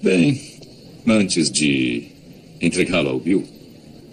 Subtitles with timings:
[0.00, 0.40] Bem,
[1.06, 2.04] antes de
[2.60, 3.44] entregá-lo ao Bill,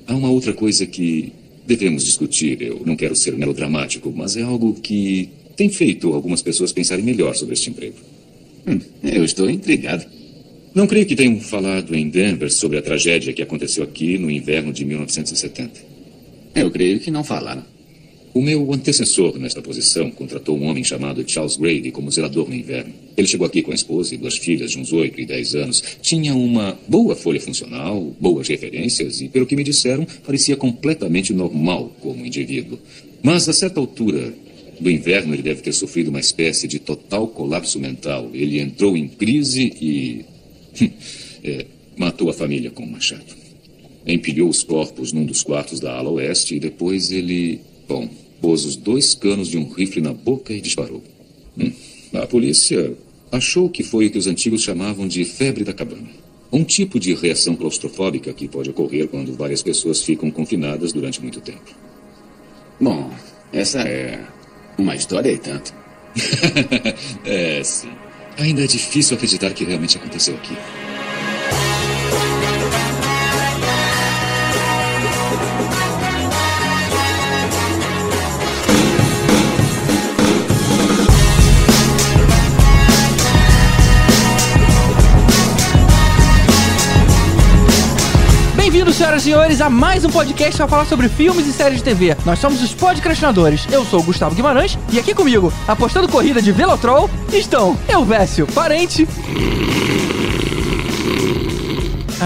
[0.08, 1.31] há uma outra coisa que
[1.65, 2.61] devemos discutir.
[2.61, 7.35] Eu não quero ser melodramático, mas é algo que tem feito algumas pessoas pensarem melhor
[7.35, 7.97] sobre este emprego.
[8.67, 10.05] Hum, eu estou intrigado.
[10.73, 14.73] Não creio que tenham falado em Denver sobre a tragédia que aconteceu aqui no inverno
[14.73, 15.81] de 1970.
[16.55, 17.63] Eu creio que não falaram.
[18.36, 22.93] O meu antecessor nesta posição contratou um homem chamado Charles Grady como zelador no inverno.
[23.15, 25.81] Ele chegou aqui com a esposa e duas filhas de uns 8 e 10 anos.
[26.01, 31.96] Tinha uma boa folha funcional, boas referências e, pelo que me disseram, parecia completamente normal
[32.02, 32.77] como indivíduo.
[33.23, 34.33] Mas, a certa altura
[34.81, 38.30] do inverno, ele deve ter sofrido uma espécie de total colapso mental.
[38.33, 40.25] Ele entrou em crise e.
[41.41, 43.33] é, matou a família com um machado.
[44.05, 47.61] Empilhou os corpos num dos quartos da ala oeste e depois ele.
[47.88, 48.09] Bom,
[48.45, 51.03] pôs os dois canos de um rifle na boca e disparou.
[51.58, 51.72] Hum.
[52.13, 52.95] A polícia
[53.31, 56.08] achou que foi o que os antigos chamavam de febre da cabana.
[56.53, 61.41] Um tipo de reação claustrofóbica que pode ocorrer quando várias pessoas ficam confinadas durante muito
[61.41, 61.75] tempo.
[62.79, 63.11] Bom,
[63.52, 64.23] essa é
[64.77, 65.73] uma história e tanto.
[67.25, 67.89] é, sim.
[68.37, 70.55] Ainda é difícil acreditar que realmente aconteceu aqui.
[88.75, 91.83] Bem-vindos, senhoras e senhores, a mais um podcast para falar sobre filmes e séries de
[91.85, 92.13] TV.
[92.25, 93.65] Nós somos os podcastinadores.
[93.71, 99.07] Eu sou o Gustavo Guimarães e aqui comigo, apostando corrida de Velotrol, estão Elvésio Parente.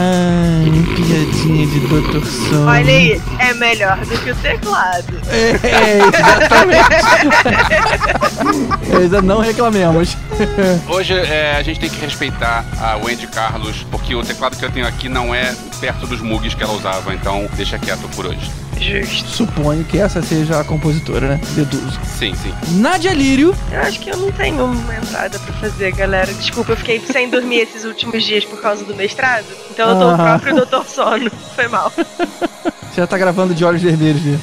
[0.01, 2.25] Ai, piadinha de Dr.
[2.25, 2.67] Sono.
[2.67, 5.19] Olha aí, é melhor do que o teclado.
[5.29, 6.89] É, exatamente.
[8.95, 10.15] Ainda não reclamemos.
[10.87, 14.71] Hoje é, a gente tem que respeitar a Wendy Carlos, porque o teclado que eu
[14.71, 18.49] tenho aqui não é perto dos mugs que ela usava, então deixa quieto por hoje.
[18.79, 19.29] Justo.
[19.29, 21.41] Suponho que essa seja a compositora, né?
[21.55, 21.99] Deduzo.
[22.17, 22.53] Sim, sim.
[22.79, 23.53] Nádia Lírio.
[23.71, 26.33] Eu acho que eu não tenho uma entrada pra fazer, galera.
[26.33, 29.45] Desculpa, eu fiquei sem dormir esses últimos dias por causa do mestrado.
[29.71, 30.17] Então eu tô o Ah.
[30.17, 31.29] próprio Doutor Sono.
[31.55, 31.91] Foi mal.
[32.89, 34.39] Você já tá gravando de olhos vermelhos, né?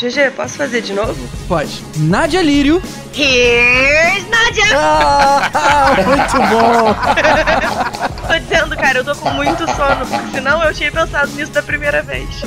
[0.00, 1.14] GG, posso fazer de novo?
[1.46, 1.84] Pode.
[1.98, 2.82] Nádia Lírio.
[3.14, 4.64] Here's Nadia!
[4.74, 6.94] Ah, muito bom.
[8.26, 11.62] Tô dizendo, cara, eu tô com muito sono, porque senão eu tinha pensado nisso da
[11.62, 12.26] primeira vez.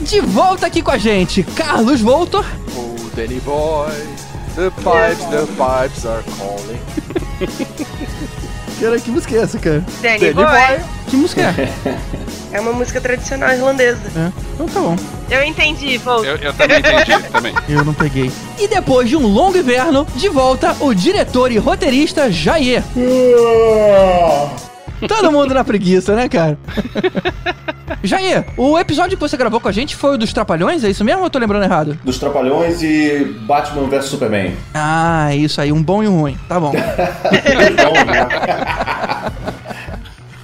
[0.00, 2.46] De volta aqui com a gente, Carlos Voltor.
[2.74, 3.90] Oh, Danny boy,
[4.54, 6.80] the pipes, the pipes are calling.
[8.80, 9.84] Cara, que música é essa, cara?
[10.00, 10.46] Danny, Danny Boy.
[10.46, 10.80] boy.
[11.10, 11.68] Que música é?
[12.54, 13.98] É uma música tradicional irlandesa.
[14.14, 14.30] é?
[14.54, 14.96] Então tá bom.
[15.28, 16.28] Eu entendi, Volta.
[16.28, 17.52] Eu, eu também entendi, também.
[17.68, 18.30] Eu não peguei.
[18.60, 22.84] E depois de um longo inverno, de volta o diretor e roteirista Jair.
[25.08, 26.56] Todo mundo na preguiça, né, cara?
[28.04, 31.04] Jair, o episódio que você gravou com a gente foi o dos Trapalhões, é isso
[31.04, 31.98] mesmo ou eu tô lembrando errado?
[32.04, 34.54] Dos Trapalhões e Batman vs Superman.
[34.72, 36.38] Ah, isso aí, um bom e um ruim.
[36.48, 36.72] Tá bom.
[36.72, 38.28] Então, né?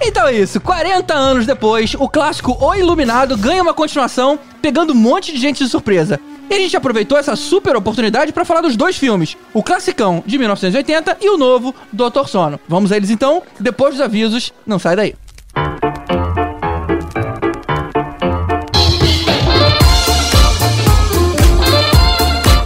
[0.03, 4.95] Então é isso, 40 anos depois, o clássico O Iluminado ganha uma continuação, pegando um
[4.95, 6.19] monte de gente de surpresa.
[6.49, 10.37] E a gente aproveitou essa super oportunidade pra falar dos dois filmes, o classicão de
[10.39, 12.59] 1980 e o novo Doutor Sono.
[12.67, 15.15] Vamos a eles então, depois dos avisos, não sai daí.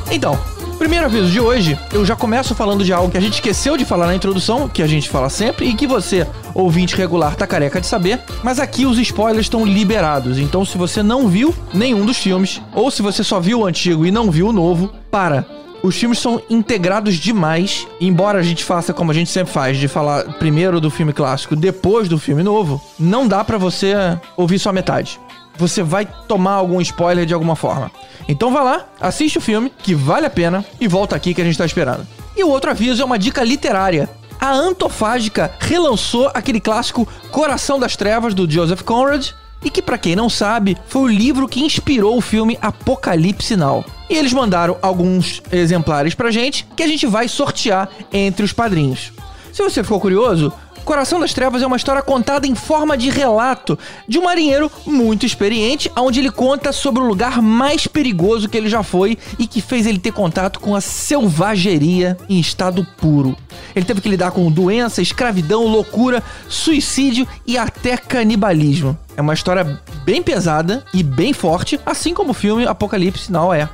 [0.09, 0.39] Então,
[0.85, 3.83] primeiro aviso de hoje, eu já começo falando de algo que a gente esqueceu de
[3.83, 7.81] falar na introdução, que a gente fala sempre e que você, ouvinte regular, tá careca
[7.81, 10.37] de saber, mas aqui os spoilers estão liberados.
[10.37, 14.05] Então, se você não viu nenhum dos filmes, ou se você só viu o antigo
[14.05, 15.43] e não viu o novo, para.
[15.81, 19.87] Os filmes são integrados demais, embora a gente faça como a gente sempre faz, de
[19.87, 23.95] falar primeiro do filme clássico, depois do filme novo, não dá pra você
[24.37, 25.19] ouvir só metade
[25.57, 27.91] você vai tomar algum spoiler de alguma forma.
[28.27, 31.45] Então vá lá, assiste o filme, que vale a pena, e volta aqui que a
[31.45, 32.07] gente tá esperando.
[32.35, 34.09] E o outro aviso é uma dica literária.
[34.39, 39.29] A Antofágica relançou aquele clássico Coração das Trevas, do Joseph Conrad,
[39.63, 43.83] e que, pra quem não sabe, foi o livro que inspirou o filme Apocalipse Now.
[44.09, 49.11] E eles mandaram alguns exemplares pra gente, que a gente vai sortear entre os padrinhos.
[49.51, 50.51] Se você ficou curioso,
[50.85, 53.77] Coração das Trevas é uma história contada em forma de relato
[54.07, 58.69] de um marinheiro muito experiente, onde ele conta sobre o lugar mais perigoso que ele
[58.69, 63.35] já foi e que fez ele ter contato com a selvageria em estado puro.
[63.75, 68.95] Ele teve que lidar com doença, escravidão, loucura, suicídio e até canibalismo.
[69.17, 73.67] É uma história bem pesada e bem forte, assim como o filme Apocalipse Now é.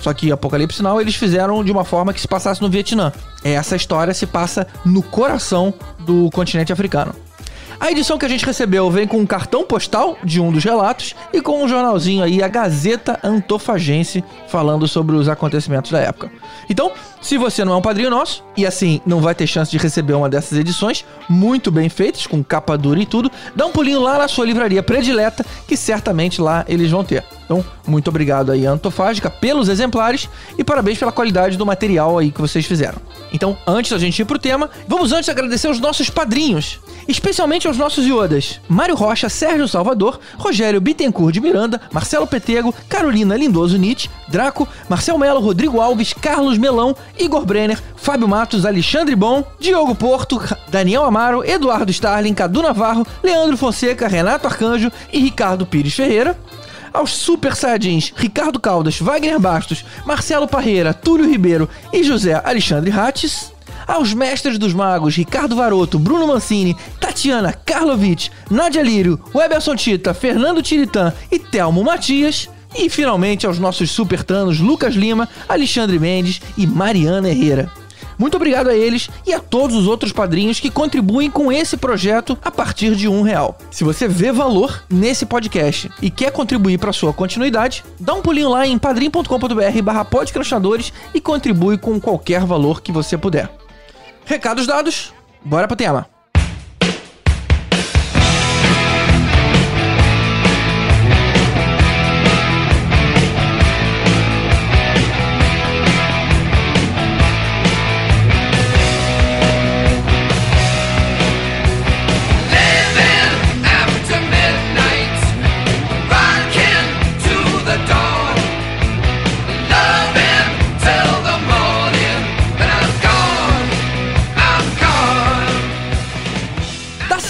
[0.00, 3.12] Só que Apocalipse Now eles fizeram de uma forma que se passasse no Vietnã.
[3.42, 7.14] Essa história se passa no coração do continente africano.
[7.80, 11.14] A edição que a gente recebeu vem com um cartão postal de um dos relatos
[11.32, 16.28] e com um jornalzinho aí, a Gazeta Antofagense, falando sobre os acontecimentos da época.
[16.68, 19.78] Então, se você não é um padrinho nosso, e assim não vai ter chance de
[19.78, 24.00] receber uma dessas edições, muito bem feitas, com capa dura e tudo, dá um pulinho
[24.00, 27.24] lá na sua livraria predileta, que certamente lá eles vão ter.
[27.44, 30.28] Então, muito obrigado aí, Antofágica, pelos exemplares
[30.58, 33.00] e parabéns pela qualidade do material aí que vocês fizeram.
[33.32, 37.78] Então, antes da gente ir pro tema, vamos antes agradecer os nossos padrinhos, especialmente aos
[37.78, 44.10] nossos iodas: Mário Rocha, Sérgio Salvador, Rogério Bittencourt de Miranda, Marcelo Petego, Carolina Lindoso Nietzsche,
[44.28, 50.40] Draco, Marcel Melo, Rodrigo Alves, Carlos Melão, Igor Brenner, Fábio Matos, Alexandre Bom, Diogo Porto,
[50.68, 56.38] Daniel Amaro, Eduardo Starling, Cadu Navarro, Leandro Fonseca, Renato Arcanjo e Ricardo Pires Ferreira.
[56.92, 63.52] Aos Super Saiyajins Ricardo Caldas, Wagner Bastos, Marcelo Parreira, Túlio Ribeiro e José Alexandre Rates,
[63.86, 70.62] aos Mestres dos Magos Ricardo Varoto, Bruno Mancini, Tatiana Karlovic, Nadia Lírio, Weberson Tita, Fernando
[70.62, 72.48] Tiritã e Telmo Matias,
[72.78, 77.70] e finalmente aos nossos super tanos Lucas Lima, Alexandre Mendes e Mariana Herrera.
[78.16, 82.36] Muito obrigado a eles e a todos os outros padrinhos que contribuem com esse projeto
[82.42, 83.56] a partir de um real.
[83.70, 88.50] Se você vê valor nesse podcast e quer contribuir para sua continuidade, dá um pulinho
[88.50, 93.48] lá em padrim.com.br barra podcrastadores e contribui com qualquer valor que você puder.
[94.24, 95.12] Recados dados,
[95.44, 96.17] bora pro tema.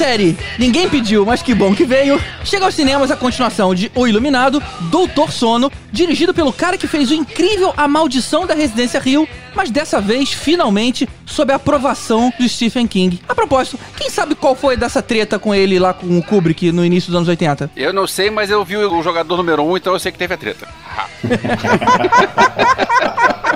[0.09, 4.07] Série Ninguém Pediu, mas que bom que veio, chega aos cinemas a continuação de O
[4.07, 9.29] Iluminado, Doutor Sono, dirigido pelo cara que fez o incrível A Maldição da Residência Rio,
[9.55, 13.21] mas dessa vez, finalmente, sob a aprovação de Stephen King.
[13.29, 16.83] A propósito, quem sabe qual foi dessa treta com ele lá com o Kubrick no
[16.83, 17.71] início dos anos 80?
[17.77, 20.17] Eu não sei, mas eu vi o jogador número 1, um, então eu sei que
[20.17, 20.67] teve a treta.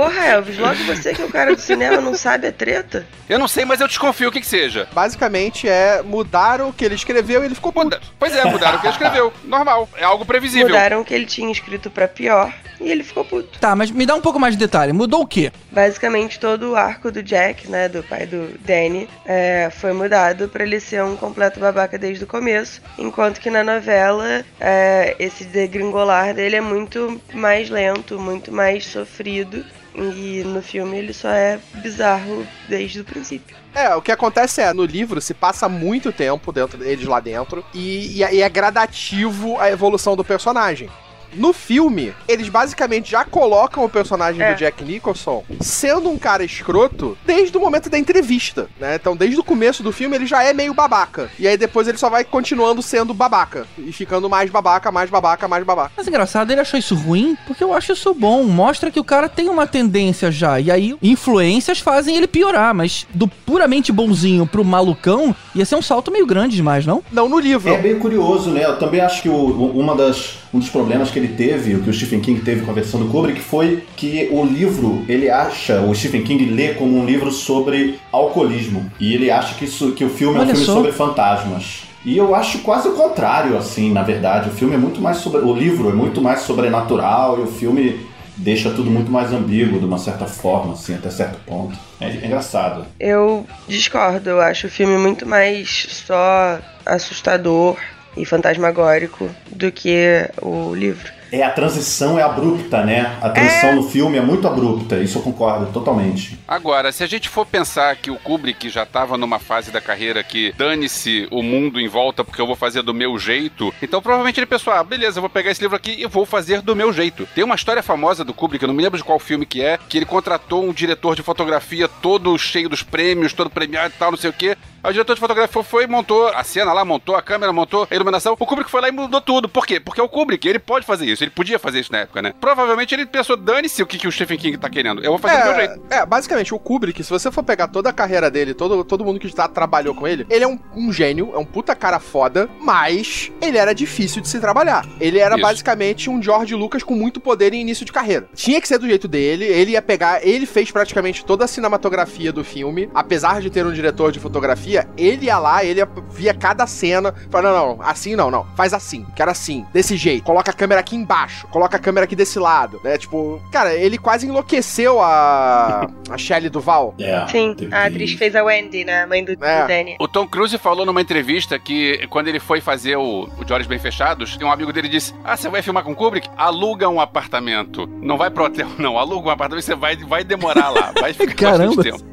[0.00, 3.06] Porra, Elvis, logo você que é o cara do cinema não sabe a treta?
[3.28, 4.88] Eu não sei, mas eu desconfio o que que seja.
[4.94, 7.84] Basicamente é mudaram o que ele escreveu e ele ficou puto.
[7.84, 9.30] Muda- Pois é, mudaram o que ele escreveu.
[9.44, 9.86] Normal.
[9.98, 10.68] É algo previsível.
[10.68, 12.50] Mudaram o que ele tinha escrito pra pior
[12.80, 13.58] e ele ficou puto.
[13.58, 14.90] Tá, mas me dá um pouco mais de detalhe.
[14.94, 15.52] Mudou o quê?
[15.70, 20.62] Basicamente todo o arco do Jack, né, do pai do Danny, é, foi mudado pra
[20.64, 26.32] ele ser um completo babaca desde o começo, enquanto que na novela é, esse degringolar
[26.32, 29.62] dele é muito mais lento, muito mais sofrido.
[29.94, 33.56] E no filme ele só é bizarro desde o princípio.
[33.74, 37.64] É, o que acontece é, no livro se passa muito tempo dentro deles lá dentro
[37.74, 40.88] e, e é- e é gradativo a evolução do personagem.
[41.34, 44.52] No filme, eles basicamente já colocam o personagem É.
[44.52, 48.96] do Jack Nicholson sendo um cara escroto desde o momento da entrevista, né?
[48.96, 51.30] Então, desde o começo do filme, ele já é meio babaca.
[51.38, 53.66] E aí depois ele só vai continuando sendo babaca.
[53.78, 55.92] E ficando mais babaca, mais babaca, mais babaca.
[55.96, 58.44] Mas engraçado, ele achou isso ruim, porque eu acho isso bom.
[58.44, 60.58] Mostra que o cara tem uma tendência já.
[60.60, 62.74] E aí, influências fazem ele piorar.
[62.74, 67.02] Mas do puramente bonzinho pro malucão, ia ser um salto meio grande demais, não?
[67.12, 67.72] Não no livro.
[67.72, 68.64] É bem curioso, né?
[68.64, 71.82] Eu também acho que o- o- uma das, um dos problemas que ele teve, o
[71.82, 75.30] que o Stephen King teve com a versão do Kubrick, foi que o livro, ele
[75.30, 78.90] acha, o Stephen King lê como um livro sobre alcoolismo.
[78.98, 80.74] E ele acha que, isso, que o filme é um Olha filme só.
[80.74, 81.84] sobre fantasmas.
[82.04, 84.48] E eu acho quase o contrário, assim, na verdade.
[84.48, 85.40] O filme é muito mais sobre.
[85.40, 89.84] O livro é muito mais sobrenatural e o filme deixa tudo muito mais ambíguo, de
[89.84, 91.78] uma certa forma, assim, até certo ponto.
[92.00, 92.86] É, é engraçado.
[92.98, 97.76] Eu discordo, eu acho o filme muito mais só assustador
[98.16, 101.20] e fantasmagórico do que o livro.
[101.32, 103.16] É, a transição é abrupta, né?
[103.20, 106.38] A transição no filme é muito abrupta, isso eu concordo totalmente.
[106.46, 110.24] Agora, se a gente for pensar que o Kubrick já estava numa fase da carreira
[110.24, 114.40] que dane-se o mundo em volta porque eu vou fazer do meu jeito, então provavelmente
[114.40, 116.92] ele pensou, ah, beleza, eu vou pegar esse livro aqui e vou fazer do meu
[116.92, 117.28] jeito.
[117.34, 119.78] Tem uma história famosa do Kubrick, eu não me lembro de qual filme que é,
[119.88, 124.10] que ele contratou um diretor de fotografia todo cheio dos prêmios, todo premiado e tal,
[124.10, 127.14] não sei o quê, Aí o diretor de fotografia foi, montou a cena lá, montou
[127.14, 128.34] a câmera, montou a iluminação.
[128.38, 129.48] O Kubrick foi lá e mudou tudo.
[129.48, 129.78] Por quê?
[129.78, 132.32] Porque é o Kubrick, ele pode fazer isso, ele podia fazer isso na época, né?
[132.40, 135.04] Provavelmente ele pensou, dane-se o que, que o Stephen King tá querendo.
[135.04, 135.82] Eu vou fazer do meu jeito.
[135.90, 139.04] É, é, basicamente, o Kubrick, se você for pegar toda a carreira dele, todo, todo
[139.04, 141.98] mundo que já trabalhou com ele, ele é um, um gênio, é um puta cara
[141.98, 144.86] foda, mas ele era difícil de se trabalhar.
[145.00, 145.42] Ele era Isso.
[145.42, 148.28] basicamente um George Lucas com muito poder em início de carreira.
[148.34, 152.32] Tinha que ser do jeito dele, ele ia pegar, ele fez praticamente toda a cinematografia
[152.32, 156.34] do filme, apesar de ter um diretor de fotografia, ele ia lá, ele ia- via
[156.34, 160.50] cada cena, falava, não, não, assim não, não, faz assim, quero assim, desse jeito, coloca
[160.50, 164.26] a câmera aqui embaixo, coloca a câmera aqui desse lado, né, tipo, cara, ele quase
[164.26, 166.94] enlouqueceu a, a Shelley Duval.
[166.98, 169.02] É, Sim, a atriz fez a Wendy, né?
[169.02, 169.66] A mãe do, do É.
[169.66, 169.96] Danny.
[170.00, 173.66] O Tom Cruise falou numa entrevista que quando ele foi fazer o, o De Olhos
[173.66, 176.28] Bem Fechados, um amigo dele disse: Ah, você vai filmar com o Kubrick?
[176.36, 177.86] Aluga um apartamento.
[178.02, 178.98] Não vai pro hotel, não.
[178.98, 180.92] Aluga um apartamento, você vai, vai demorar lá.
[180.98, 181.76] Vai ficar Caramba.
[181.76, 182.10] bastante tempo.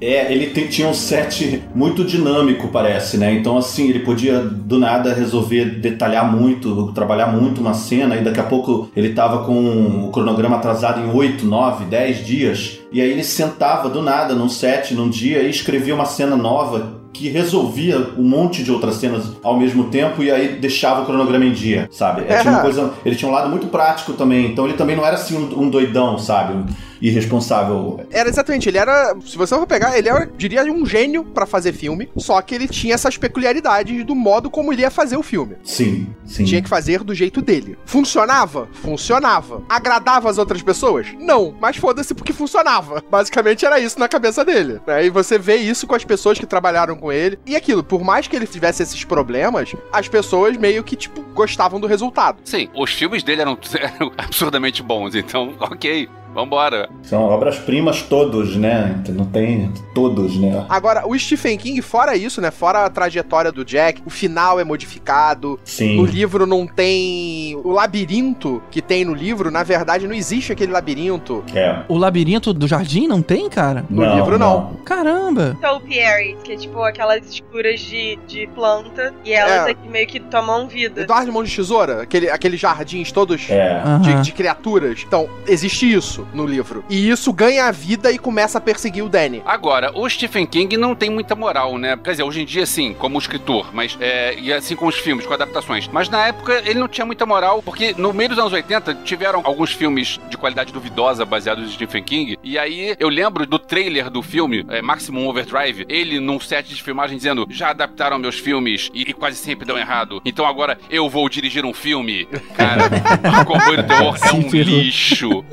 [0.00, 3.32] É, ele tem- tinha um set muito dinâmico, parece, né?
[3.34, 8.40] Então, assim, ele podia do nada resolver detalhar muito, trabalhar muito uma cena, e daqui
[8.40, 13.10] a pouco ele tava com o cronograma atrasado em 8, 9, 10 dias, e aí
[13.10, 18.08] ele sentava do nada num set, num dia, e escrevia uma cena nova que resolvia
[18.16, 21.86] um monte de outras cenas ao mesmo tempo e aí deixava o cronograma em dia,
[21.92, 22.22] sabe?
[22.26, 25.04] É, tinha uma coisa, ele tinha um lado muito prático também, então ele também não
[25.04, 26.64] era assim um, um doidão, sabe?
[27.02, 28.06] Irresponsável.
[28.10, 31.72] Era exatamente, ele era, se você for pegar, ele era, diria, um gênio pra fazer
[31.72, 35.56] filme, só que ele tinha essas peculiaridades do modo como ele ia fazer o filme.
[35.64, 36.44] Sim, sim.
[36.44, 37.76] Tinha que fazer do jeito dele.
[37.84, 38.68] Funcionava?
[38.72, 39.62] Funcionava.
[39.68, 41.08] Agradava as outras pessoas?
[41.18, 43.02] Não, mas foda-se porque funcionava.
[43.10, 44.80] Basicamente era isso na cabeça dele.
[44.86, 45.04] né?
[45.04, 47.38] E você vê isso com as pessoas que trabalharam com ele.
[47.44, 51.80] E aquilo, por mais que ele tivesse esses problemas, as pessoas meio que, tipo, gostavam
[51.80, 52.38] do resultado.
[52.44, 56.88] Sim, os filmes dele eram, eram absurdamente bons, então, ok, vambora.
[57.02, 59.02] São obras-primas todos, né?
[59.10, 60.64] Não tem todos, né?
[60.68, 62.50] Agora, o Stephen King, fora isso, né?
[62.50, 65.58] Fora a trajetória do Jack, o final é modificado.
[65.64, 65.96] Sim.
[65.96, 67.56] No livro não tem.
[67.64, 71.44] O labirinto que tem no livro, na verdade, não existe aquele labirinto.
[71.54, 71.80] É.
[71.88, 73.84] O labirinto do jardim não tem, cara?
[73.90, 74.74] No livro, não.
[74.84, 75.56] Caramba!
[75.60, 79.76] Topiary, que é tipo aquelas escuras de, de planta e elas É.
[79.90, 81.02] meio que tomam vida.
[81.02, 83.82] Eduardo Mão de Tesoura, aquele, aqueles jardins todos É.
[84.00, 85.04] de, de criaturas.
[85.06, 86.84] Então, existe isso no livro.
[86.88, 89.42] E isso ganha a vida e começa a perseguir o Danny.
[89.44, 91.98] Agora, o Stephen King não tem muita moral, né?
[92.02, 95.26] Quer dizer, hoje em dia sim, como escritor, mas é, e assim com os filmes,
[95.26, 95.88] com adaptações.
[95.88, 99.40] Mas na época ele não tinha muita moral, porque no meio dos anos 80 tiveram
[99.44, 102.38] alguns filmes de qualidade duvidosa baseados em Stephen King.
[102.42, 106.82] E aí eu lembro do trailer do filme, é, Maximum Overdrive, ele num set de
[106.82, 110.20] filmagem dizendo: já adaptaram meus filmes e, e quase sempre dão errado.
[110.24, 112.26] Então agora eu vou dirigir um filme.
[112.56, 112.84] Cara,
[113.40, 115.44] o Comboio do Terror é um lixo.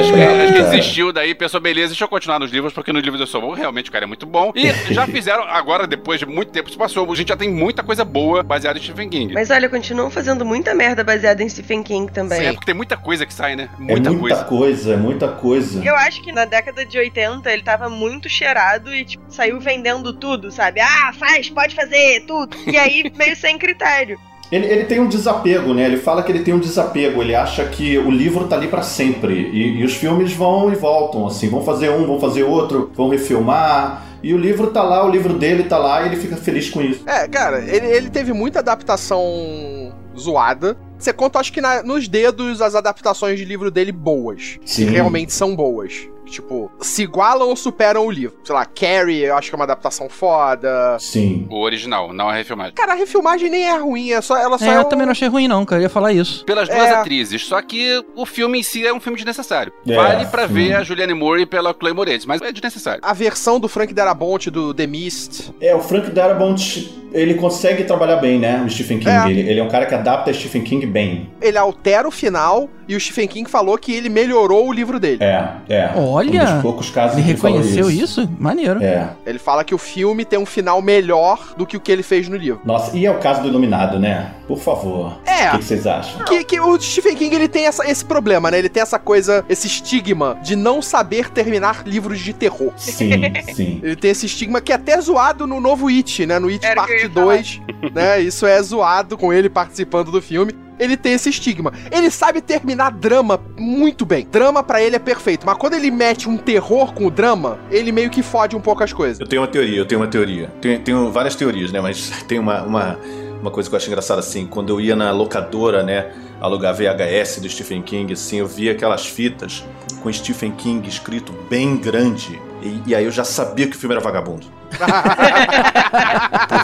[0.00, 3.02] Acho que, acho que desistiu daí, pensou, beleza, deixa eu continuar nos livros, porque nos
[3.02, 4.52] livros eu sou bom, realmente o cara é muito bom.
[4.54, 7.82] E já fizeram, agora, depois de muito tempo se passou, a gente já tem muita
[7.82, 9.34] coisa boa baseada em Stephen King.
[9.34, 12.46] Mas olha, continuam fazendo muita merda baseada em Stephen King também.
[12.46, 13.68] É porque tem muita coisa que sai, né?
[13.78, 14.44] É Muita muita coisa.
[14.44, 15.84] coisa, é muita coisa.
[15.84, 20.12] Eu acho que na década de 80 ele tava muito cheirado e, tipo, saiu vendendo
[20.12, 20.80] tudo, sabe?
[20.80, 22.56] Ah, faz, pode fazer, tudo.
[22.66, 24.18] E aí, meio sem critério.
[24.50, 25.84] Ele, ele tem um desapego, né?
[25.84, 27.20] Ele fala que ele tem um desapego.
[27.22, 29.34] Ele acha que o livro tá ali pra sempre.
[29.34, 31.48] E, e os filmes vão e voltam, assim.
[31.48, 34.04] Vão fazer um, vão fazer outro, vão refilmar.
[34.22, 36.80] E o livro tá lá, o livro dele tá lá e ele fica feliz com
[36.80, 37.02] isso.
[37.06, 40.76] É, cara, ele, ele teve muita adaptação zoada.
[40.98, 44.58] Você conta, acho que na- nos dedos, as adaptações de livro dele boas.
[44.64, 44.86] Sim.
[44.86, 46.08] Que realmente são boas.
[46.28, 48.36] Tipo, se igualam ou superam o livro.
[48.44, 50.96] Sei lá, Carrie, eu acho que é uma adaptação foda.
[50.98, 51.46] Sim.
[51.50, 52.74] O original, não a refilmagem.
[52.74, 55.06] Cara, a refilmagem nem é ruim, é só, ela só É, é, eu um- também
[55.06, 55.80] não achei ruim, não, cara.
[55.80, 56.44] Eu ia falar isso.
[56.44, 56.94] Pelas duas É.
[56.94, 59.72] atrizes, só que o filme em si é um filme desnecessário.
[59.86, 60.54] É, vale pra sim.
[60.54, 63.00] ver a Julianne Moore pela Chloe Moretz, mas é desnecessário.
[63.02, 65.52] A versão do Frank Darabont do The Mist.
[65.60, 68.62] É, o Frank Darabont, ele consegue trabalhar bem, né?
[68.66, 69.10] O Stephen King.
[69.10, 69.30] É.
[69.30, 71.30] Ele, ele é um cara que adapta Stephen King bem.
[71.40, 75.18] Ele altera o final e o Stephen King falou que ele melhorou o livro dele.
[75.22, 75.92] É, é.
[75.96, 76.17] Olha!
[76.26, 78.28] Um dos poucos casos Ele que ele falou reconheceu isso?
[78.38, 78.82] Maneiro.
[78.82, 79.10] É.
[79.26, 82.28] Ele fala que o filme tem um final melhor do que o que ele fez
[82.28, 82.60] no livro.
[82.64, 84.32] Nossa, e é o caso do Iluminado, né?
[84.46, 85.18] Por favor.
[85.26, 85.48] É.
[85.48, 86.24] O que, que vocês acham?
[86.24, 88.58] Que, que o Stephen King ele tem essa- esse problema, né?
[88.58, 92.72] Ele tem essa coisa, esse estigma de não saber terminar livros de terror.
[92.76, 93.10] Sim,
[93.54, 93.80] sim.
[93.82, 96.38] Ele tem esse estigma que é até zoado no novo It, né?
[96.38, 97.26] No It Era Parte ia falar.
[97.26, 97.60] 2,
[97.94, 98.20] né?
[98.20, 100.52] Isso é zoado com ele participando do filme.
[100.78, 101.72] Ele tem esse estigma.
[101.90, 104.26] Ele sabe terminar drama muito bem.
[104.30, 107.92] Drama pra ele é perfeito, mas quando ele mete um terror com o drama, ele
[107.92, 109.20] meio que fode um pouco as coisas.
[109.20, 110.52] Eu tenho uma teoria, eu tenho uma teoria.
[110.60, 111.80] Tenho, tenho várias teorias, né?
[111.80, 112.98] Mas tem uma, uma,
[113.40, 114.46] uma coisa que eu acho engraçada assim.
[114.46, 116.12] Quando eu ia na locadora, né?
[116.40, 119.64] Alugar VHS do Stephen King, assim, eu via aquelas fitas
[120.02, 122.40] com Stephen King escrito bem grande.
[122.62, 124.57] E, e aí eu já sabia que o filme era vagabundo.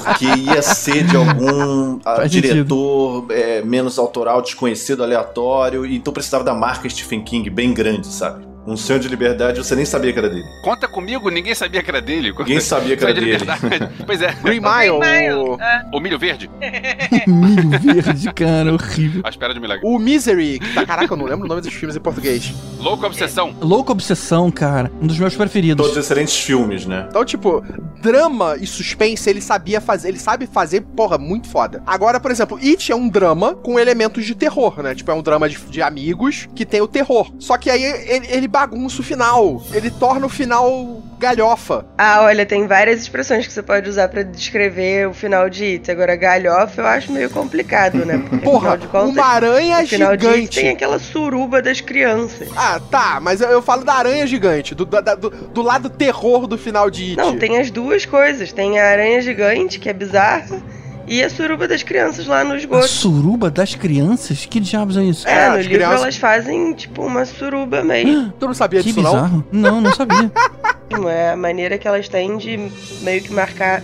[0.04, 6.54] Porque ia ser de algum ah, diretor é, menos autoral, desconhecido, aleatório, então precisava da
[6.54, 8.53] marca Stephen King bem grande, sabe?
[8.66, 10.44] Um sonho de liberdade, você nem sabia que era dele.
[10.62, 12.32] Conta comigo, ninguém sabia que era dele.
[12.38, 13.32] Ninguém sabia que era de dele.
[13.38, 13.90] liberdade.
[14.06, 14.32] pois é.
[14.42, 14.98] Green Mile.
[15.00, 15.84] Mile, o- é.
[15.92, 16.50] O milho verde?
[17.26, 19.22] Milho verde, cara, horrível.
[19.24, 19.82] À espera de milagre.
[19.86, 22.52] O Misery, que tá, caraca, eu não lembro o nome dos filmes em português.
[22.78, 23.54] Louco Obsessão.
[23.60, 24.90] Louca Obsessão, cara.
[25.00, 25.84] Um dos meus preferidos.
[25.86, 27.06] Todos excelentes filmes, né?
[27.08, 27.62] Então, tipo,
[28.00, 31.82] drama e suspense ele sabia fazer, ele sabe fazer, porra, muito foda.
[31.86, 34.94] Agora, por exemplo, It é um drama com elementos de terror, né?
[34.94, 37.30] Tipo, é um drama de, de amigos que tem o terror.
[37.38, 39.60] Só que aí ele, ele bagunça o final.
[39.72, 41.84] Ele torna o final galhofa.
[41.98, 45.90] Ah, olha, tem várias expressões que você pode usar pra descrever o final de It.
[45.90, 48.18] Agora, galhofa eu acho meio complicado, né?
[48.18, 50.60] Porque, Porra, de contas, uma aranha no final de It gigante.
[50.60, 52.48] tem aquela suruba das crianças.
[52.56, 56.46] Ah, tá, mas eu, eu falo da aranha gigante, do, da- do, do lado terror
[56.46, 57.16] do final de It.
[57.16, 58.52] Não, tem as duas coisas.
[58.52, 60.62] Tem a aranha gigante, que é bizarra,
[61.06, 62.88] e a suruba das crianças lá no A esgoto.
[62.88, 64.44] suruba das crianças?
[64.46, 65.26] Que diabos é isso?
[65.28, 68.32] É, É, no livro crianças- elas fazem, tipo, uma suruba mesmo.
[68.38, 69.12] Tu não sabia Que disso, não?
[69.12, 69.44] bizarro.
[69.52, 70.30] Não, não sabia.
[71.08, 72.70] É a maneira que elas têm de
[73.00, 73.82] meio que marcar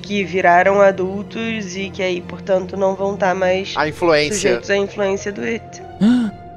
[0.00, 4.34] que viraram adultos e que aí, portanto, não vão estar mais A influência.
[4.36, 5.82] sujeitos à influência do It.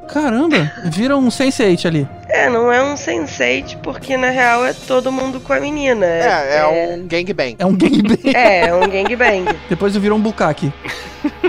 [0.08, 2.08] Caramba, vira um Sense8 ali.
[2.36, 6.06] É, não é um sense porque na real é todo mundo com a menina.
[6.06, 7.56] É, é um gangbang.
[7.58, 8.20] É um gangbang.
[8.36, 9.46] É, é um gangbang.
[9.70, 10.72] Depois vira um bucaque.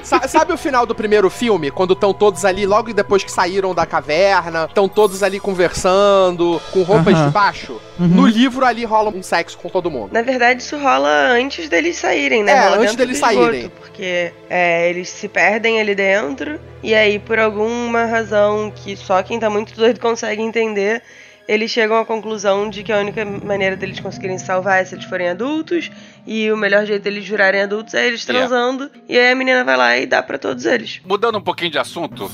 [0.02, 1.70] Sa- sabe o final do primeiro filme?
[1.70, 6.82] Quando estão todos ali, logo depois que saíram da caverna, estão todos ali conversando, com
[6.82, 7.26] roupas Aham.
[7.26, 7.80] de baixo?
[7.98, 8.06] Uhum.
[8.08, 10.10] No livro ali rola um sexo com todo mundo.
[10.12, 12.52] Na verdade, isso rola antes deles saírem, né?
[12.52, 13.70] É, Rola antes deles esgoto, saírem.
[13.80, 19.38] Porque é, eles se perdem ali dentro, e aí, por alguma razão que só quem
[19.40, 21.02] tá muito doido consegue entender,
[21.48, 24.94] eles chegam à conclusão de que a única maneira deles conseguirem se salvar é se
[24.94, 25.90] eles forem adultos,
[26.26, 28.48] e o melhor jeito deles virarem adultos é eles Yeah.
[28.48, 31.00] transando, e aí a menina vai lá e dá pra todos eles.
[31.06, 32.28] Mudando um pouquinho de assunto,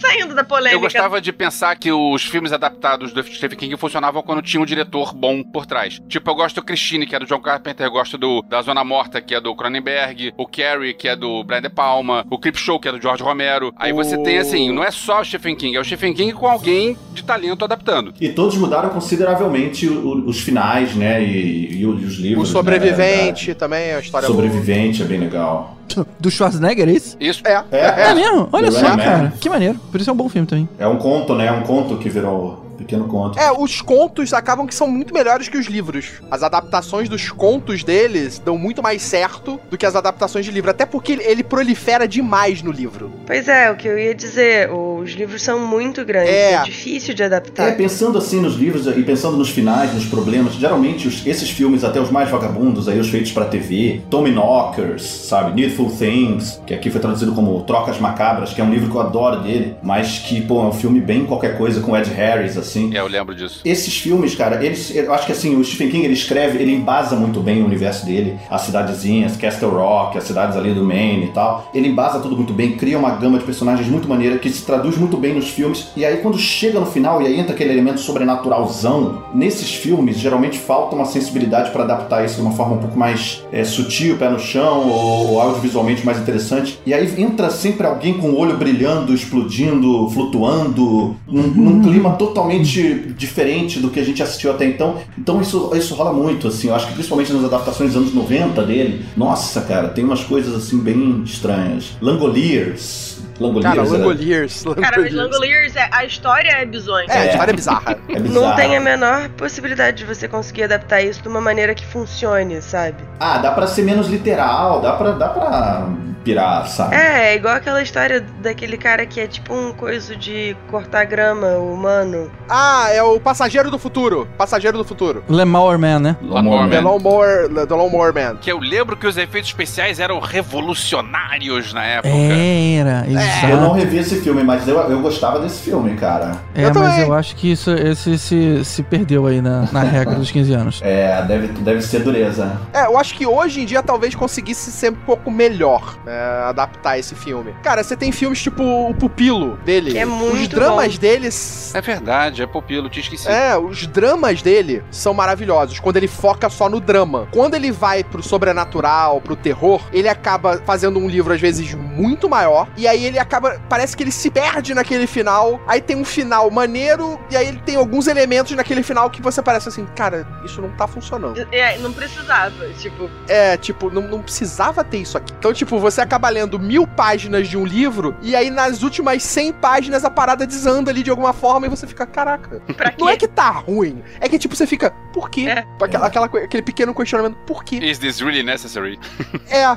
[0.00, 0.74] Saindo da polêmica.
[0.76, 4.66] eu gostava de pensar que os filmes adaptados do Stephen King funcionavam quando tinha um
[4.66, 6.00] diretor bom por trás.
[6.08, 8.84] Tipo, eu gosto do Christine, que é do John Carpenter, eu gosto do da Zona
[8.84, 12.56] Morta, que é do Cronenberg, o Carrie, que é do Brian De Palma, o Creep
[12.56, 13.72] Show, que é do George Romero.
[13.76, 16.32] Aí você O- tem assim, não é só o Stephen King, é o Stephen King
[16.32, 18.12] com alguém de talento adaptando.
[18.20, 21.22] E todos mudaram consideravelmente os finais, né?
[21.22, 22.48] E, e os O livros.
[22.48, 24.00] sobrevivente também é uma Né?
[24.02, 25.76] história Sobrevivente é bem legal.
[26.18, 27.16] Do Schwarzenegger, é isso?
[27.20, 27.42] Isso.
[27.42, 27.64] boa.
[27.70, 28.10] É.
[28.10, 28.48] É mesmo?
[28.52, 28.96] Olha The só, Man.
[28.96, 29.32] cara.
[29.40, 29.78] Que maneiro.
[29.90, 30.68] Por isso é um bom filme também.
[30.78, 31.46] É um conto, né?
[31.46, 33.38] É um conto que virou pequeno conto.
[33.38, 36.06] É, os contos acabam que são muito melhores que os livros.
[36.30, 40.70] As adaptações dos contos deles dão muito mais certo do que as adaptações de livro.
[40.70, 43.12] Até porque ele- prolifera demais no livro.
[43.26, 46.52] Pois é, o que eu ia dizer, os livros são muito grandes, É.
[46.54, 47.68] é, difícil de adaptar.
[47.68, 51.84] É, pensando assim nos livros e pensando nos finais, nos problemas, geralmente os- esses filmes,
[51.84, 56.74] até os mais vagabundos, aí os feitos pra TV, Tommy Knockers, sabe, Needful Things, que
[56.74, 60.18] aqui foi traduzido como Trocas Macabras, que é um livro que eu adoro dele, mas
[60.18, 62.94] que, pô, é um filme bem qualquer coisa com Ed Harris, assim.
[62.94, 63.60] É, eu lembro disso.
[63.64, 67.16] Esses filmes, cara, eles, eu acho que assim, o Stephen King ele escreve, ele embasa
[67.16, 71.28] muito bem o universo dele, as cidadezinhas, Castle Rock, as cidades ali do Maine e
[71.28, 71.70] tal.
[71.74, 74.96] Ele embasa tudo muito bem, cria uma gama de personagens muito maneira que se traduz
[74.96, 75.88] muito bem nos filmes.
[75.96, 80.58] E aí quando chega no final e aí entra aquele elemento sobrenaturalzão, nesses filmes geralmente
[80.58, 84.28] falta uma sensibilidade para adaptar isso de uma forma um pouco mais é, sutil, pé
[84.28, 86.78] no chão ou, ou audiovisualmente mais interessante.
[86.86, 92.55] E aí entra sempre alguém com o olho brilhando, explodindo, flutuando, num, num clima totalmente
[92.62, 94.98] diferente do que a gente assistiu até então.
[95.18, 96.68] Então isso, isso rola muito, assim.
[96.68, 99.04] Eu acho que principalmente nas adaptações dos anos 90 dele.
[99.16, 101.96] Nossa, cara, tem umas coisas assim bem estranhas.
[102.00, 103.16] Langoliers.
[103.38, 103.74] Langoliers.
[103.74, 104.64] Cara, era- Langoliers.
[104.80, 107.06] Cara, mas Langoliers, é, a história é bizonha.
[107.08, 107.98] É, a história é bizarra.
[108.08, 108.46] É bizarro.
[108.46, 112.62] Não tem a menor possibilidade de você conseguir adaptar isso de uma maneira que funcione,
[112.62, 112.96] sabe?
[113.20, 115.86] Ah, dá pra ser menos literal, dá pra, dá pra
[116.26, 116.96] pirar, sabe?
[116.96, 121.46] É, é igual aquela história daquele cara que é tipo um coisa de cortar grama
[121.58, 122.28] humano.
[122.48, 124.26] Ah, é o Passageiro do Futuro.
[124.36, 125.22] Passageiro do Futuro.
[125.28, 126.16] Lemauer Man, né?
[126.20, 126.88] Lawnmower The Man.
[126.90, 128.36] Lawnmower, The Lawnmower Man.
[128.40, 132.08] Que eu lembro que os efeitos especiais eram revolucionários na época.
[132.08, 133.46] Era, exato.
[133.46, 136.32] Eu não revi esse filme, mas eu, eu gostava desse filme, cara.
[136.54, 137.00] É, Eu mas também.
[137.06, 140.80] eu acho que isso esse se, se perdeu aí na, na regra dos 15 anos.
[140.82, 142.60] É, deve, deve ser dureza.
[142.72, 146.15] É, eu acho que hoje em dia talvez conseguisse ser um pouco melhor, né?
[146.16, 147.54] É, adaptar esse filme.
[147.62, 149.90] Cara, você tem filmes tipo o Pupilo dele.
[149.92, 151.00] Que é muito Os dramas bom.
[151.00, 151.74] deles.
[151.74, 153.30] É verdade, é pupilo, tinha esquecido.
[153.30, 157.28] É, os dramas dele são maravilhosos, quando ele foca só no drama.
[157.32, 162.28] Quando ele vai pro sobrenatural, pro terror, ele acaba fazendo um livro, às vezes, muito
[162.28, 163.60] maior, e aí ele acaba.
[163.68, 167.60] Parece que ele se perde naquele final, aí tem um final maneiro, e aí ele
[167.64, 171.46] tem alguns elementos naquele final que você parece assim, cara, isso não tá funcionando.
[171.52, 175.32] É, não precisava, tipo, É, tipo, não, não precisava ter isso aqui.
[175.38, 179.52] Então, tipo, você acaba lendo mil páginas de um livro, e aí nas últimas 100
[179.54, 182.60] páginas a parada desanda ali de alguma forma, e você fica, caraca.
[182.76, 182.96] pra quê?
[182.98, 185.46] Não é que tá ruim, é que, tipo, você fica, por quê?
[185.48, 185.64] É.
[185.82, 187.76] Aquela, aquela aquele pequeno questionamento, por quê?
[187.76, 188.98] Is this really necessary?
[189.48, 189.76] É,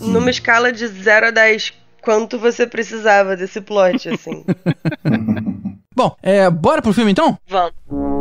[0.00, 4.44] Numa escala de 0 a 10, quanto você precisava desse plot, assim?
[5.94, 7.38] Bom, é, bora pro filme então?
[7.46, 8.19] Vamos.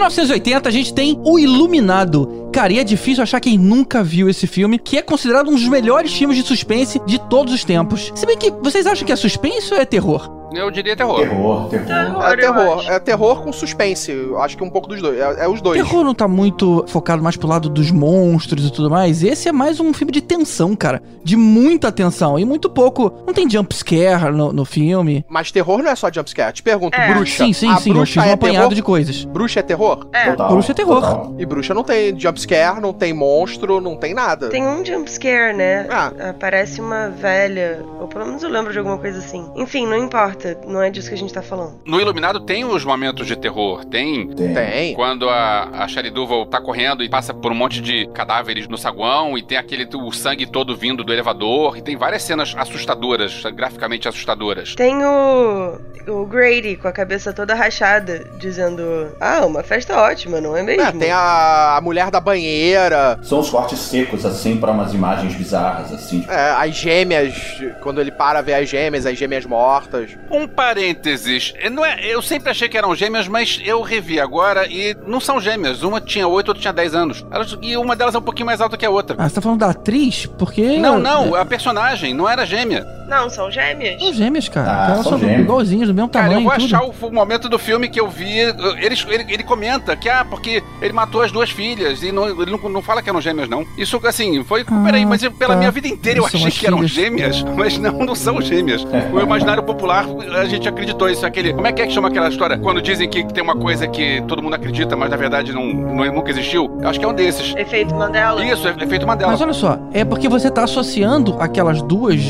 [0.00, 2.48] 1980 a gente tem O Iluminado.
[2.52, 5.68] Cara, e é difícil achar quem nunca viu esse filme, que é considerado um dos
[5.68, 8.12] melhores filmes de suspense de todos os tempos.
[8.14, 10.38] Se bem que vocês acham que é suspense ou é terror?
[10.52, 11.20] Eu diria terror.
[11.20, 11.86] Terror, terror.
[11.86, 12.84] Terror, é eu terror.
[12.90, 14.10] É terror com suspense.
[14.10, 15.16] Eu acho que um pouco dos dois.
[15.16, 15.80] É, é os dois.
[15.80, 19.22] Terror não tá muito focado mais pro lado dos monstros e tudo mais.
[19.22, 21.00] Esse é mais um filme de tensão, cara.
[21.22, 22.36] De muita tensão.
[22.36, 23.12] E muito pouco.
[23.24, 25.24] Não tem jump scare no, no filme.
[25.28, 26.52] Mas terror não é só jumpscare.
[26.52, 27.14] Te pergunto, É.
[27.14, 27.44] bruxa.
[27.44, 27.90] Sim, sim, a sim.
[27.90, 28.74] Eu bruxa fiz um é apanhado terror?
[28.74, 29.24] de coisas.
[29.26, 30.08] Bruxa é terror?
[30.12, 31.00] É, Total, Bruxa é terror.
[31.00, 31.34] total.
[31.38, 32.39] E bruxa não tem jumpscare,
[32.80, 34.48] não tem monstro, não tem nada.
[34.48, 35.86] tem um jumpscare, né?
[35.90, 36.30] Ah.
[36.30, 39.50] Aparece uma velha, ou pelo menos eu lembro de alguma coisa assim.
[39.56, 41.80] Enfim, não importa, não é disso que a gente tá falando.
[41.84, 43.84] No Iluminado tem os momentos de terror.
[43.84, 44.54] Tem Tem.
[44.54, 44.94] Tem.
[44.94, 49.36] quando a, a Duval tá correndo e passa por um monte de cadáveres no saguão
[49.36, 54.08] e tem aquele o sangue todo vindo do elevador e tem várias cenas assustadoras, graficamente
[54.08, 54.74] assustadoras.
[54.74, 58.82] Tem o, o Grady com a cabeça toda rachada, dizendo:
[59.20, 60.82] Ah, uma festa ótima, não é mesmo?
[60.82, 65.34] É, tem a, a mulher da banheira, São os cortes secos, assim, pra umas imagens
[65.34, 66.20] bizarras, assim.
[66.20, 67.34] tipo, é, as gêmeas,
[67.82, 70.10] quando ele para ver as gêmeas, as gêmeas mortas.
[70.30, 74.96] Um parênteses, não é, eu sempre achei que eram gêmeas, mas eu revi agora e
[75.06, 75.82] não são gêmeas.
[75.82, 77.24] Uma tinha 8, outra tinha 10 anos.
[77.30, 79.16] Elas- e uma delas é um pouquinho mais alta que a outra.
[79.18, 80.26] Ah, você tá falando da atriz?
[80.38, 80.78] Porque.
[80.78, 82.86] Não, não, a personagem não era gêmea.
[83.08, 84.00] Não, são gêmeas.
[84.00, 84.70] São gêmeas, cara.
[84.70, 85.40] Ah, Elas são são gêmeas.
[85.40, 86.64] igualzinhas, do mesmo Cara, tamanho eu vou tudo.
[86.76, 88.38] achar o, o momento do filme que eu vi.
[88.38, 92.50] Ele, ele, ele comenta que, ah, porque ele matou as duas filhas e não, ele
[92.50, 93.64] não, não fala que eram gêmeas, não.
[93.76, 94.64] Isso, assim, foi.
[94.66, 95.58] Ah, peraí, mas eu- pela tá.
[95.58, 98.84] minha vida inteira eu achei que eram gêmeas, mas não, não são gêmeas.
[99.12, 100.06] O imaginário popular,
[100.38, 101.24] a gente acreditou isso.
[101.24, 101.52] Aquele.
[101.52, 102.58] Como é que é que chama aquela história?
[102.58, 106.12] Quando dizem que tem uma coisa que todo mundo acredita, mas na verdade não, não-
[106.12, 106.70] nunca existiu?
[106.82, 107.54] Eu acho que é um desses.
[107.56, 108.44] Efeito Mandela.
[108.44, 109.30] Isso, é efeito Mandela.
[109.32, 112.20] Mas olha só, é porque você tá associando aquelas duas,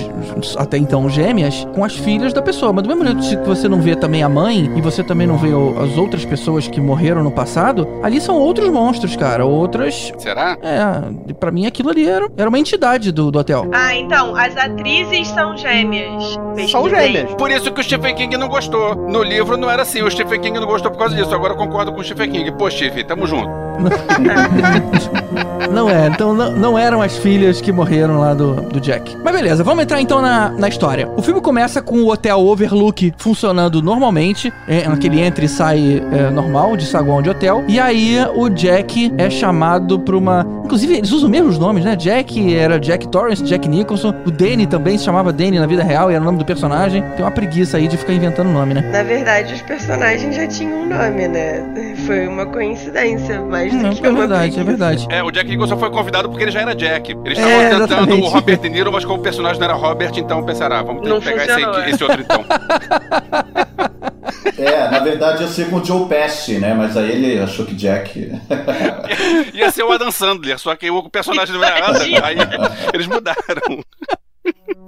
[0.57, 2.73] até então gêmeas, com as filhas da pessoa.
[2.73, 5.37] Mas do mesmo jeito que você não vê também a mãe, e você também não
[5.37, 9.45] vê as outras pessoas que morreram no passado, ali são outros monstros, cara.
[9.85, 10.13] Outras.
[10.19, 10.57] Será?
[10.63, 13.69] É, pra mim aquilo ali era, era uma entidade do, do hotel.
[13.73, 16.39] Ah, então, as atrizes são gêmeas.
[16.71, 17.35] São gêmeas.
[17.35, 18.95] Por isso que o Stephen King não gostou.
[18.95, 20.03] No livro não era assim.
[20.03, 21.35] O Stephen King não gostou por causa disso.
[21.35, 22.53] Agora eu concordo com o Stephen King.
[22.53, 23.49] Pô, Stephen, tamo junto.
[25.71, 29.17] Não é, então não, não eram as filhas que morreram lá do, do Jack.
[29.23, 31.09] Mas beleza, vamos entrar então na, na história.
[31.17, 36.29] O filme começa com o hotel Overlook funcionando normalmente, é, aquele entra e sai é,
[36.31, 37.65] normal de saguão de hotel.
[37.69, 40.47] E aí o Jack é chamado pra uma.
[40.65, 41.95] Inclusive, eles usam mesmo os nomes, né?
[41.95, 44.15] Jack era Jack Torrance, Jack Nicholson.
[44.27, 47.03] O Danny também se chamava Danny na vida real e era o nome do personagem.
[47.17, 48.89] Tem uma preguiça aí de ficar inventando nome, né?
[48.93, 51.95] Na verdade, os personagens já tinham um nome, né?
[52.07, 53.70] Foi uma coincidência, mais
[54.03, 55.07] é verdade, é verdade.
[55.11, 57.17] É, o Jack Nicholson foi convidado porque ele já era Jack.
[57.25, 58.23] Eles É, estavam tentando exatamente.
[58.23, 61.03] o Robert De Niro, mas como o personagem não era Robert, então pensaram, ah, vamos
[61.03, 61.91] ter Não que pegar esse, é.
[61.91, 62.45] esse outro então.
[64.59, 66.75] É, na verdade ia ser com o Joe Pesci, né?
[66.75, 68.31] Mas aí ele achou que Jack.
[69.55, 72.37] Ia ser o Adam Sandler, só que o personagem não era Adam, aí
[72.93, 73.39] eles mudaram.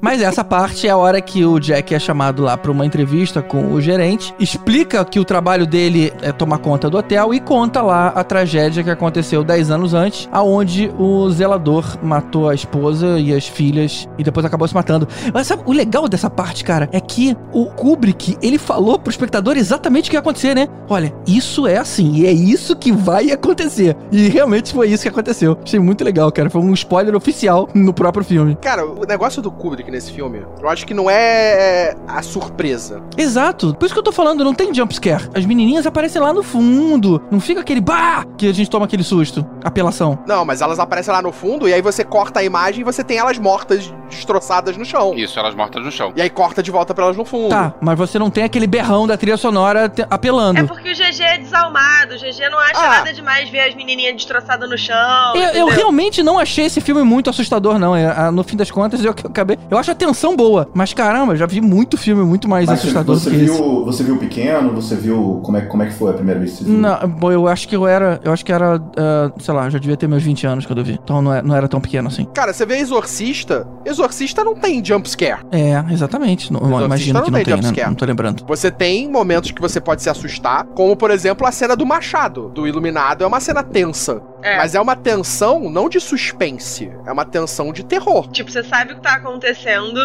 [0.01, 3.41] Mas essa parte é a hora que o Jack é chamado lá pra uma entrevista
[3.41, 7.81] com o gerente, explica que o trabalho dele é tomar conta do hotel e conta
[7.81, 13.33] lá a tragédia que aconteceu 10 anos antes, aonde o zelador matou a esposa e
[13.33, 15.07] as filhas e depois acabou se matando.
[15.33, 19.57] Mas sabe o legal dessa parte, cara, é que o Kubrick, ele falou pro espectador
[19.57, 20.69] exatamente o que ia acontecer, né?
[20.89, 23.97] Olha, isso é assim e é isso que vai acontecer.
[24.11, 25.57] E realmente foi isso que aconteceu.
[25.65, 26.51] Achei muito legal, cara.
[26.51, 28.57] Foi um spoiler oficial no próprio filme.
[28.61, 30.45] Cara, o negócio do Kubrick nesse filme.
[30.61, 33.03] Eu acho que não é a surpresa.
[33.17, 33.75] Exato.
[33.75, 35.29] Por isso que eu tô falando, não tem jumpscare.
[35.35, 37.21] As menininhas aparecem lá no fundo.
[37.31, 39.45] Não fica aquele bah que a gente toma aquele susto.
[39.65, 40.19] Apelação.
[40.27, 43.03] Não, mas elas aparecem lá no fundo e aí você corta a imagem e você
[43.03, 45.15] tem elas mortas, destroçadas no chão.
[45.17, 46.13] Isso, elas mortas no chão.
[46.17, 47.49] E aí corta de volta pra elas no fundo.
[47.49, 50.61] Tá, mas você não tem aquele berrão da trilha sonora apelando.
[50.61, 52.89] É porque o GG é desalmado, o GG não acha Ah.
[52.99, 55.35] nada demais ver as menininhas destroçadas no chão.
[55.37, 57.95] Eu, eu realmente não achei esse filme muito assustador, não.
[57.97, 59.59] É, no fim das contas, eu acabei.
[59.71, 60.69] Eu acho a tensão boa.
[60.75, 63.55] Mas caramba, eu já vi muito filme muito mais Mas assustador você do que esse.
[63.55, 64.71] viu, você viu o pequeno?
[64.75, 66.79] Você viu como é, como é que foi a primeira vez que você viu?
[66.79, 68.21] Não, bom, eu acho que eu era.
[68.25, 68.77] Eu acho que era.
[68.97, 70.99] ah, sei lá, já devia ter meus 20 anos quando eu vi.
[71.03, 72.25] Então não, é- não era tão pequeno assim.
[72.35, 75.41] Cara, você vê Exorcista, Exorcista não tem jumpscare.
[75.51, 76.53] É, exatamente.
[76.53, 77.63] Não, Exorcista imagino não que não tem tem, né?
[77.63, 77.89] jumpscare.
[77.89, 78.45] Não tô lembrando.
[78.47, 82.49] Você tem momentos que você pode se assustar, como por exemplo a cena do machado,
[82.55, 83.25] do Iluminado.
[83.25, 84.21] É uma cena tensa.
[84.43, 84.57] É.
[84.57, 88.27] Mas é uma tensão não de suspense, é uma tensão de terror.
[88.29, 89.52] Tipo, você sabe o que tá acontecendo,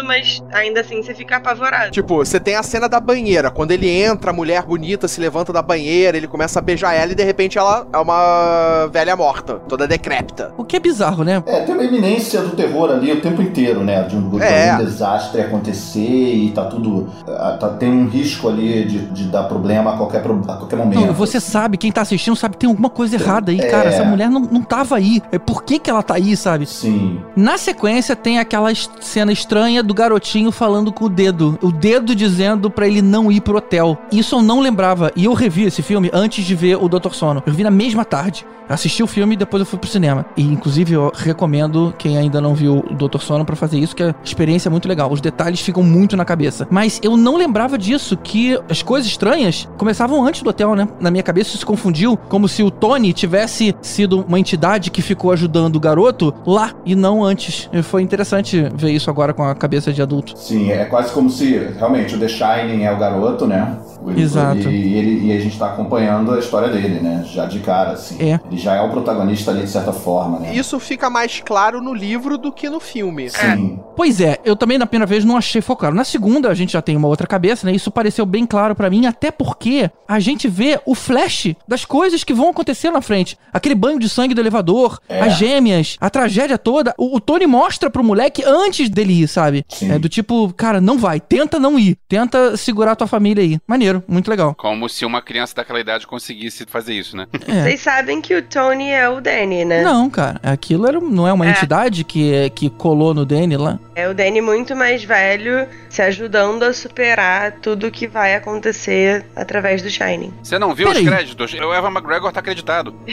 [0.04, 1.90] mas ainda assim você fica apavorado.
[1.90, 3.50] Tipo, você tem a cena da banheira.
[3.50, 7.12] Quando ele entra, a mulher bonita se levanta da banheira, ele começa a beijar ela
[7.12, 10.52] e de repente ela é uma velha morta, toda decrépita.
[10.56, 11.42] O que é bizarro, né?
[11.46, 14.02] É, tem uma iminência do terror ali o tempo inteiro, né?
[14.02, 14.74] De um, de É.
[14.74, 16.00] um desastre acontecer
[16.34, 17.08] e tá tudo.
[17.28, 21.00] ah, tá- tem um risco ali de, de dar problema a qualquer, a qualquer momento.
[21.06, 23.66] Não, você sabe, quem tá assistindo sabe que tem alguma coisa errada aí, É.
[23.68, 23.88] cara.
[23.88, 25.22] Essa mulher não, não tava aí.
[25.32, 26.66] É por que, que ela tá aí, sabe?
[26.66, 27.20] Sim.
[27.36, 31.58] Na sequência tem aquela es- cena estranha do garotinho falando com o dedo.
[31.62, 33.96] O dedo dizendo pra ele não ir pro hotel.
[34.12, 35.12] Isso eu não lembrava.
[35.14, 37.12] E eu revi esse filme antes de ver o Dr.
[37.12, 37.42] Sono.
[37.46, 38.44] Eu vi na mesma tarde.
[38.68, 40.26] Assisti o filme e depois eu fui pro cinema.
[40.36, 43.18] E inclusive eu recomendo quem ainda não viu o Dr.
[43.18, 45.10] Sono pra fazer isso, que a experiência é muito legal.
[45.10, 46.68] Os detalhes ficam muito na cabeça.
[46.70, 50.86] Mas eu não lembrava disso, que as coisas estranhas começavam antes do hotel, né?
[51.00, 55.00] Na minha cabeça isso se confundiu, como se o Tony tivesse sido uma entidade que
[55.00, 57.70] ficou ajudando o garoto lá e não antes.
[57.84, 60.36] Foi interessante ver isso agora com a cabeça de adulto.
[60.38, 63.78] Sim, é quase como se realmente o The Shining é o garoto, né?
[64.06, 64.68] Ele- Exato.
[64.70, 67.24] E, ele, e a gente tá acompanhando a história dele, né?
[67.32, 68.16] Já de cara, assim.
[68.20, 68.40] É.
[68.50, 70.54] Ele já é o protagonista ali de certa forma, né?
[70.54, 73.28] Isso fica mais claro no livro do que no filme.
[73.28, 73.78] Sim.
[73.96, 75.94] Pois é, eu também na primeira vez não achei focado.
[75.96, 77.72] Na segunda a gente já tem uma outra cabeça, né?
[77.74, 82.22] Isso pareceu bem claro pra mim, até porque a gente vê o flash das coisas
[82.24, 83.36] que vão acontecer na frente.
[83.52, 85.20] Aquele banho de sangue do elevador, É.
[85.22, 86.94] as gêmeas, a tragédia toda.
[86.96, 89.64] O, o Tony mostra pro moleque antes dele ir, sabe?
[89.68, 89.92] Sim.
[89.92, 91.96] É do tipo, cara, não vai, tenta não ir.
[92.08, 93.58] Tenta segurar tua família aí.
[93.66, 94.54] Maneiro, muito legal.
[94.54, 97.26] Como se uma criança daquela idade conseguisse fazer isso, né?
[97.46, 97.62] É.
[97.62, 99.82] Vocês sabem que o Tony é o Danny, né?
[99.82, 101.50] Não, cara, aquilo era, não é uma É.
[101.50, 103.78] entidade que, que colou no Danny lá.
[103.94, 109.82] É o Danny muito mais velho, se ajudando a superar tudo que vai acontecer através
[109.82, 110.32] do Shining.
[110.42, 111.02] Você não viu Peraí.
[111.04, 111.52] os créditos?
[111.54, 112.94] O Evan McGregor tá acreditado.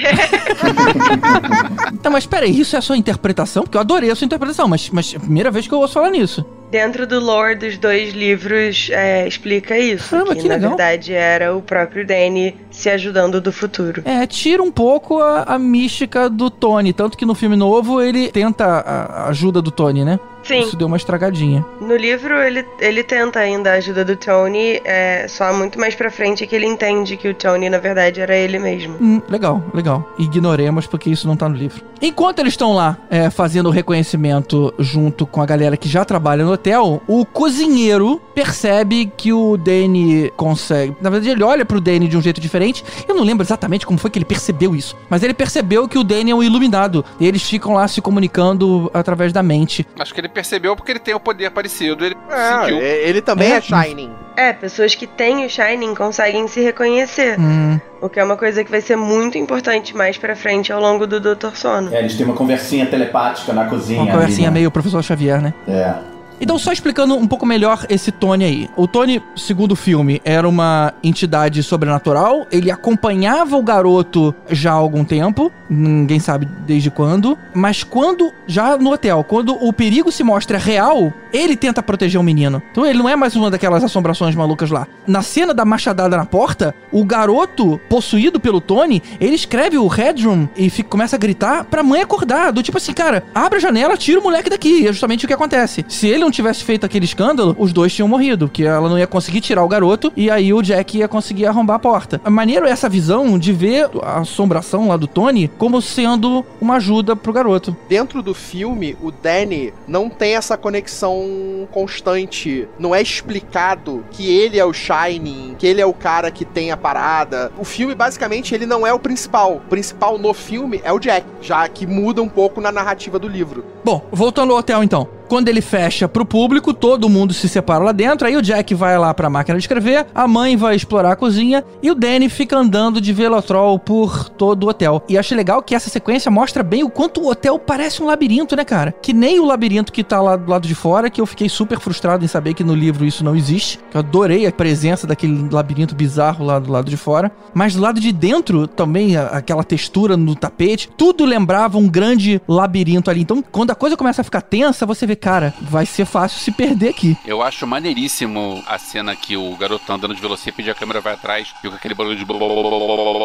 [1.94, 3.64] Então, mas peraí, isso é a sua interpretação?
[3.64, 5.94] Porque eu adorei a sua interpretação, mas, mas é a primeira vez que eu ouço
[5.94, 6.46] falar nisso.
[6.70, 10.10] Dentro do lore dos dois livros, é, explica isso.
[10.10, 10.72] Caramba, que, que na legal.
[10.72, 14.02] verdade era o próprio Danny se ajudando do futuro.
[14.06, 16.94] É, tira um pouco a, a mística do Tony.
[16.94, 20.20] Tanto que no filme novo ele tenta a, a ajuda do Tony, né?
[20.44, 21.66] Sim, Isso deu uma estragadinha.
[21.82, 26.12] no livro ele, ele tenta ainda a ajuda do Tony, é, só muito mais pra
[26.12, 28.96] frente que ele entende que o Tony, na verdade, era ele mesmo.
[29.02, 30.08] Hum, legal, legal.
[30.20, 31.84] Ignoremos porque isso não tá no livro.
[32.00, 36.46] Enquanto eles estão lá é, fazendo o reconhecimento junto com a galera que já trabalha
[36.46, 40.96] no hotel, o cozinheiro percebe que o Danny consegue.
[41.02, 42.65] Na verdade, ele olha pro Danny de um jeito diferente.
[43.08, 44.96] Eu não lembro exatamente como foi que ele percebeu isso.
[45.10, 47.04] Mas ele percebeu que o Danny é um iluminado.
[47.20, 49.86] E eles ficam lá se comunicando através da mente.
[50.00, 52.06] Acho que ele percebeu porque ele tem o poder parecido.
[52.06, 52.78] Ele É, sentiu.
[52.78, 53.56] é, ele também É.
[53.58, 54.12] é, Shining.
[54.38, 58.64] É, pessoas que têm o Shining conseguem se reconhecer, Hum, o que é uma coisa
[58.66, 61.56] que vai ser muito importante mais pra frente ao longo do Dr.
[61.56, 61.94] Sono.
[61.94, 64.02] É, eles têm uma conversinha telepática na cozinha.
[64.02, 64.60] uma conversinha ali, né?
[64.60, 65.54] meio professor Xavier, né?
[65.68, 66.15] É.
[66.40, 68.70] Então, só explicando um pouco melhor esse Tony aí.
[68.76, 72.46] O Tony, segundo o filme, era uma entidade sobrenatural.
[72.52, 75.52] Ele acompanhava o garoto já há algum tempo.
[75.70, 77.38] Ninguém sabe desde quando.
[77.54, 82.24] Mas quando, já no hotel, quando o perigo se mostra real, ele tenta proteger o
[82.24, 82.62] menino.
[82.72, 84.88] Então ele não é mais uma daquelas assombrações malucas lá.
[85.08, 90.48] Na cena da machadada na porta, o garoto, possuído pelo Tony, ele escreve o headroom
[90.56, 92.52] e fica- começa a gritar pra mãe acordar.
[92.52, 94.86] Do tipo assim, cara, abre a janela, tira o moleque daqui.
[94.88, 95.86] É justamente o que acontece.
[95.88, 98.50] Se ele não tivesse feito aquele escândalo, os dois tinham morrido.
[98.50, 101.78] Que ela não ia conseguir tirar o garoto e aí o Jack ia conseguir arrombar
[101.78, 102.20] a porta.
[102.26, 107.16] É maneiro essa visão de ver a assombração lá do Tony como sendo uma ajuda
[107.16, 107.76] pro garoto.
[107.88, 112.68] Dentro do filme, o Danny não tem essa conexão constante.
[112.80, 116.72] Não é explicado que ele é o Shining, que ele é o cara que tem
[116.72, 117.52] a parada.
[117.58, 119.58] O filme, basicamente, ele não é o principal.
[119.58, 123.28] O principal no filme é o Jack, já que muda um pouco na narrativa do
[123.28, 123.64] livro.
[123.84, 125.08] Bom, voltando ao hotel então.
[125.28, 128.28] Quando ele fecha pro público, todo mundo se separa lá dentro.
[128.28, 131.64] Aí o Jack vai lá pra máquina de escrever, a mãe vai explorar a cozinha
[131.82, 135.04] e o Danny fica andando de velotrol por todo o hotel.
[135.10, 138.56] E acho legal que essa sequência mostra bem o quanto o hotel parece um labirinto,
[138.56, 138.92] né, cara?
[138.92, 141.80] Que nem o labirinto que tá lá do lado de fora, que eu fiquei super
[141.80, 143.80] frustrado em saber que no livro isso não existe.
[143.90, 147.32] Que eu adorei a presença daquele labirinto bizarro lá do lado de fora.
[147.54, 153.10] Mas do lado de dentro também, aquela textura no tapete, tudo lembrava um grande labirinto
[153.10, 153.22] ali.
[153.22, 156.52] Então, quando a coisa começa a ficar tensa, você vê, cara, vai ser fácil se
[156.52, 157.18] perder aqui.
[157.26, 161.02] Eu acho maneiríssimo a cena que o garoto tá andando de velocípede e a câmera
[161.02, 162.38] vai atrás, fica aquele barulho de blá,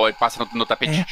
[0.09, 1.05] e passa no, no tapete.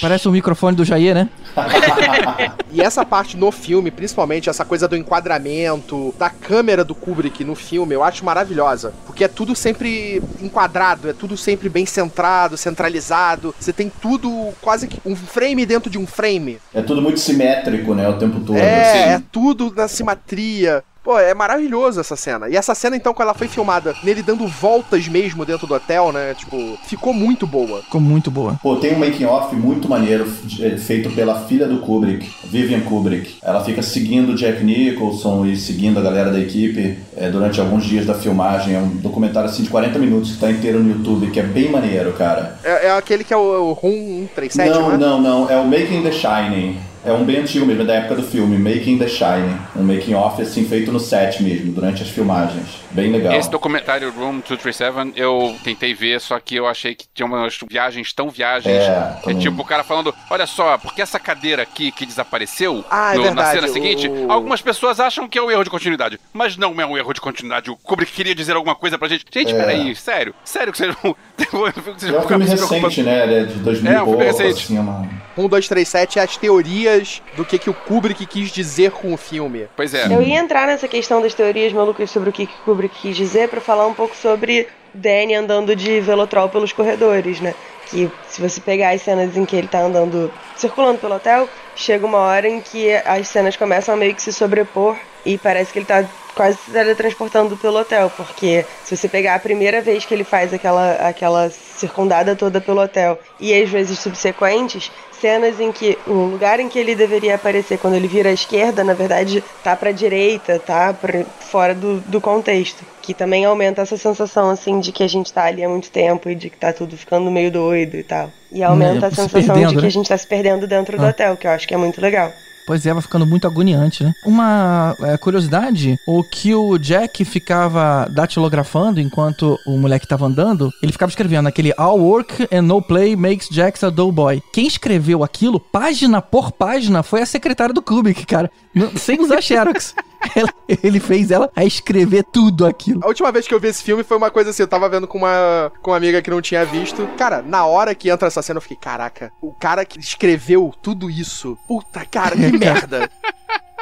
[0.00, 1.28] Parece o microfone do Jair, né?
[2.74, 7.54] E essa parte no filme, principalmente essa coisa do enquadramento, da câmera do Kubrick no
[7.54, 8.92] filme, eu acho maravilhosa.
[9.06, 13.54] Porque é tudo sempre enquadrado, é tudo sempre bem centrado, centralizado.
[13.60, 16.58] Você tem tudo quase que um frame dentro de um frame.
[16.74, 18.08] É tudo muito simétrico, né?
[18.08, 18.58] O tempo todo.
[18.58, 19.10] É, assim.
[19.10, 20.82] é tudo na simetria.
[21.04, 22.48] Pô, é maravilhoso essa cena.
[22.48, 26.10] E essa cena, então, quando ela foi filmada nele dando voltas mesmo dentro do hotel,
[26.10, 26.32] né?
[26.32, 27.82] Tipo, ficou muito boa.
[27.82, 28.58] Ficou muito boa.
[28.62, 30.26] Pô, tem um making off muito maneiro
[30.62, 33.36] eh, feito pela filha do Kubrick, Vivian Kubrick.
[33.42, 37.84] Ela fica seguindo o Jack Nicholson e seguindo a galera da equipe eh, durante alguns
[37.84, 38.74] dias da filmagem.
[38.74, 41.70] É um documentário assim de 40 minutos que tá inteiro no YouTube, que é bem
[41.70, 42.58] maneiro, cara.
[42.64, 44.96] É, é aquele que é o, o RUM 137, não, não é?
[44.96, 45.50] não, não.
[45.50, 46.93] É o Making the Shining.
[47.06, 49.58] É um bem antigo mesmo, é da época do filme, Making the Shining.
[49.76, 52.83] Um making off assim feito no set mesmo, durante as filmagens.
[52.94, 53.32] Bem legal.
[53.34, 58.12] Esse documentário Room 237 eu tentei ver, só que eu achei que tinha umas viagens
[58.12, 58.72] tão viagens.
[58.74, 59.38] É, É, também.
[59.40, 63.24] tipo o cara falando: olha só, porque essa cadeira aqui que desapareceu Ah, é no-
[63.24, 66.18] na verdade, cena seguinte, o- algumas pessoas acham que é um erro de continuidade.
[66.32, 67.70] Mas não é um erro de continuidade.
[67.70, 69.24] O Kubrick queria dizer alguma coisa pra gente.
[69.32, 69.56] Gente, É.
[69.58, 71.16] peraí, sério, sério que vocês vão.
[71.36, 73.22] vocês É vão um ficar filme recente, né?
[73.24, 74.64] Ele é de 2000 É, um filme recente.
[74.64, 75.08] assim, é uma...
[75.36, 79.12] 1, 2, 3, 7 é as teorias do que, que o Kubrick quis dizer com
[79.12, 79.66] o filme.
[79.76, 80.06] Pois é.
[80.06, 83.48] Eu ia entrar nessa questão das teorias malucas sobre o que que Kubrick quis dizer
[83.48, 87.54] pra falar um pouco sobre Danny andando de velotrol pelos corredores, né?
[87.86, 92.06] Que se você pegar as cenas em que ele tá andando, circulando pelo hotel, chega
[92.06, 95.78] uma hora em que as cenas começam a meio que se sobrepor e parece que
[95.80, 100.12] ele tá quase se teletransportando pelo hotel, porque se você pegar a primeira vez que
[100.12, 104.90] ele faz aquela, aquela circundada toda pelo hotel e as vezes subsequentes,
[105.24, 108.84] cenas em que o lugar em que ele deveria aparecer quando ele vira à esquerda,
[108.84, 112.84] na verdade, tá pra direita, tá pra, fora do, do contexto.
[113.00, 116.28] Que também aumenta essa sensação, assim, de que a gente tá ali há muito tempo
[116.28, 118.30] e de que tá tudo ficando meio doido e tal.
[118.52, 119.88] E aumenta É, a se sensação perdendo, de que né?
[119.88, 121.08] a gente tá se perdendo dentro do Ah.
[121.08, 122.30] hotel, que eu acho que é muito legal.
[122.66, 124.12] Pois é, vai ficando muito agoniante, né?
[124.24, 130.92] Uma é, curiosidade, o que o Jack ficava datilografando enquanto o moleque tava andando, ele
[130.92, 134.42] ficava escrevendo aquele All work and no play makes Jack a dull boy.
[134.52, 138.50] Quem escreveu aquilo, página por página, foi a secretária do Kubrick, cara.
[138.96, 139.94] Sem usar Xerox.
[140.34, 143.00] Ela- ele fez ela a escrever tudo aquilo.
[143.04, 145.06] A última vez que eu vi esse filme foi uma coisa assim, eu tava vendo
[145.06, 147.06] com uma, com uma amiga que não tinha visto.
[147.18, 151.10] Cara, na hora que entra essa cena, eu fiquei, caraca, o cara que escreveu tudo
[151.10, 153.10] isso, puta, cara, que merda.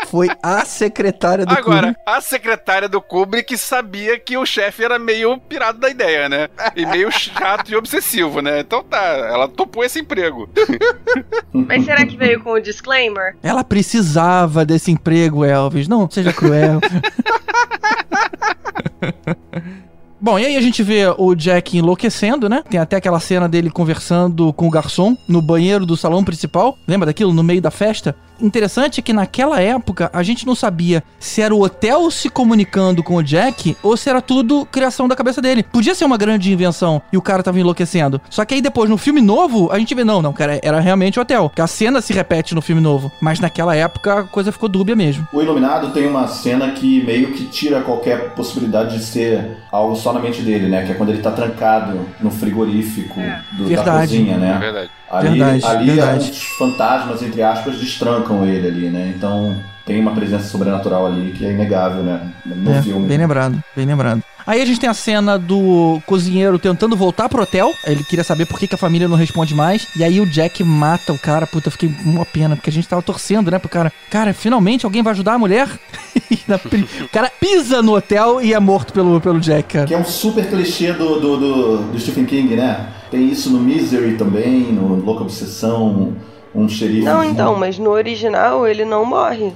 [0.06, 2.00] Foi a secretária do Agora, Kubrick.
[2.06, 6.48] a secretária do Kubrick sabia que o chefe era meio pirado da ideia, né?
[6.76, 8.60] E meio chato e obsessivo, né?
[8.60, 10.48] Então tá, ela topou esse emprego.
[11.52, 13.36] Mas será que veio com o disclaimer?
[13.42, 15.88] Ela precisava desse emprego, Elvis.
[15.88, 16.80] Não seja cruel.
[20.20, 22.62] Bom, e aí a gente vê o Jack enlouquecendo, né?
[22.70, 26.78] Tem até aquela cena dele conversando com o garçom no banheiro do salão principal.
[26.86, 27.32] Lembra daquilo?
[27.32, 28.14] No meio da festa?
[28.42, 33.02] Interessante é que naquela época a gente não sabia se era o hotel se comunicando
[33.02, 35.62] com o Jack ou se era tudo criação da cabeça dele.
[35.62, 38.20] Podia ser uma grande invenção e o cara tava enlouquecendo.
[38.28, 41.18] Só que aí depois, no filme novo, a gente vê, não, não, cara, era realmente
[41.18, 41.48] o hotel.
[41.48, 43.10] Porque a cena se repete no filme novo.
[43.20, 45.26] Mas naquela época a coisa ficou dúbia mesmo.
[45.32, 50.12] O Iluminado tem uma cena que meio que tira qualquer possibilidade de ser algo só
[50.12, 50.84] na mente dele, né?
[50.84, 53.20] Que é quando ele tá trancado no frigorífico
[53.52, 54.16] do, da Verdade.
[54.18, 54.58] cozinha, É né?
[54.58, 54.90] verdade.
[55.12, 56.30] Ali, Verdade, ali verdade.
[56.30, 59.12] os fantasmas, entre aspas, destrancam ele ali, né?
[59.14, 62.32] Então tem uma presença sobrenatural ali que é inegável, né?
[62.46, 63.06] No É, filme.
[63.06, 64.22] bem lembrado, bem lembrado.
[64.44, 67.72] Aí a gente tem a cena do cozinheiro tentando voltar pro hotel.
[67.86, 69.86] Ele queria saber por que, que a família não responde mais.
[69.96, 71.46] E aí o Jack mata o cara.
[71.46, 73.92] Puta, eu fiquei uma pena, porque a gente tava torcendo, né, pro cara.
[74.10, 75.68] Cara, finalmente alguém vai ajudar a mulher?
[76.32, 79.86] E o cara pisa no hotel e é morto pelo, pelo Jack, cara.
[79.86, 82.88] Que é um super clichê do, do, do, do Stephen King, né?
[83.10, 86.14] Tem isso no Misery também, no Louca Obsessão,
[86.54, 87.04] um xerife.
[87.04, 89.52] Não, então, mas no original ele não morre.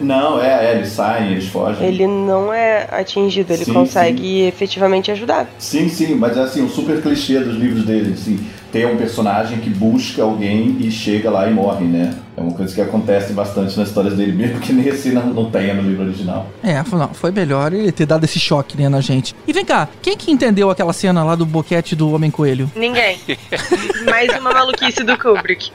[0.00, 1.86] Não, é, é, eles saem, eles fogem.
[1.86, 5.48] Ele não é atingido, ele Sim, consegue efetivamente ajudar.
[5.58, 8.38] Sim, sim, mas é assim, um super clichê dos livros dele, assim,
[8.72, 12.14] tem um personagem que busca alguém e chega lá e morre, né?
[12.34, 15.74] É uma coisa que acontece bastante nas histórias dele, mesmo que nesse não, não tenha
[15.74, 16.48] no livro original.
[16.64, 19.36] É, não, foi melhor ele ter dado esse choque, né, na gente.
[19.46, 22.72] E vem cá, quem que entendeu aquela cena lá do boquete do Homem Coelho?
[22.74, 23.18] Ninguém.
[24.08, 25.70] Mais uma maluquice do Kubrick.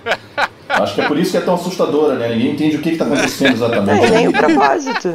[0.67, 2.29] Acho que é por isso que é tão assustadora, né?
[2.29, 4.06] Ninguém entende o que, que tá acontecendo exatamente.
[4.06, 5.13] É, nem o propósito.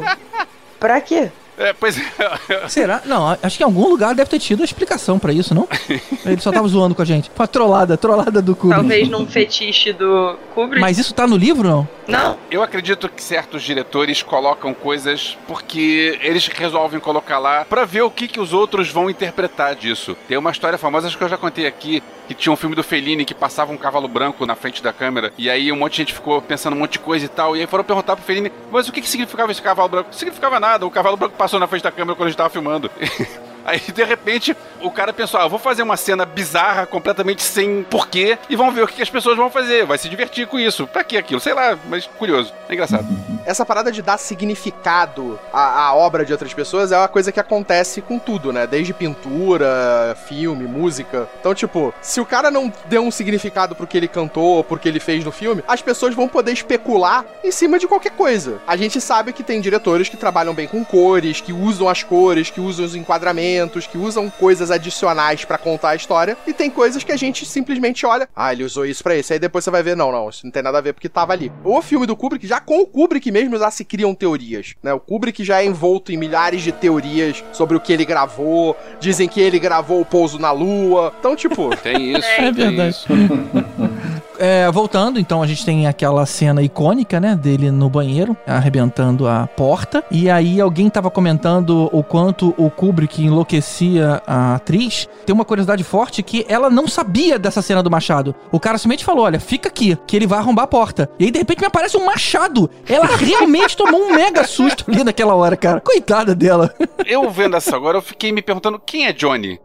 [0.79, 1.29] Pra quê?
[1.57, 2.67] É, pois é.
[2.67, 3.01] Será?
[3.05, 5.67] Não, acho que em algum lugar deve ter tido a explicação pra isso, não?
[6.25, 7.29] Ele só tava zoando com a gente.
[7.33, 8.79] Foi uma trollada, trollada do Kubrick.
[8.81, 10.81] Talvez num fetiche do Kubrick.
[10.81, 11.87] Mas isso tá no livro, não?
[12.07, 12.37] Não.
[12.49, 18.11] Eu acredito que certos diretores colocam coisas porque eles resolvem colocar lá pra ver o
[18.11, 20.17] que, que os outros vão interpretar disso.
[20.27, 22.83] Tem uma história famosa, acho que eu já contei aqui, que tinha um filme do
[22.83, 25.97] Fellini que passava um cavalo branco na frente da câmera, e aí um monte de
[25.97, 28.51] gente ficou pensando um monte de coisa e tal, e aí foram perguntar pro Fellini,
[28.71, 30.09] mas o que, que significava esse cavalo branco?
[30.11, 32.49] Não significava nada, o cavalo branco passou na frente da câmera quando a gente tava
[32.49, 32.89] filmando.
[33.65, 38.37] Aí, de repente, o cara pensou: ah, vou fazer uma cena bizarra, completamente sem porquê,
[38.49, 39.85] e vamos ver o que as pessoas vão fazer.
[39.85, 40.85] Vai se divertir com isso.
[40.87, 41.39] Pra que aquilo?
[41.39, 42.53] Sei lá, mas curioso.
[42.67, 43.07] É engraçado.
[43.45, 47.39] Essa parada de dar significado à, à obra de outras pessoas é uma coisa que
[47.39, 48.65] acontece com tudo, né?
[48.67, 51.27] Desde pintura, filme, música.
[51.39, 54.77] Então, tipo, se o cara não deu um significado pro que ele cantou ou pro
[54.77, 58.61] que ele fez no filme, as pessoas vão poder especular em cima de qualquer coisa.
[58.65, 62.49] A gente sabe que tem diretores que trabalham bem com cores, que usam as cores,
[62.49, 63.52] que usam os enquadramentos,
[63.89, 68.05] que usam coisas adicionais pra contar a história, e tem coisas que a gente simplesmente
[68.05, 69.33] olha, ah, ele usou isso pra isso.
[69.33, 71.33] Aí depois você vai ver, não, não, isso não tem nada a ver porque tava
[71.33, 71.51] ali.
[71.63, 74.93] O filme do Kubrick, já com o Kubrick mesmo já se criam teorias, né?
[74.93, 79.27] O Kubrick já é envolto em milhares de teorias sobre o que ele gravou, dizem
[79.27, 81.13] que ele gravou o pouso na lua.
[81.19, 82.27] Então, tipo, Tem isso.
[82.27, 82.89] É tem verdade.
[82.89, 83.07] isso.
[84.45, 89.47] É, voltando, então a gente tem aquela cena icônica, né, dele no banheiro, arrebentando a
[89.47, 90.03] porta.
[90.11, 95.07] E aí alguém tava comentando o quanto o Kubrick enlouquecia a atriz.
[95.25, 98.35] Tem uma curiosidade forte que ela não sabia dessa cena do machado.
[98.51, 101.09] O cara simplesmente falou: olha, fica aqui, que ele vai arrombar a porta.
[101.17, 102.69] E aí de repente me aparece um machado.
[102.85, 105.79] Ela realmente tomou um mega susto ali naquela hora, cara.
[105.79, 106.75] Coitada dela.
[107.05, 109.57] Eu vendo essa agora, eu fiquei me perguntando quem é Johnny?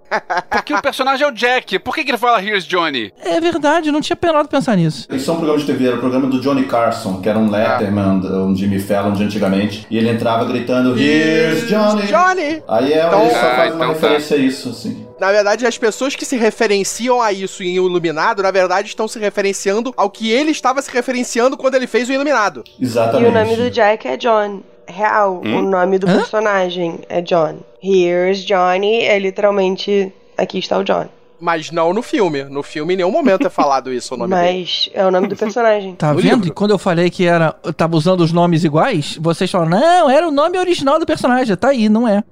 [0.50, 1.78] Porque o personagem é o Jack.
[1.78, 3.12] Por que, que ele fala Here's Johnny?
[3.22, 5.06] É verdade, eu não tinha penado pensar nisso.
[5.10, 7.50] Isso é um programa de TV, era o programa do Johnny Carson, que era um
[7.50, 12.02] Letterman, um Jimmy Fallon de antigamente, e ele entrava gritando Here's Johnny!
[12.06, 12.62] Johnny!
[12.68, 14.08] Aí é, Então- ele só Ah, faz uma então tá.
[14.08, 15.06] referência a isso, assim.
[15.20, 19.08] Na verdade, as pessoas que se referenciam a isso em O Iluminado, na verdade, estão
[19.08, 22.62] se referenciando ao que ele estava se referenciando quando ele fez o Iluminado.
[22.78, 23.28] E Exatamente.
[23.28, 24.60] o nome do Jack é John.
[24.88, 26.16] Real, o nome do Hã?
[26.16, 27.56] personagem é John.
[27.82, 31.06] Here's Johnny é literalmente aqui está o John.
[31.40, 32.42] Mas não no filme.
[32.42, 34.58] No filme, em nenhum momento é falado isso o nome dele.
[34.58, 35.94] Mas é o nome do personagem.
[35.94, 36.32] Tá No vendo?
[36.34, 36.48] livro.
[36.48, 40.10] E quando eu falei que era, eu tava usando os nomes iguais, vocês falaram, não,
[40.10, 41.54] era o nome original do personagem.
[41.54, 42.24] Tá aí, não é.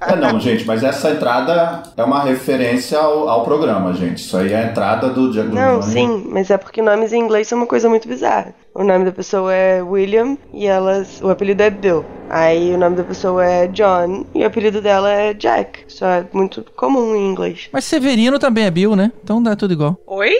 [0.00, 4.18] É, não, gente, mas essa entrada é uma referência ao, ao programa, gente.
[4.18, 5.92] Isso aí é a entrada do, Jack- do Não, Johnny.
[5.92, 8.54] sim, mas é porque nomes em inglês são uma coisa muito bizarra.
[8.78, 12.04] O nome da pessoa é William e elas, o apelido é Bill.
[12.28, 15.84] Aí o nome da pessoa é John e o apelido dela é Jack.
[15.88, 17.70] Isso é muito comum em inglês.
[17.72, 19.12] Mas Severino também é Bill, né?
[19.24, 19.98] Então dá tudo igual.
[20.06, 20.34] Oi?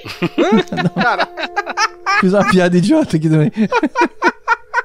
[1.03, 1.27] Cara,
[2.21, 3.51] Fiz uma piada idiota aqui também.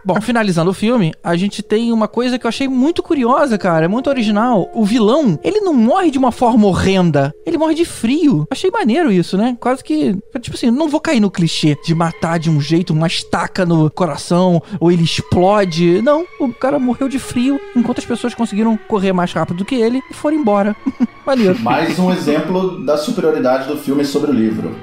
[0.04, 3.86] Bom, finalizando o filme, a gente tem uma coisa que eu achei muito curiosa, cara,
[3.86, 4.70] é muito original.
[4.74, 8.48] O vilão, ele não morre de uma forma horrenda, ele morre de frio.
[8.50, 9.56] Achei maneiro isso, né?
[9.60, 13.08] Quase que, tipo assim, não vou cair no clichê de matar de um jeito, uma
[13.08, 16.02] estaca no coração, ou ele explode.
[16.02, 19.76] Não, o cara morreu de frio, enquanto as pessoas conseguiram correr mais rápido do que
[19.76, 20.76] ele e foram embora.
[21.26, 21.60] maneiro.
[21.60, 24.76] Mais um exemplo da superioridade do filme sobre o livro.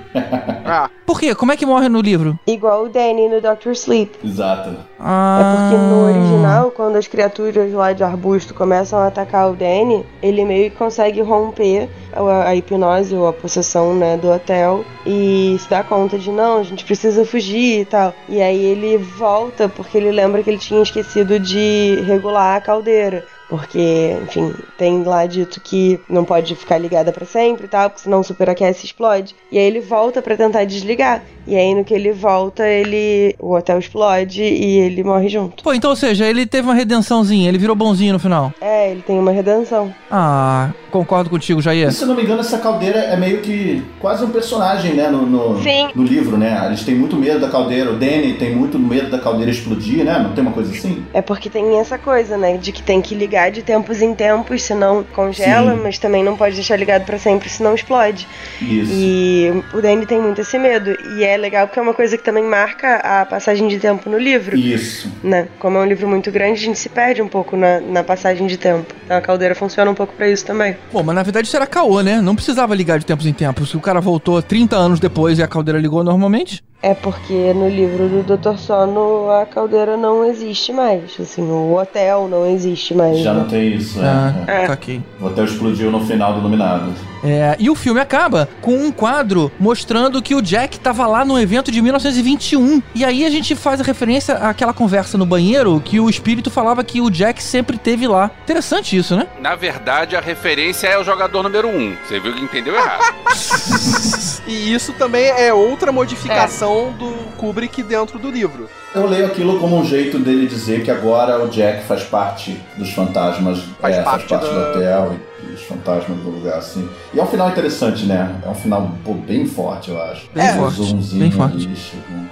[0.64, 1.34] ah, Por quê?
[1.34, 2.39] Como é que morre no livro?
[2.47, 4.11] Igual o Danny no Doctor Sleep.
[4.24, 4.70] Exato.
[4.99, 9.55] Ah, É porque no original, quando as criaturas lá de arbusto começam a atacar o
[9.57, 14.84] Danny, ele meio que consegue romper a, a hipnose ou a possessão né, do hotel
[15.07, 18.12] e se dá conta de não, a gente precisa fugir e tal.
[18.28, 23.24] E aí ele volta porque ele lembra que ele tinha esquecido de regular a caldeira.
[23.49, 28.03] Porque, enfim, tem lá dito que não pode ficar ligada pra sempre e tal, porque
[28.03, 29.34] senão superaquece e explode.
[29.51, 31.22] E aí ele volta pra tentar desligar.
[31.46, 35.62] E aí no que ele volta, ele o hotel explode e ele morre junto.
[35.62, 38.53] Pô, então, ou seja, ele teve uma redençãozinha, ele virou bonzinho no final.
[38.61, 39.92] É, ele tem uma redenção.
[40.11, 41.88] Ah, concordo contigo, Jair.
[41.88, 45.09] E, se eu não me engano, essa caldeira é meio que quase um personagem, né,
[45.09, 45.88] no, no, Sim.
[45.94, 46.66] no livro, né?
[46.66, 47.92] Eles têm muito medo da caldeira.
[47.92, 50.18] O Danny tem muito medo da caldeira explodir, né?
[50.18, 51.03] Não tem uma coisa assim?
[51.14, 54.14] É porque tem essa coisa, né, de que tem que ligar ligar de tempos em
[54.14, 55.80] tempos, senão congela, Sim.
[55.82, 58.26] mas também não pode deixar ligado pra sempre, senão explode.
[58.61, 58.91] Isso.
[58.93, 60.97] E o Danny tem muito esse medo.
[61.16, 64.18] E é legal porque é uma coisa que também marca a passagem de tempo no
[64.18, 64.57] livro.
[64.57, 65.11] Isso.
[65.22, 65.47] Né?
[65.59, 68.47] Como é um livro muito grande, a gente se perde um pouco na, na passagem
[68.47, 68.93] de tempo.
[69.05, 70.76] Então a caldeira funciona um pouco pra isso também.
[70.91, 72.20] Pô, mas na verdade isso era caô, né?
[72.20, 73.70] Não precisava ligar de tempos em tempos.
[73.70, 76.62] Se o cara voltou 30 anos depois e a caldeira ligou normalmente.
[76.80, 78.56] É porque no livro do Dr.
[78.56, 81.18] Sono a caldeira não existe mais.
[81.20, 83.18] Assim, o hotel não existe mais.
[83.18, 83.40] Já né?
[83.40, 84.44] não tem isso, Ah, né?
[84.46, 84.66] É.
[84.68, 85.02] saquei.
[85.20, 86.92] O hotel explodiu no final do Iluminado.
[87.24, 91.36] É, e o filme acaba com um quadro mostrando que o Jack tava lá no
[91.36, 92.80] evento de 1921.
[92.94, 96.84] E aí a gente faz a referência àquela conversa no banheiro que o espírito falava
[96.84, 98.30] que o Jack sempre teve lá.
[98.44, 99.26] Interessante isso, né?
[99.40, 101.76] Na verdade, a referência é o jogador número 1.
[101.76, 101.96] Um.
[102.06, 103.02] Você viu que entendeu errado.
[104.48, 106.67] E isso também é outra modificação
[106.98, 108.68] do Kubrick dentro do livro.
[108.94, 112.92] Eu leio aquilo como um jeito dele dizer que agora o Jack faz parte dos
[112.92, 115.27] fantasmas, Faz é, parte faz parte da- do hotel e
[115.59, 116.88] dos fantasmas do lugar, assim.
[117.12, 118.40] E é um final interessante, né?
[118.44, 120.28] É um final pô, bem forte, eu acho.
[120.32, 121.68] Bem Um forte, bem forte.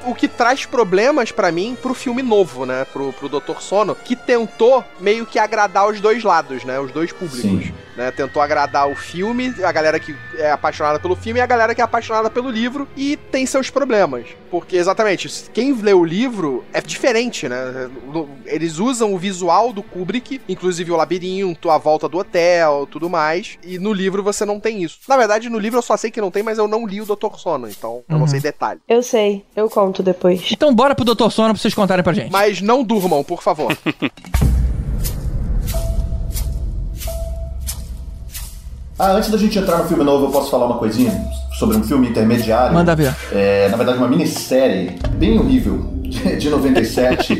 [0.06, 2.86] O que traz problemas pra mim pro filme novo, né?
[2.92, 3.60] Pro, pro Dr.
[3.60, 6.78] Sono, que tentou meio que agradar os dois lados, né?
[6.78, 7.40] Os dois públicos.
[7.40, 7.72] Sim.
[7.96, 8.10] Né?
[8.10, 11.80] Tentou agradar o filme, a galera que é apaixonada pelo filme e a galera que
[11.80, 14.26] é apaixonada pelo livro e tem seus problemas.
[14.50, 17.88] Porque, exatamente, quem lê o livro é diferente, né?
[18.44, 23.15] Eles usam o visual do Kubrick, inclusive o labirinto, a volta do hotel, tudo mais.
[23.64, 24.98] E no livro você não tem isso.
[25.08, 27.04] Na verdade, no livro eu só sei que não tem, mas eu não li o
[27.06, 27.36] Dr.
[27.36, 28.26] Sono, então eu não Uhum.
[28.28, 28.80] sei detalhe.
[28.88, 30.48] Eu sei, eu conto depois.
[30.50, 31.30] Então bora pro Dr.
[31.30, 32.30] Sono pra vocês contarem pra gente.
[32.30, 33.76] Mas não durmam, por favor.
[38.98, 41.12] Ah, antes da gente entrar no filme novo, eu posso falar uma coisinha
[41.58, 42.72] sobre um filme intermediário?
[42.74, 43.14] Manda ver.
[43.30, 47.36] É, na verdade, uma minissérie bem horrível, de de 97,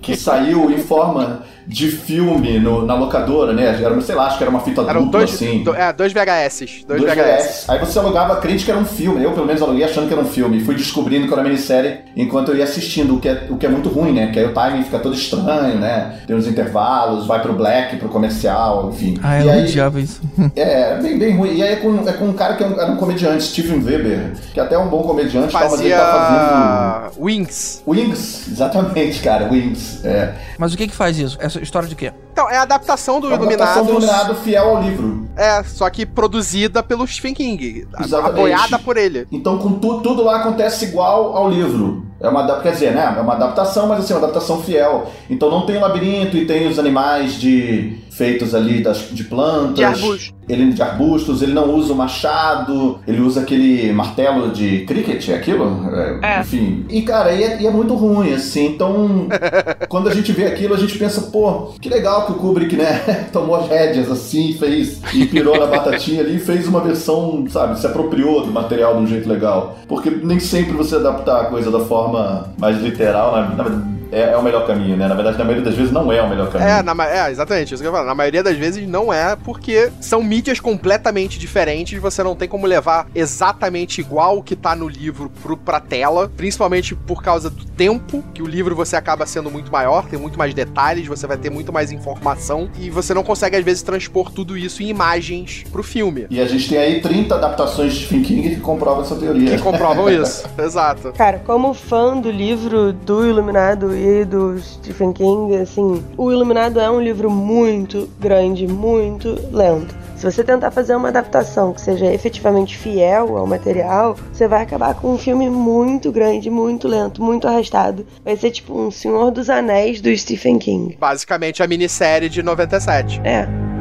[0.00, 3.80] que saiu em forma de filme no- na locadora, né?
[3.82, 5.62] Era, sei lá, acho que era uma fita Eram dupla, dois, assim.
[5.64, 6.84] do- é, dois VHS.
[6.86, 7.64] Dois, Dois VHS.
[7.64, 7.70] VHS.
[7.70, 9.24] Aí você alugava a crítica, era um filme.
[9.24, 10.58] Eu, pelo menos, aluguei achando que era um filme.
[10.58, 13.64] E fui descobrindo que era minissérie enquanto eu ia assistindo, o que é, o que
[13.64, 14.26] é muito ruim, né?
[14.30, 16.18] Que aí o timing fica todo estranho, né?
[16.26, 19.18] Tem uns intervalos, vai pro black, pro comercial, enfim.
[19.22, 20.20] Ah, eu aí, odiava isso.
[20.54, 21.54] é, bem, bem ruim.
[21.56, 23.82] E aí é com, é com um cara que é um, era um comediante, Steven
[23.82, 27.24] Weber, que até é um bom comediante, tal, mas ele tá Fazia fazendo.
[27.24, 27.82] Wings.
[27.86, 30.04] Wings, exatamente, cara, Wings.
[30.04, 30.34] É.
[30.58, 31.36] Mas o que que faz isso?
[31.40, 32.12] Essa história de quê?
[32.34, 34.06] Então, é a adaptação do Uma adaptação Iluminados.
[34.06, 35.28] do Iluminado fiel ao livro.
[35.36, 37.86] É, só que produzida pelo Stephen King.
[38.00, 38.32] Exatamente.
[38.32, 39.24] Apoiada por ele.
[39.30, 42.04] Então, com tu, tudo lá acontece igual ao livro.
[42.20, 43.14] É uma, quer dizer, né?
[43.16, 45.10] É uma adaptação, mas assim, uma adaptação fiel.
[45.28, 49.74] Então não tem o labirinto e tem os animais de feitos ali das, de plantas.
[49.74, 50.34] De arbusto.
[50.48, 55.34] Ele de arbustos, ele não usa o machado, ele usa aquele martelo de cricket, é
[55.34, 55.90] aquilo?
[55.92, 56.40] É, É.
[56.40, 56.86] Enfim.
[56.88, 58.66] E, cara, e é, e é muito ruim, assim.
[58.66, 59.26] Então,
[59.88, 63.28] quando a gente vê aquilo, a gente pensa, pô, que legal que o Kubrick, né,
[63.32, 67.86] tomou as rédeas assim, fez e pirou na batatinha ali fez uma versão, sabe, se
[67.86, 69.78] apropriou do material de um jeito legal.
[69.88, 73.82] Porque nem sempre você adaptar a coisa da forma mais literal, na, na-
[74.14, 75.08] é, é o melhor caminho, né?
[75.08, 76.70] Na verdade, na maioria das vezes não é o melhor caminho.
[76.70, 78.06] É, na é, exatamente, isso que eu ia falar.
[78.06, 82.66] Na maioria das vezes não é, porque são mídias completamente diferentes, você não tem como
[82.66, 87.64] levar exatamente igual o que tá no livro pro, pra tela, principalmente por causa do
[87.64, 91.36] tempo, que o livro você acaba sendo muito maior, tem muito mais detalhes, você vai
[91.36, 95.64] ter muito mais informação, e você não consegue, às vezes, transpor tudo isso em imagens
[95.72, 96.26] pro filme.
[96.30, 99.56] E a gente tem aí 30 adaptações de Stephen King que comprovam essa teoria.
[99.56, 100.46] Que comprovam isso.
[100.56, 101.12] Exato.
[101.12, 103.94] Cara, como fã do livro do Iluminado
[104.26, 109.94] do Stephen King, assim, o Iluminado é um livro muito grande, muito lento.
[110.16, 114.94] Se você tentar fazer uma adaptação que seja efetivamente fiel ao material, você vai acabar
[114.94, 118.06] com um filme muito grande, muito lento, muito arrastado.
[118.24, 120.96] Vai ser tipo um Senhor dos Anéis do Stephen King.
[120.98, 123.20] Basicamente a minissérie de 97.
[123.24, 123.73] É.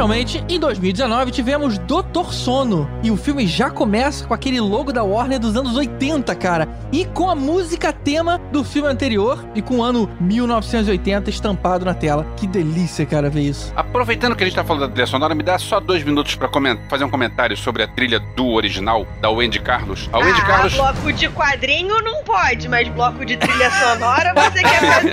[0.00, 2.88] finalmente, em 2019, tivemos Doutor Sono.
[3.02, 6.66] E o filme já começa com aquele logo da Warner dos anos 80, cara.
[6.90, 11.92] E com a música tema do filme anterior e com o ano 1980 estampado na
[11.92, 12.26] tela.
[12.34, 13.74] Que delícia, cara, ver isso.
[13.76, 16.48] Aproveitando que a gente tá falando da trilha sonora, me dá só dois minutos pra
[16.88, 20.08] fazer um comentário sobre a trilha do original, da Wendy Carlos.
[20.14, 20.72] A Wendy ah, Carlos.
[20.72, 25.10] bloco de quadrinho não pode, mas bloco de trilha sonora você quer fazer.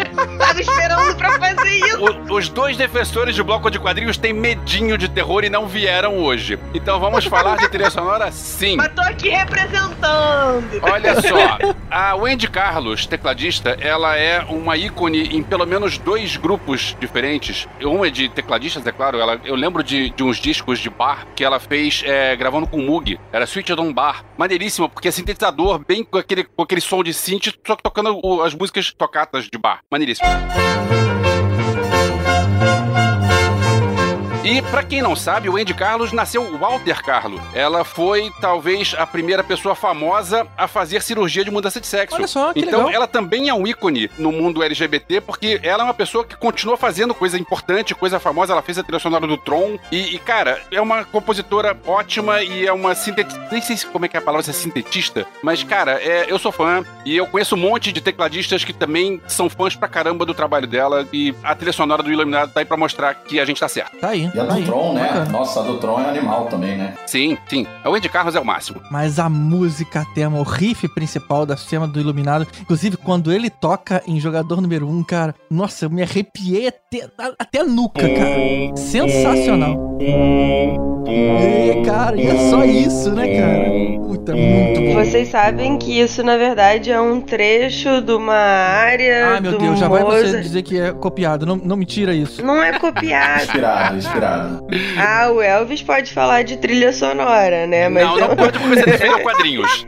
[0.36, 2.00] Tava esperando pra fazer isso.
[2.00, 6.18] O- os dois defensores de bloco de quadrinhos têm medinho de terror e não vieram
[6.18, 6.58] hoje.
[6.74, 8.76] Então vamos falar de trilha sonora sim.
[8.76, 10.80] Mas tô aqui representando.
[10.82, 11.58] Olha só,
[11.90, 17.68] a Wendy Carlos, tecladista, ela é uma ícone em pelo menos dois grupos diferentes.
[17.82, 19.18] Uma é de tecladistas, é claro.
[19.18, 22.78] Ela, eu lembro de, de uns discos de bar que ela fez é, gravando com
[22.78, 23.18] o Moog.
[23.32, 24.24] Era Switch on Bar.
[24.38, 28.18] Maneiríssima, porque é sintetizador, bem com aquele, com aquele som de synth, só que tocando
[28.22, 29.80] o- as músicas tocatas de bar.
[29.90, 30.28] Maneiríssimo.
[34.42, 37.38] E pra quem não sabe, o Andy Carlos nasceu Walter Carlo.
[37.54, 42.16] Ela foi talvez a primeira pessoa famosa a fazer cirurgia de mudança de sexo.
[42.16, 42.90] Olha só, que então legal.
[42.94, 46.78] ela também é um ícone no mundo LGBT, porque ela é uma pessoa que continua
[46.78, 48.52] fazendo coisa importante, coisa famosa.
[48.54, 49.78] Ela fez a trilha sonora do Tron.
[49.92, 53.46] E, e, cara, é uma compositora ótima e é uma sintetista.
[53.52, 55.26] Nem sei se- como é que é a palavra, se é sintetista.
[55.42, 59.20] Mas, cara, é, eu sou fã e eu conheço um monte de tecladistas que também
[59.28, 61.06] são fãs pra caramba do trabalho dela.
[61.12, 63.98] E a trilha sonora do Iluminado tá aí pra mostrar que a gente tá certo.
[63.98, 64.29] Tá aí.
[64.34, 64.62] E a tá aí.
[64.62, 65.02] do Tron, né?
[65.02, 65.30] Bacana.
[65.30, 66.94] Nossa, a do Tron é animal também, né?
[67.06, 67.66] Sim, sim.
[67.84, 68.80] O Andy Carlos é o máximo.
[68.90, 74.02] Mas a música tema, o riff principal da tema do Iluminado, inclusive quando ele toca
[74.06, 77.08] em jogador número 1, um, cara, nossa, eu me arrepiei até,
[77.38, 78.76] até a nuca, cara.
[78.76, 79.98] Sensacional.
[80.00, 84.00] E, cara, e é só isso, né, cara?
[84.06, 85.04] Puta, muito bom.
[85.04, 89.58] Vocês sabem que isso, na verdade, é um trecho de uma área Ai, meu do
[89.58, 91.46] Deus, já vai você dizer que é copiado.
[91.46, 92.44] Não, não me tira isso.
[92.44, 93.44] Não é copiado.
[93.44, 94.19] Inspirado, inspirado.
[94.26, 97.88] Ah, o Elvis pode falar de trilha sonora, né?
[97.88, 99.86] Mas não, não pode porque você defendeu quadrinhos.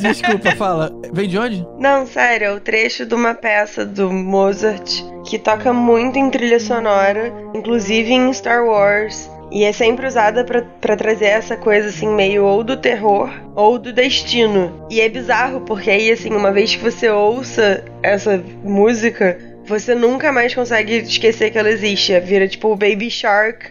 [0.00, 0.90] Desculpa, fala.
[1.12, 1.66] Vem de onde?
[1.78, 6.60] Não, sério, é o trecho de uma peça do Mozart que toca muito em trilha
[6.60, 9.30] sonora, inclusive em Star Wars.
[9.50, 13.92] E é sempre usada pra trazer essa coisa assim, meio ou do terror ou do
[13.92, 14.86] destino.
[14.90, 20.30] E é bizarro, porque aí, assim, uma vez que você ouça essa música, você nunca
[20.32, 22.18] mais consegue esquecer que ela existe.
[22.20, 23.66] Vira tipo o Baby Shark.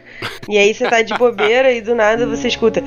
[0.47, 2.81] E aí você tá de bobeira e do nada você escuta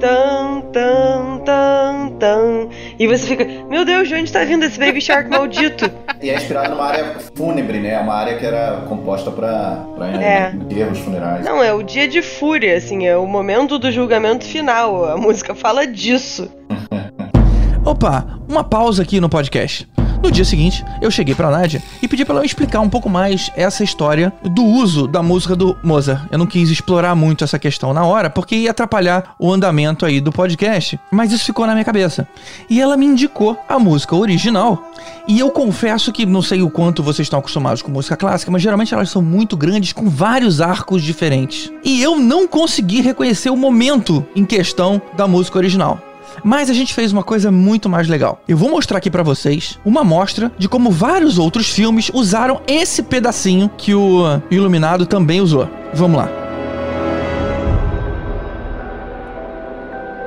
[0.00, 5.00] tan tan tan tan e você fica, meu Deus, de onde tá vindo esse Baby
[5.00, 5.90] Shark maldito?
[6.22, 7.98] E é inspirado numa área fúnebre, né?
[7.98, 10.52] Uma área que era composta pra, pra É.
[10.54, 11.44] enterros funerais.
[11.44, 15.04] Não, é o dia de fúria, assim, é o momento do julgamento final.
[15.06, 16.50] A música fala disso.
[17.84, 19.88] Opa, uma pausa aqui no podcast.
[20.22, 23.50] No dia seguinte, eu cheguei pra Nádia e pedi pra ela explicar um pouco mais
[23.56, 26.26] essa história do uso da música do Mozart.
[26.30, 30.20] Eu não quis explorar muito essa questão na hora, porque ia atrapalhar o andamento aí
[30.20, 32.28] do podcast, mas isso ficou na minha cabeça.
[32.68, 34.92] E ela me indicou a música original.
[35.26, 38.60] E eu confesso que não sei o quanto vocês estão acostumados com música clássica, mas
[38.60, 41.72] geralmente elas são muito grandes com vários arcos diferentes.
[41.82, 46.09] E eu não consegui reconhecer o momento em questão da música original.
[46.42, 48.40] Mas a gente fez uma coisa muito mais legal.
[48.48, 53.02] Eu vou mostrar aqui pra vocês uma amostra de como vários outros filmes usaram esse
[53.02, 55.68] pedacinho que o Iluminado também usou.
[55.94, 56.28] Vamos lá.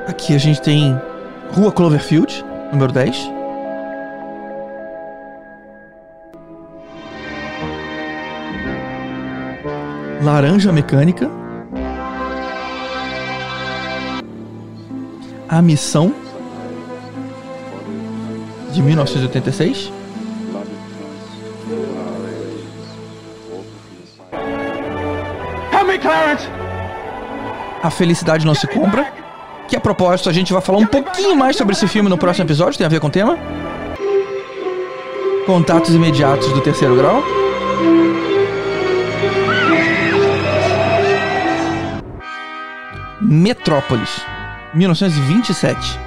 [0.06, 0.98] Aqui a gente tem
[1.52, 3.30] Rua Cloverfield, número 10.
[10.22, 11.43] Laranja Mecânica.
[15.54, 16.12] A Missão
[18.72, 19.92] de 1986.
[27.80, 29.06] A Felicidade Não Se Compra.
[29.68, 32.46] Que a propósito, a gente vai falar um pouquinho mais sobre esse filme no próximo
[32.46, 33.38] episódio, tem a ver com o tema.
[35.46, 37.22] Contatos imediatos do terceiro grau.
[43.20, 44.20] Metrópolis,
[44.74, 45.98] 1927.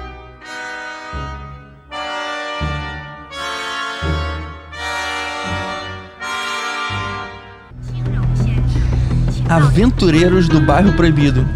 [9.48, 11.46] Aventureiros do Bairro Proibido.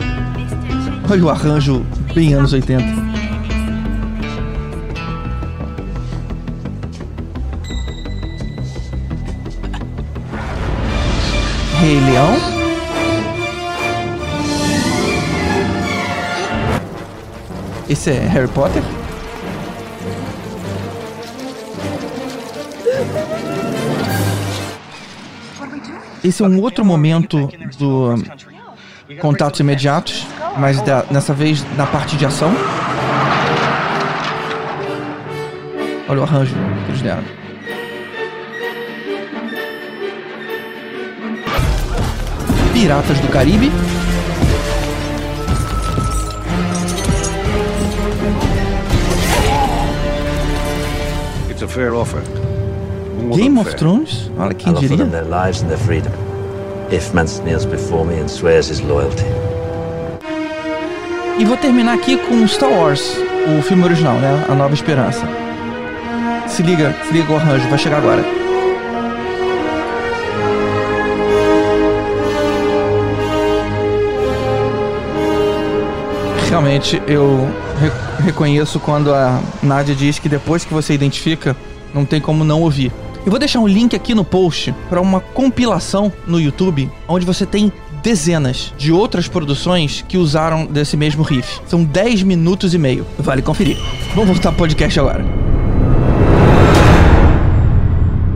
[1.10, 1.84] Olha o arranjo
[2.14, 2.82] bem anos 80.
[11.80, 12.51] Rei Leão.
[17.92, 18.82] Esse é Harry Potter.
[26.24, 28.14] Esse é um outro momento do
[29.20, 30.26] Contatos Imediatos,
[30.56, 32.52] mas da- dessa vez na parte de ação.
[36.08, 37.22] Olha o arranjo que eles deram.
[42.72, 43.70] Piratas do Caribe.
[51.62, 52.22] A fair offer.
[53.22, 53.78] More Game of fair.
[53.78, 54.30] Thrones.
[54.38, 55.04] Olha quem diria.
[55.06, 56.12] their lives and their freedom.
[56.90, 59.24] If Mance kneels before me and swears his loyalty.
[61.38, 63.16] E vou terminar aqui com Star Wars,
[63.58, 64.44] o filme original, né?
[64.48, 65.26] A Nova Esperança.
[66.46, 68.41] Se liga, se liga o arranjo, vai chegar agora.
[76.56, 77.48] Realmente, eu
[77.80, 81.56] re- reconheço quando a Nádia diz que depois que você identifica,
[81.94, 82.92] não tem como não ouvir.
[83.24, 87.46] Eu vou deixar um link aqui no post para uma compilação no YouTube, onde você
[87.46, 87.72] tem
[88.02, 91.58] dezenas de outras produções que usaram desse mesmo riff.
[91.66, 93.06] São 10 minutos e meio.
[93.18, 93.78] Vale conferir.
[94.14, 95.24] Vamos voltar pro podcast agora.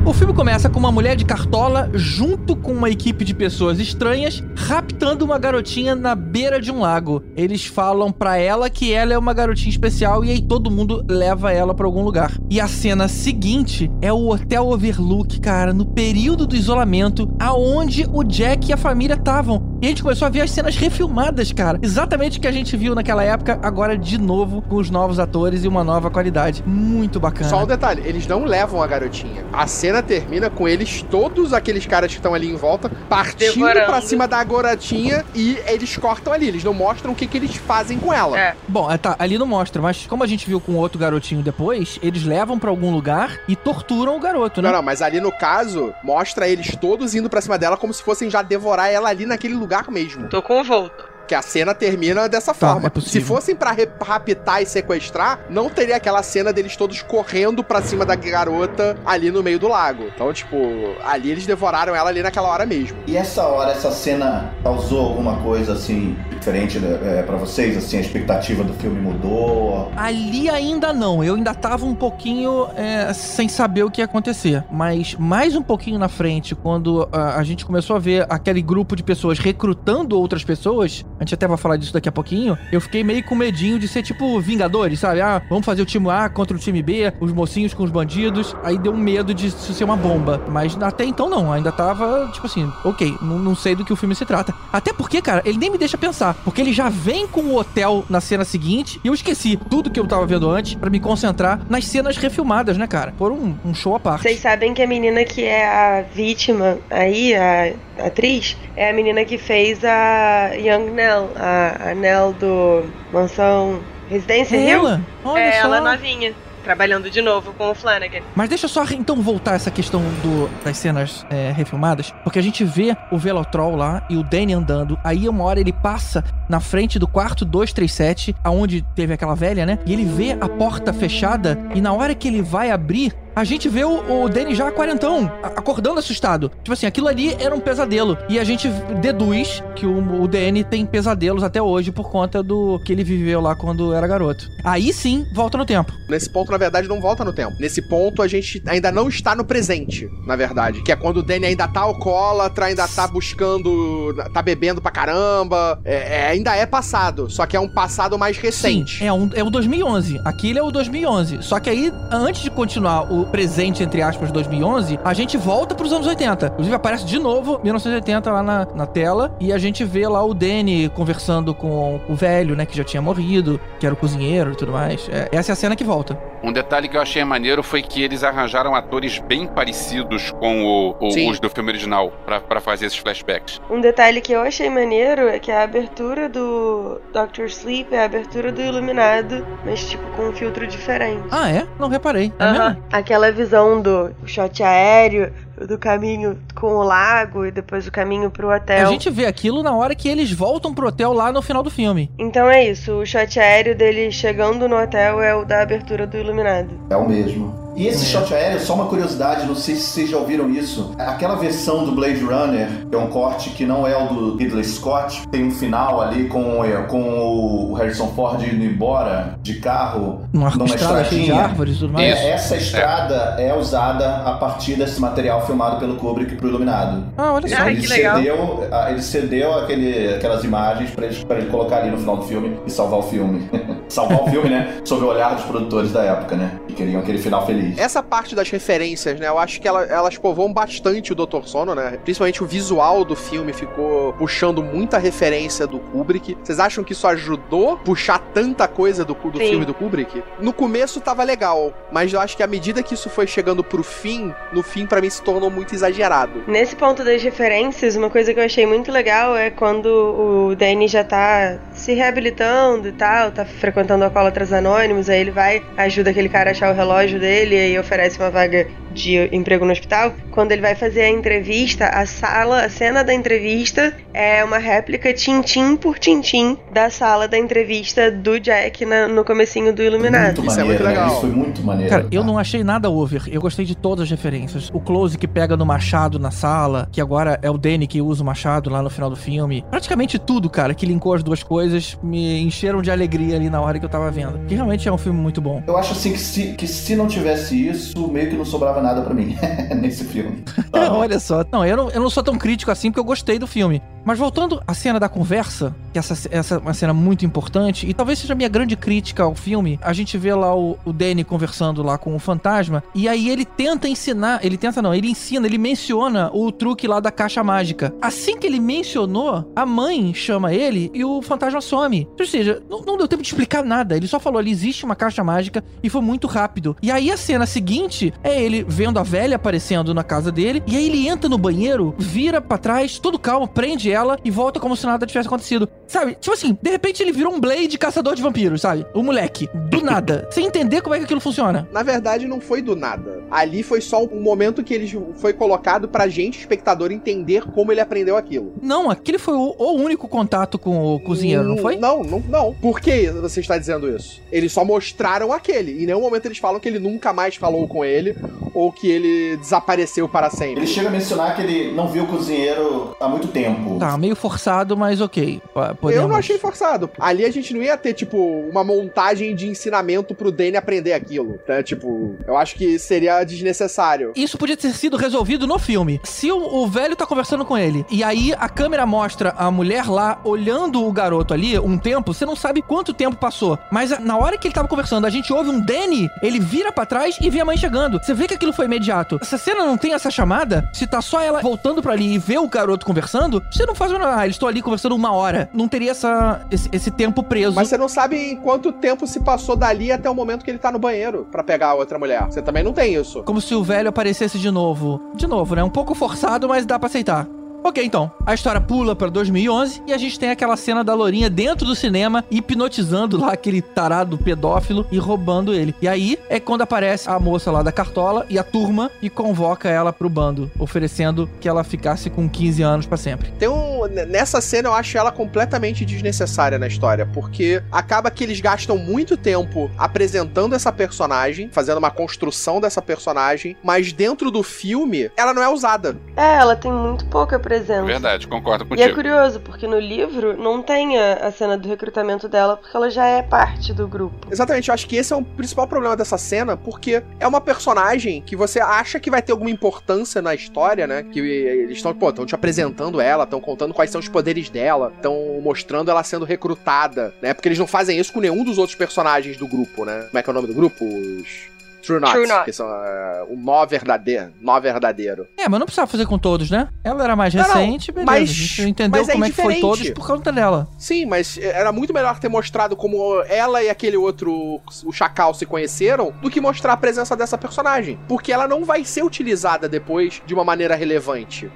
[0.07, 4.43] O filme começa com uma mulher de cartola junto com uma equipe de pessoas estranhas
[4.57, 7.23] raptando uma garotinha na beira de um lago.
[7.35, 11.51] Eles falam pra ela que ela é uma garotinha especial e aí todo mundo leva
[11.51, 12.31] ela pra algum lugar.
[12.51, 18.23] E a cena seguinte é o Hotel Overlook, cara, no período do isolamento, aonde o
[18.23, 19.79] Jack e a família estavam.
[19.81, 21.79] E a gente começou a ver as cenas refilmadas, cara.
[21.81, 25.65] Exatamente o que a gente viu naquela época, agora de novo com os novos atores
[25.65, 26.63] e uma nova qualidade.
[26.67, 27.49] Muito bacana.
[27.49, 29.43] Só um detalhe, eles não levam a garotinha.
[29.51, 33.87] A cena termina com eles, todos aqueles caras que estão ali em volta, partindo Devorando.
[33.87, 36.49] pra cima da garotinha e eles cortam ali.
[36.49, 38.39] Eles não mostram o que, que eles fazem com ela.
[38.39, 38.55] É.
[38.69, 41.99] Bom, é, tá, ali não mostra, mas como a gente viu com outro garotinho depois,
[42.03, 44.69] eles levam pra algum lugar e torturam o garoto, né?
[44.69, 48.03] Não, não, mas ali no caso, mostra eles todos indo pra cima dela como se
[48.03, 50.29] fossem já devorar ela ali naquele lugar mesmo.
[50.29, 51.06] Tô com o Volto.
[51.27, 52.93] Que a cena termina dessa Tá, forma.
[52.95, 53.01] é.
[53.01, 57.83] Se fossem pra re- raptar e sequestrar, não teria aquela cena deles todos correndo pra
[57.83, 60.05] cima da garota ali no meio do lago.
[60.15, 60.57] Então, tipo,
[61.05, 62.97] ali eles devoraram ela ali naquela hora mesmo.
[63.07, 67.77] E essa hora, essa cena causou alguma coisa assim diferente é, para vocês?
[67.77, 69.91] Assim, a expectativa do filme mudou?
[69.97, 74.63] Ali ainda não, eu ainda tava um pouquinho é, sem saber o que ia acontecer.
[74.71, 78.95] Mas mais um pouquinho na frente, quando ah, a, gente começou a ver aquele grupo
[78.95, 82.81] de pessoas recrutando outras pessoas, a gente até vai falar disso daqui a pouquinho, eu
[82.81, 85.21] fiquei meio com medinho de ser tipo Vingadores, sabe?
[85.21, 88.55] Ah, vamos fazer o time A contra o time B, os mocinhos com os bandidos.
[88.63, 90.43] Aí deu um medo de isso ser uma bomba.
[90.49, 94.15] Mas até então não, ainda tava tipo assim, ok, não, sei do que o filme
[94.15, 94.55] se trata.
[94.73, 98.05] Até porque, cara, ele nem me deixa pensar, porque ele já vem com o hotel
[98.09, 101.61] na cena seguinte e eu esqueci tudo que eu tava vendo antes pra me concentrar
[101.69, 103.13] nas cenas refilmadas, né, cara?
[103.17, 104.23] Por um, um show à parte.
[104.23, 109.25] Vocês sabem que a menina que é a vítima aí, a atriz, é a menina
[109.25, 114.81] que fez a Young Nell, a, a Nell do Mansão Residência Hill.
[114.81, 115.01] Ela?
[115.25, 115.67] Olha é só.
[115.67, 116.33] ela novinha,
[116.67, 118.21] trabalhando de novo com o Flanagan.
[118.35, 122.65] Mas deixa só então voltar essa questão do, das cenas é, refilmadas, porque a gente
[122.65, 124.99] vê o Velotrol lá e o Danny andando.
[125.05, 129.79] Aí uma hora ele passa na frente do quarto 237, aonde teve aquela velha, né?
[129.87, 133.69] E ele vê a porta fechada e na hora que ele vai abrir, a gente
[133.69, 136.49] vê o, o Danny já quarentão, acordando assustado.
[136.49, 138.17] Tipo assim, aquilo ali era um pesadelo.
[138.31, 138.67] E a gente
[139.03, 143.43] deduz que o, o Danny tem pesadelos até hoje por conta do que ele viveu
[143.43, 144.49] lá quando era garoto.
[144.65, 145.93] Aí sim, volta no tempo.
[146.09, 147.55] Nesse ponto, na verdade, não volta no tempo.
[147.61, 150.83] Nesse ponto, a gente ainda não está no presente, na verdade.
[150.83, 154.15] Que é quando o Danny ainda tá alcoólatra, ainda tá buscando.
[154.33, 155.79] tá bebendo pra caramba.
[155.85, 157.29] É, é, ainda é passado.
[157.29, 158.99] Só que é um passado mais recente.
[158.99, 160.23] Sim, é, um, é o 2011.
[160.25, 161.43] Aquilo é o 2011.
[161.43, 165.93] Só que aí, antes de continuar o presente, entre aspas, 2011, a gente volta pros
[165.93, 166.47] anos 80.
[166.47, 169.35] Inclusive, aparece de novo 1980 lá na, na tela.
[169.41, 172.65] E a gente vê lá o Danny conversando com o velho, né?
[172.67, 175.09] Que já tinha morrido, que era o cozinheiro e tudo mais.
[175.11, 176.19] É, essa é a cena que volta.
[176.47, 180.97] Um detalhe que eu achei maneiro foi que eles arranjaram atores bem parecidos com o-
[181.01, 183.61] o- os do filme original pra- pra fazer esses flashbacks.
[183.69, 188.05] Um detalhe que eu achei maneiro é que a abertura do Doctor Sleep é a
[188.05, 191.25] abertura do Iluminado, mas tipo com um filtro diferente.
[191.33, 191.67] Ah, é?
[191.81, 192.33] Não reparei.
[192.39, 192.69] É Aham.
[192.69, 192.85] mesmo?
[192.93, 195.33] Aquela visão do shot aéreo,
[195.67, 198.87] do caminho com o lago e depois o caminho pro hotel.
[198.87, 201.71] A gente vê aquilo na hora que eles voltam pro hotel lá no final do
[201.71, 202.11] filme.
[202.19, 206.17] Então é isso, o shot aéreo dele chegando no hotel é o da abertura do
[206.17, 206.71] Iluminado.
[206.91, 207.66] É o mesmo.
[207.77, 210.93] E esse shot aéreo, só uma curiosidade, não sei se vocês já ouviram isso.
[210.99, 214.65] Aquela versão do Blade Runner, que é um corte que não é o do Ridley
[214.65, 220.23] Scott, tem um final ali com, é, com o Harrison Ford indo embora de carro
[220.33, 221.35] Numa numa estrada cheia de estradinha.
[221.35, 222.17] árvores tudo mais.
[222.17, 223.55] É, essa estrada é.
[223.57, 227.05] usada a partir desse material filmado pelo Kubrick pro Iluminado.
[227.17, 227.57] Ah, olha só.
[227.59, 228.17] Ai, ele que legal.
[228.17, 232.17] cedeu, ah, ele cedeu aquele, aquelas imagens pra ele, pra ele colocar ali no final
[232.17, 233.49] do filme e salvar o filme.
[233.89, 234.81] salvar o filme, né?
[234.85, 236.53] Sob o olhar dos produtores da época, né?
[236.69, 237.66] Que queriam aquele final feliz.
[237.77, 239.29] Essa parte das referências, né?
[239.29, 241.43] Eu acho que ela- elas povoam bastante o Dr.
[241.45, 241.99] Sono, né?
[242.05, 246.37] Principalmente o visual do filme ficou puxando muita referência do Kubrick.
[246.43, 249.49] Vocês acham que isso ajudou puxar tanta coisa do, do Sim.
[249.51, 250.23] filme do Kubrick?
[250.41, 253.83] No começo tava legal, mas eu acho que à medida que isso foi chegando pro
[253.83, 256.43] fim, no fim pra mim se tornou muito exagerado.
[256.47, 260.89] Nesse ponto das referências, uma coisa que eu achei muito legal é quando o Danny
[260.89, 266.29] já tá se reabilitando e tal, tá frequentando alcoólatras anônimos, aí ele vai, ajuda aquele
[266.29, 270.15] cara a achar o relógio dele e oferece uma vaga de emprego no hospital.
[270.31, 275.13] Quando ele vai fazer a entrevista, a sala, a cena da entrevista é uma réplica
[275.13, 280.41] tintim por tintim da sala da entrevista do Jack na- no comecinho do Iluminado.
[280.43, 280.89] Muito Isso é maneiro, muito né?
[280.89, 281.09] legal.
[281.13, 281.91] Isso foi muito maneiro.
[281.91, 283.23] Cara, eu não achei nada over.
[283.31, 284.71] Eu gostei de todas as referências.
[284.73, 288.23] O close que pega no machado na sala, que agora é o Danny que usa
[288.23, 289.63] o machado lá no final do filme.
[289.71, 291.66] Praticamente tudo, cara, que linkou as duas coisas,
[292.03, 294.39] me encheram de alegria ali na hora que eu tava vendo.
[294.47, 295.63] Que realmente é um filme muito bom.
[295.67, 299.03] Eu acho assim que se, que se não tivesse isso, meio que não sobrava nada
[299.03, 299.37] pra mim
[299.81, 300.43] nesse filme.
[300.73, 301.45] Ah, Olha só.
[301.51, 303.83] Não eu, não, eu não sou tão crítico assim porque eu gostei do filme.
[304.07, 307.93] Mas voltando à cena da conversa, que essa, essa é uma cena muito importante, e
[307.93, 311.25] talvez seja a minha grande crítica ao filme, a gente vê lá o, o Danny
[311.25, 315.49] conversando lá com o fantasma, e aí ele tenta ensinar, ele tenta não, ele ensina,
[315.49, 317.93] ele menciona o truque lá da caixa mágica.
[318.01, 322.09] Assim que ele mencionou, a mãe chama ele e o fantasma some.
[322.19, 324.97] Ou seja, não, não deu tempo de explicar nada, ele só falou ali, existe uma
[324.97, 326.77] caixa mágica, e foi muito rápido.
[326.83, 330.77] E aí a cena seguinte é ele vendo a velha aparecendo na casa dele, e
[330.77, 334.77] aí ele entra no banheiro, vira pra trás, todo calmo, prende ela e volta como
[334.77, 335.69] se nada tivesse acontecido.
[335.87, 336.15] Sabe?
[336.15, 338.87] Tipo assim, de repente ele virou um Blade caçador de vampiros, sabe?
[338.95, 339.49] O moleque.
[339.71, 340.29] Do nada.
[340.33, 341.69] Sem entender como é que aquilo funciona.
[341.73, 343.25] Na verdade, não foi do nada.
[343.31, 344.87] Ali foi só um momento que ele
[345.17, 348.55] foi colocado pra gente, espectador, entender como ele aprendeu aquilo.
[348.61, 351.77] Não, aquele foi o, o único contato com o cozinheiro, não foi?
[351.77, 352.55] Não, não, não.
[352.55, 354.21] Por que você está dizendo isso?
[354.31, 355.83] Eles só mostraram aquele.
[355.83, 358.17] Em nenhum momento eles falam que ele nunca mais falou com ele
[358.55, 360.61] ou que ele desapareceu para sempre.
[360.61, 363.79] Ele chega a mencionar que ele não viu o cozinheiro há muito tempo.
[363.79, 365.41] Tá, meio forçado, mas ok.
[365.53, 366.09] Pa- Eu Podemos...
[366.09, 366.91] não achei forçado.
[366.99, 368.17] Ali a gente não ia ter, tipo,
[368.51, 371.39] uma montagem de ensinamento pro Danny aprender aquilo.
[371.47, 371.63] Né?
[371.63, 374.13] Tipo, eu acho que seria desnecessário.
[374.17, 376.01] Isso podia ter sido resolvido no filme.
[376.05, 379.87] Se o, o velho tá conversando com ele, e aí a câmera mostra a mulher
[379.89, 383.59] lá olhando o garoto ali um tempo, você não sabe quanto tempo passou.
[383.71, 386.73] Mas a- na hora que ele tava conversando, a gente ouve um Danny, ele vira
[386.73, 387.99] pra trás e vê a mãe chegando.
[388.03, 389.19] Você vê que aquilo foi imediato.
[389.23, 392.19] Se a cena não tem essa chamada, se tá só ela voltando pra ali e
[392.19, 394.17] vê o garoto conversando, você não faz nada.
[394.17, 395.49] Ah, eles estão ali conversando uma hora.
[395.53, 397.55] Não teria essa, esse, esse tempo preso.
[397.55, 400.59] Mas você não sabe em quanto tempo se passou dali até o momento que ele
[400.59, 402.25] tá no banheiro pra pegar a outra mulher.
[402.27, 403.23] Você também não tem isso.
[403.23, 405.01] Como se o velho aparecesse de novo.
[405.15, 405.63] De novo, né?
[405.63, 407.27] Um pouco forçado, mas dá pra aceitar.
[407.67, 408.13] Ok, então.
[408.25, 411.75] A história pula pra 2011 e a gente tem aquela cena da Lourinha dentro do
[411.75, 415.75] cinema, hipnotizando lá aquele tarado pedófilo e roubando ele.
[415.83, 419.69] E aí é quando aparece a moça lá da cartola e a turma e convoca
[419.69, 423.33] ela pro bando, oferecendo que ela ficasse com 15 anos pra sempre.
[423.33, 423.85] Tem um.
[424.09, 429.17] Nessa cena eu acho ela completamente desnecessária na história, porque acaba que eles gastam muito
[429.17, 435.43] tempo apresentando essa personagem, fazendo uma construção dessa personagem, mas dentro do filme ela não
[435.43, 435.97] é usada.
[436.17, 437.56] É, ela tem muito pouca presença.
[437.61, 438.95] Verdade, concordo E é contigo.
[438.95, 443.07] curioso, porque no livro não tem a, a cena do recrutamento dela, porque ela já
[443.07, 444.27] é parte do grupo.
[444.31, 448.21] Exatamente, eu acho que esse é o principal problema dessa cena, porque é uma personagem
[448.23, 451.03] que você acha que vai ter alguma importância na história, né?
[451.03, 454.93] Que eles estão, pô, estão te apresentando ela, estão contando quais são os poderes dela,
[454.95, 457.35] estão mostrando ela sendo recrutada, né?
[457.35, 460.07] Porque eles não fazem isso com nenhum dos outros personagens do grupo, né?
[460.09, 460.85] Como é que é o nome do grupo?
[460.85, 461.49] Os
[461.87, 462.45] True Knots, True Knots.
[462.45, 465.27] que são é, o nó verdadeiro, nó verdadeiro.
[465.39, 466.69] É, mas não precisava fazer com todos, né?
[466.85, 468.07] Ela era mais Não, não, recente, beleza.
[468.11, 470.69] mas- a gente entendeu mas é como é que foi todos por conta dela.
[470.79, 475.47] Sim, mas era muito melhor ter mostrado como ela e aquele outro, o Chacal, se
[475.47, 477.99] conheceram, do que mostrar a presença dessa personagem.
[478.09, 481.51] Porque ela não vai ser utilizada depois de uma maneira relevante.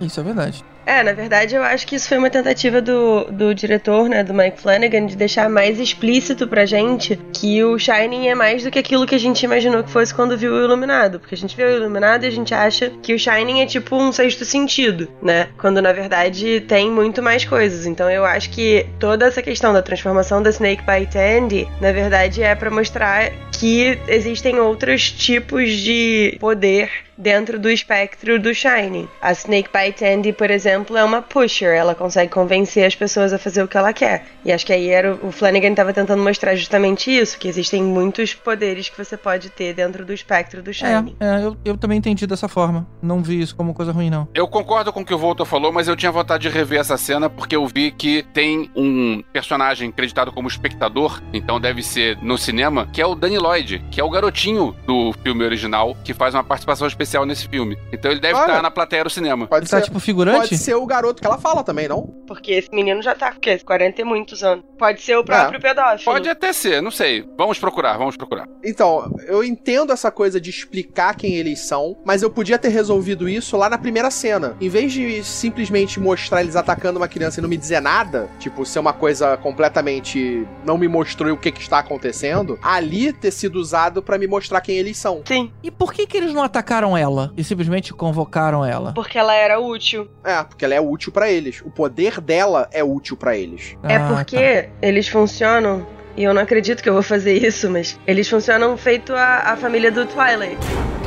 [0.00, 0.64] Isso é verdade.
[0.84, 4.34] É, na verdade eu acho que isso foi uma tentativa do, do diretor, né, do
[4.34, 8.78] Mike Flanagan, de deixar mais explícito pra gente que o Shining é mais do que
[8.78, 11.20] aquilo que a gente imaginou que fosse quando viu o Iluminado.
[11.20, 13.96] Porque a gente vê o Iluminado e a gente acha que o Shining é tipo
[13.96, 15.48] um sexto sentido, né?
[15.58, 17.86] Quando na verdade tem muito mais coisas.
[17.86, 22.42] Então eu acho que toda essa questão da transformação da Snake Bite Andy, na verdade
[22.42, 26.90] é pra mostrar que existem outros tipos de poder
[27.22, 29.08] dentro do espectro do Shining.
[29.20, 33.38] A Snake Bite Andy, por exemplo, é uma pusher, ela consegue convencer as pessoas a
[33.38, 34.26] fazer o que ela quer.
[34.44, 37.82] E acho que aí era o o Flanagan estava tentando mostrar justamente isso, que existem
[37.82, 41.16] muitos poderes que você pode ter dentro do espectro do Shining.
[41.18, 42.86] É, é eu, eu também entendi dessa forma.
[43.00, 44.28] Não vi isso como coisa ruim, não.
[44.34, 46.98] Eu concordo com o que o Voltor falou, mas eu tinha vontade de rever essa
[46.98, 52.36] cena porque eu vi que tem um personagem acreditado como espectador, então deve ser no
[52.36, 56.34] cinema, que é o Danny Lloyd, que é o garotinho do filme original, que faz
[56.34, 57.76] uma participação especial especial nesse filme.
[57.92, 59.46] Então ele deve estar na plateia do cinema.
[59.46, 59.84] Pode Ele tá ser.
[59.84, 60.48] tipo figurante?
[60.48, 62.02] Pode ser o garoto que ela fala também, não?
[62.26, 63.58] Porque esse menino já tá, o quê?
[63.58, 64.64] 40 e muitos anos.
[64.78, 66.04] Pode ser o próprio pedófilo.
[66.04, 67.24] Pode até ser, não sei.
[67.36, 68.48] Vamos procurar, vamos procurar.
[68.64, 73.28] Então, eu entendo essa coisa de explicar quem eles são, mas eu podia ter resolvido
[73.28, 74.56] isso lá na primeira cena.
[74.60, 78.64] Em vez de simplesmente mostrar eles atacando uma criança e não me dizer nada, tipo,
[78.64, 80.46] ser uma coisa completamente.
[80.64, 84.60] não me mostrou o que, que está acontecendo, ali ter sido usado pra me mostrar
[84.60, 85.22] quem eles são.
[85.26, 88.92] Sim, E por que que eles não atacaram ela e simplesmente convocaram ela?
[88.94, 90.08] porque ela era útil.
[90.24, 91.60] É, porque ela é útil pra eles.
[91.64, 93.76] O poder dela é útil pra eles.
[93.84, 94.68] é Ah, porque tá.
[94.82, 95.86] eles funcionam.
[96.16, 99.56] E eu não acredito que eu vou fazer isso, mas eles funcionam feito a, a
[99.56, 100.58] família do Twilight.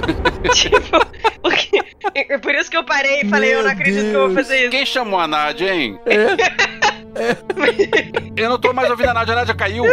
[0.54, 0.98] tipo,
[1.50, 1.80] porque.
[2.14, 4.30] É por isso que eu parei e falei, eu não Meu acredito que eu vou
[4.30, 4.48] Deus.
[4.48, 4.72] fazer isso.
[4.72, 6.00] Quem chamou a Nádia, hein?
[7.18, 7.34] É.
[8.36, 9.86] Eu não tô mais ouvindo a Nádia, a Nádia caiu.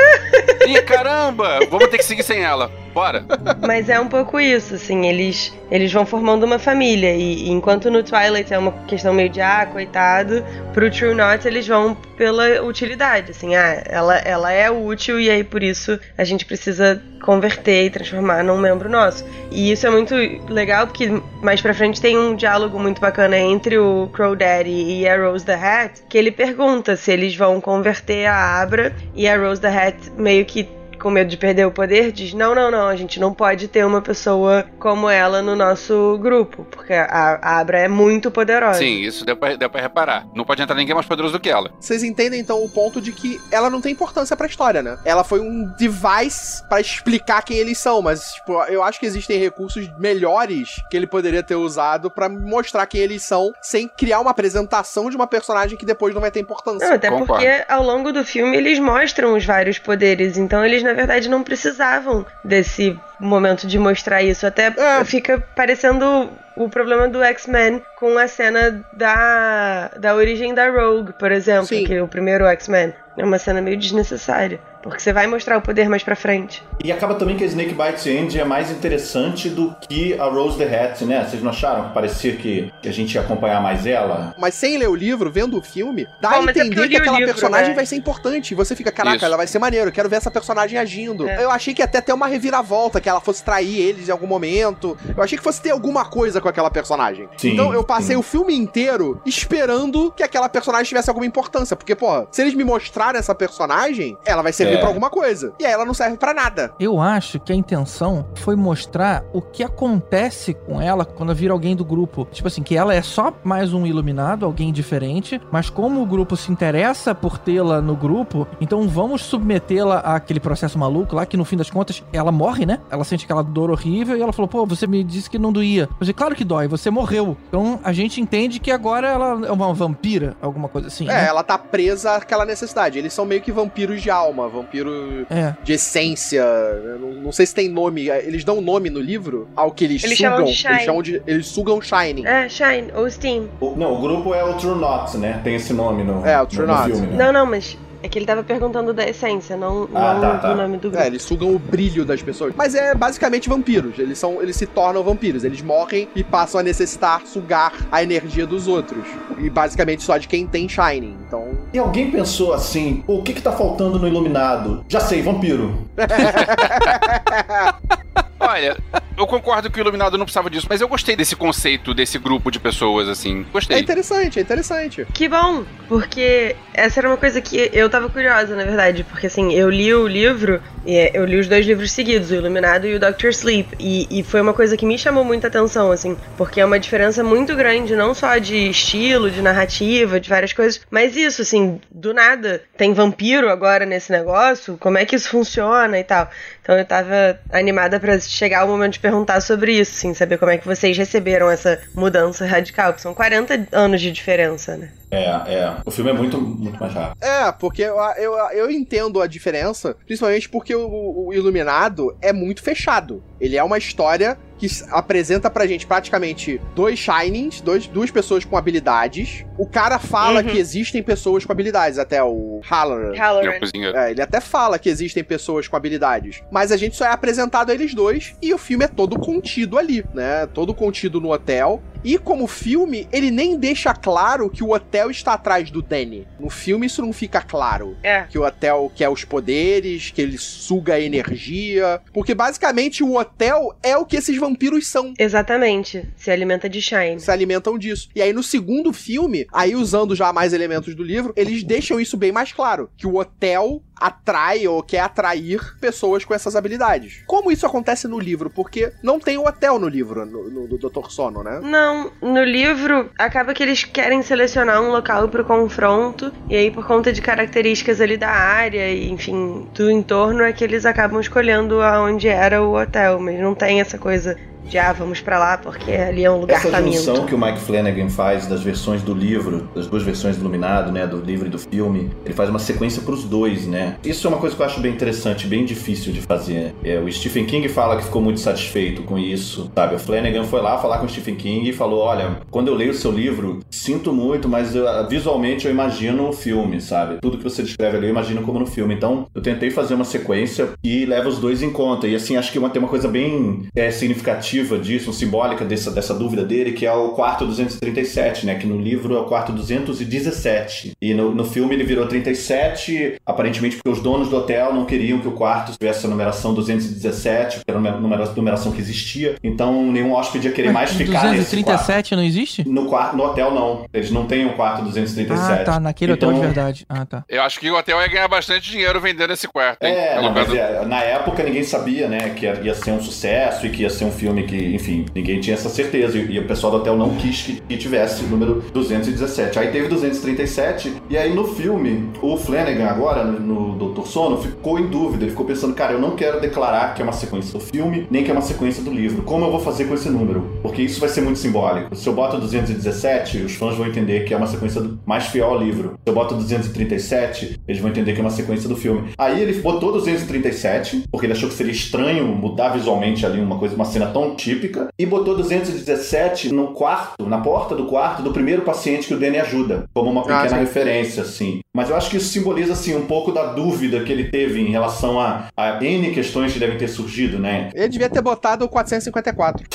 [0.67, 1.61] Ih, caramba!
[1.71, 2.69] Vamos ter que seguir sem ela.
[2.93, 3.25] Bora.
[3.67, 7.15] Mas é um pouco isso, assim, eles, eles vão formando uma família.
[7.15, 10.45] E, e enquanto no Twilight é uma questão meio de, ah, coitado,
[10.75, 15.43] pro True Not eles vão pela utilidade, assim, ah, ela, ela é útil e aí
[15.43, 19.25] por isso a gente precisa converter e transformar num membro nosso.
[19.51, 20.15] E isso é muito
[20.49, 21.09] legal porque
[21.43, 25.45] mais pra frente tem um diálogo muito bacana entre o Crow Daddy e a Rose
[25.45, 29.68] the Hat, que ele pergunta se eles vão converter a Abra e a Rose the
[29.68, 30.68] Hat meio que
[31.03, 33.85] com medo de perder o poder, diz: não, não, não, a gente não pode ter
[33.85, 38.79] uma pessoa como ela no nosso grupo, porque a, a Abra é muito poderosa.
[38.79, 40.27] Sim, isso deu pra, deu pra reparar.
[40.33, 41.73] Não pode entrar ninguém mais poderoso do que ela.
[41.81, 44.97] Vocês entendem então o ponto de que ela não tem importância pra história, né?
[45.05, 49.41] Ela foi um device pra explicar quem eles são, mas tipo, eu acho que existem
[49.41, 54.31] recursos melhores que ele poderia ter usado pra mostrar quem eles são, sem criar uma
[54.31, 56.87] apresentação de uma personagem que depois não vai ter importância.
[56.87, 57.33] Não, até Concordo.
[57.33, 61.43] porque ao longo do filme eles mostram os vários poderes, então eles na verdade não
[61.43, 64.47] precisavam desse momento de mostrar isso.
[64.47, 65.05] Até É.
[65.05, 71.32] fica parecendo o problema do X-Men com a cena da, da origem da Rogue, por
[71.32, 71.84] exemplo, Sim.
[71.84, 72.93] que é o primeiro X-Men.
[73.16, 76.62] É uma cena meio desnecessária, porque você vai mostrar o poder mais pra frente.
[76.83, 80.59] E acaba também que a Snake Bite End é mais interessante do que a Rose
[80.59, 81.24] the Hat, né?
[81.24, 84.35] Vocês não acharam que parecia que, que a gente ia acompanhar mais ela?
[84.39, 86.97] Mas sem ler o livro, vendo o filme, dá Bom, a é entender li que
[86.97, 87.74] aquela livro, personagem né?
[87.74, 88.53] vai ser importante.
[88.53, 89.24] E você fica, caraca, Isso.
[89.24, 91.28] ela vai ser maneiro, eu quero ver essa personagem agindo.
[91.28, 91.45] É.
[91.45, 94.26] Eu achei que ia até ter uma reviravolta, que ela fosse trair eles em algum
[94.26, 94.97] momento.
[95.16, 97.28] Eu achei que fosse ter alguma coisa com aquela personagem.
[97.37, 98.20] Sim, então eu passei sim.
[98.20, 101.76] o filme inteiro esperando que aquela personagem tivesse alguma importância.
[101.76, 104.72] Porque, pô, se eles me mostrarem essa personagem, ela vai servir É.
[104.79, 105.53] pra alguma coisa.
[105.59, 106.73] E aí ela não serve pra nada.
[106.79, 111.77] Eu acho que a intenção foi mostrar o que acontece com ela quando vira alguém
[111.77, 112.27] do grupo.
[112.31, 116.37] Tipo assim, que ela é só mais um iluminado, alguém diferente, mas como o grupo
[116.37, 121.45] se interessa por tê-la no grupo, então vamos submetê-la àquele processo maluco lá, que no
[121.45, 122.81] fim das contas ela morre, né?
[122.91, 125.83] Ela sente aquela dor horrível e ela falou: pô, você me disse que não doía.
[125.83, 127.37] Eu falei, claro que dói, você morreu.
[127.49, 131.05] Então a gente entende que agora ela é uma vampira, alguma coisa assim.
[131.05, 131.27] É, né?
[131.27, 132.99] ela tá presa àquela necessidade.
[132.99, 135.55] Eles são meio que vampiros de alma, vampiro É.
[135.63, 136.41] de essência.
[136.41, 138.09] eu Não, não sei se tem nome.
[138.09, 140.31] Eles dão nome no livro ao que eles, Eles sugam.
[140.33, 140.73] chamam de Shine.
[140.75, 141.23] Eles chamam de.
[141.27, 142.27] Eles sugam Shining.
[142.27, 143.49] É, Shine, ou Steam.
[143.61, 145.41] O- não, o grupo é o True Not, né?
[145.45, 146.91] Tem esse nome no, É, o True no Not.
[146.91, 147.07] filme.
[147.09, 147.17] Né?
[147.25, 150.53] Não, não, mas é que ele tava perguntando da essência, não, Ah, não tá, tá.
[150.53, 151.03] do nome do grupo.
[151.03, 152.53] É, eles sugam o brilho das pessoas.
[152.57, 153.99] Mas é basicamente vampiros.
[153.99, 155.45] Eles são, eles se tornam vampiros.
[155.45, 159.05] Eles morrem e passam a necessitar sugar a energia dos outros.
[159.39, 161.17] E basicamente só de quem tem Shining.
[161.27, 161.53] Então.
[161.73, 164.85] E alguém pensou assim, o que que tá faltando no Iluminado?
[164.89, 165.87] Já sei, vampiro.
[168.53, 168.77] Olha,
[169.17, 172.51] eu concordo que o Iluminado não precisava disso, mas eu gostei desse conceito, desse grupo
[172.51, 173.47] de pessoas, assim.
[173.49, 173.79] É Gostei.
[173.79, 175.07] interessante, é interessante.
[175.15, 179.55] Que bom, porque essa era uma coisa que eu tava curiosa, na verdade, porque assim,
[179.55, 182.95] eu li o livro, e é, eu li os dois livros seguidos, o Iluminado e
[182.95, 186.61] o Doctor Sleep, e, e foi uma coisa que me chamou muita atenção, assim, porque
[186.61, 191.17] é uma diferença muito grande, não só de estilo, de narrativa, de várias coisas, mas
[191.17, 196.05] isso, assim, do nada, tem vampiro agora nesse negócio, como é que isso funciona e
[196.05, 196.29] tal.
[196.63, 200.53] Então eu tava animada pra chegar o momento de perguntar sobre isso, assim, saber como
[200.53, 204.93] é que vocês receberam essa mudança radical, que são 40 anos de diferença, né?
[205.13, 205.77] É, é.
[205.85, 207.23] O filme é muito, muito mais rápido.
[207.23, 212.63] É, porque eu, eu, eu entendo a diferença, principalmente porque o, o Iluminado é muito
[212.63, 213.23] fechado.
[213.39, 218.57] Ele é uma história que apresenta pra gente praticamente dois Shinings, dois, duas pessoas com
[218.57, 219.45] habilidades.
[219.59, 220.47] O cara fala Uhum.
[220.49, 223.13] que existem pessoas com habilidades, até o Halloran.
[223.15, 223.59] É Halloran.
[223.59, 223.89] coisinha.
[223.95, 227.71] É, ele até fala que existem pessoas com habilidades, mas a gente só é apresentado
[227.71, 230.47] a eles dois e o filme é todo contido ali, né?
[230.55, 231.83] Todo contido no hotel.
[232.05, 236.27] E como filme, ele nem deixa claro que o hotel está atrás do Danny.
[236.39, 237.97] No filme isso não fica claro.
[238.03, 238.23] É.
[238.23, 242.01] Que o hotel quer os poderes, que ele suga a energia.
[242.13, 245.15] Porque basicamente o hotel é o que esses vampiros são.
[245.19, 246.09] Exatamente.
[246.17, 247.21] Se alimenta de Shine.
[247.21, 248.09] Se alimentam disso.
[248.15, 252.17] E aí no segundo filme, aí usando já mais elementos do livro, eles deixam isso
[252.17, 252.91] bem mais claro.
[252.97, 257.22] Que o hotel atrai ou quer atrair pessoas com essas habilidades.
[257.26, 258.51] Como isso acontece no livro?
[258.51, 261.09] Porque não tem o hotel no livro, no, no, do Dr.
[261.09, 261.61] Sono, né?
[261.62, 266.86] Não, no livro acaba que eles querem selecionar um local pro confronto e aí por
[266.86, 271.80] conta de características ali da área e enfim, do entorno é que eles acabam escolhendo
[271.80, 274.36] aonde era o hotel, mas não tem essa coisa
[274.69, 276.97] de ah, vamos pra lá porque ali é um lugar Essa faminto.
[276.97, 280.91] junção que o Mike Flanagan faz das versões do livro, das duas versões do Iluminado,
[280.91, 283.97] né, do livro e do filme, ele faz uma sequência pros dois, né?
[284.05, 286.75] Isso é uma coisa que eu acho bem interessante, bem difícil de fazer.
[286.85, 289.95] É, o Stephen King fala que ficou muito satisfeito com isso, sabe?
[289.97, 292.93] O Flanagan foi lá falar com o Stephen King e falou: "Olha, quando eu leio
[292.93, 297.19] o seu livro, sinto muito, mas eu- visualmente eu imagino o filme, sabe?
[297.21, 298.95] Tudo que você descreve ali eu imagino como no filme.
[298.95, 302.07] Então, eu tentei fazer uma sequência e leva os dois em conta.
[302.07, 306.45] E assim, acho que tem uma coisa bem é, significativa disso, simbólica dessa, dessa dúvida
[306.45, 308.55] dele, que é o quarto 237, né?
[308.57, 310.93] Que no livro é o quarto 217.
[311.01, 315.19] E no, no filme ele virou 37, aparentemente porque os donos do hotel não queriam
[315.19, 319.37] que o quarto tivesse a numeração 217, que era a numera- numeração que existia.
[319.43, 321.37] Então nenhum hóspede ia querer mais ficar nesse quarto.
[321.37, 322.69] 237 não existe?
[322.69, 323.87] No, quarto, no hotel não.
[323.93, 325.33] Eles não têm o quarto 237.
[325.61, 326.85] Ah, tá, naquele hotel de Então, verdade.
[326.89, 327.25] Ah, tá.
[327.29, 329.93] Eu acho que o hotel ia ganhar bastante dinheiro vendendo esse quarto, hein?
[329.95, 333.71] É, não, mas é, na época ninguém sabia, né, que ia ser um sucesso e
[333.71, 336.18] que ia ser um filme que, enfim, ninguém tinha essa certeza.
[336.18, 339.59] E, e o pessoal do hotel não quis que, que tivesse o número 217.
[339.59, 344.07] Aí teve 237, e aí no filme, o Flanagan, agora, no, no Dr.
[344.07, 345.24] Sono, ficou em dúvida.
[345.24, 348.24] Ele ficou pensando, cara, eu não quero declarar que é uma sequência do filme, nem
[348.24, 349.22] que é uma sequência do livro.
[349.22, 350.59] Como eu vou fazer com esse número?
[350.62, 351.95] Porque isso vai ser muito simbólico.
[351.95, 355.59] Se eu boto 217, os fãs vão entender que é uma sequência mais fiel ao
[355.59, 355.99] livro.
[356.05, 359.11] Se eu boto 237, eles vão entender que é uma sequência do filme.
[359.16, 363.74] Aí ele botou 237, porque ele achou que seria estranho mudar visualmente ali uma coisa,
[363.74, 368.62] uma cena tão típica, e botou 217 no quarto, na porta do quarto do primeiro
[368.62, 370.57] paciente que o Danny ajuda, como uma pequena sim.
[370.57, 371.61] referência, assim.
[371.74, 374.70] Mas eu acho que isso simboliza, assim, um pouco da dúvida que ele teve em
[374.70, 377.70] relação a, a N questões que devem ter surgido, né?
[377.74, 379.66] Ele devia ter botado o 454.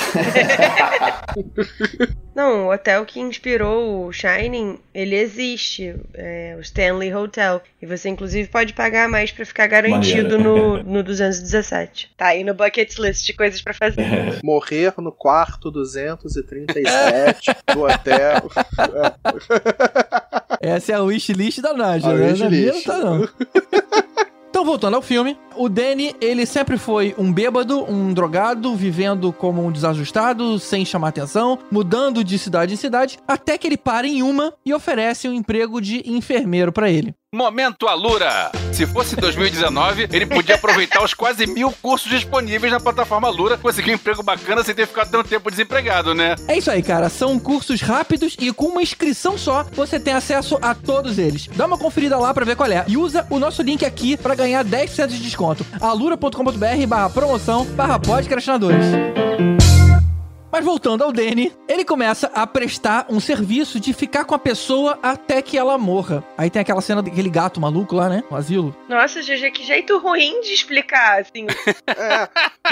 [2.37, 7.59] Não, o hotel que inspirou o Shining, ele existe, é o Stanley Hotel.
[7.81, 12.11] E você, inclusive, pode pagar mais pra ficar garantido no, no 217.
[12.15, 14.05] Tá aí no bucket list de coisas pra fazer.
[14.47, 18.49] Morrer no quarto 237 do hotel.
[20.61, 22.33] Essa é a wishlist da Nádia, A né?
[22.33, 22.85] Não wishlist.
[22.85, 23.27] tá, não.
[24.49, 29.63] Então, voltando ao filme, o Danny, ele sempre foi um bêbado, um drogado, vivendo como
[29.63, 34.23] um desajustado, sem chamar atenção, mudando de cidade em cidade, até que ele para em
[34.23, 37.13] uma e oferece um emprego de enfermeiro pra ele.
[37.37, 38.51] Momento Alura!
[38.73, 43.91] Se fosse 2019, ele podia aproveitar os quase mil cursos disponíveis na plataforma Alura, conseguir
[43.91, 46.35] um emprego bacana sem ter ficado tanto tempo desempregado, né?
[46.47, 47.09] É isso aí, cara.
[47.09, 51.47] São cursos rápidos e com uma inscrição só, você tem acesso a todos eles.
[51.55, 52.83] Dá uma conferida lá pra ver qual é.
[52.87, 55.63] E usa o nosso link aqui pra ganhar 10% de desconto.
[55.79, 58.83] alura.com.br barra promoção barra podcastinadores.
[60.57, 64.97] Mas voltando ao Danny, ele começa a prestar um serviço de ficar com a pessoa
[65.03, 66.23] até que ela morra.
[66.35, 68.23] Aí tem aquela cena daquele gato maluco lá, né?
[68.31, 68.75] No asilo.
[68.89, 71.45] Nossa, GG, que jeito ruim de explicar, assim.
[71.87, 72.27] É,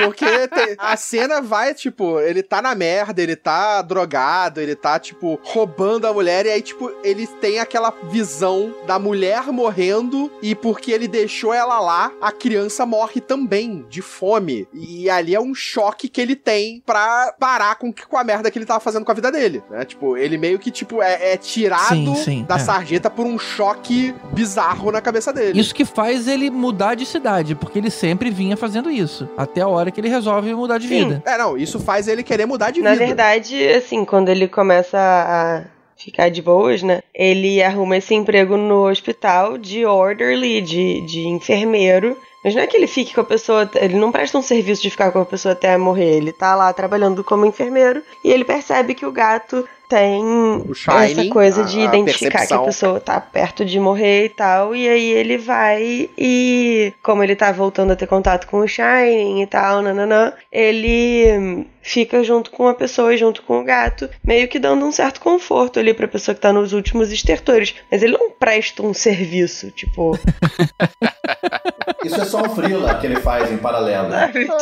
[0.06, 5.00] porque te- a cena vai, tipo, ele tá na merda, ele tá drogado, ele tá,
[5.00, 10.54] tipo, roubando a mulher, e aí, tipo, ele tem aquela visão da mulher morrendo, e
[10.54, 14.68] porque ele deixou ela lá, a criança morre também, de fome.
[14.74, 18.58] E ali é um choque que ele tem pra parar com, com a merda que
[18.58, 19.86] ele tava fazendo com a vida dele, né?
[19.86, 22.60] Tipo, ele meio que, tipo, é, é tirado Sim, sim, da é.
[22.60, 25.60] sarjeta por um choque bizarro na cabeça dele.
[25.60, 29.28] Isso que faz ele mudar de cidade, porque ele sempre vinha fazendo isso.
[29.38, 31.10] Até a hora que ele resolve mudar de Sim.
[31.10, 31.24] vida.
[31.26, 33.06] É, não, isso faz ele querer mudar de Na vida.
[33.06, 35.64] verdade, assim, quando ele começa a
[35.98, 37.02] ficar de boas, né?
[37.14, 42.18] Ele arruma esse emprego no hospital de orderly, de, de enfermeiro.
[42.46, 44.92] Mas não é que ele fique com a pessoa, ele não presta um serviço de
[44.92, 46.18] ficar com a pessoa até morrer.
[46.18, 50.24] Ele tá lá trabalhando como enfermeiro e ele percebe que o gato tem
[50.74, 52.62] Shining, essa coisa de identificar que percepção.
[52.62, 54.76] a pessoa tá perto de morrer e tal.
[54.76, 59.42] E aí ele vai e, como ele tá voltando a ter contato com o Shining
[59.42, 64.48] e tal, nananã, ele fica junto com a pessoa e junto com o gato, meio
[64.48, 67.76] que dando um certo conforto ali pra pessoa que tá nos últimos estertores.
[67.92, 70.18] Mas ele não presta um serviço, tipo.
[72.06, 74.10] Isso é só um freela que ele faz em paralelo.
[74.32, 74.52] Tipo,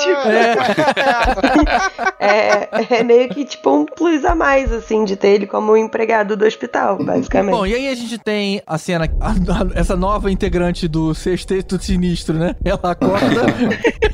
[2.20, 6.36] é, é meio que tipo um plus a mais, assim, de ter ele como empregado
[6.38, 7.56] do hospital, basicamente.
[7.56, 11.82] Bom, e aí a gente tem a cena, a- a- essa nova integrante do Sexteto
[11.82, 12.56] Sinistro, né?
[12.64, 13.41] Ela acorda,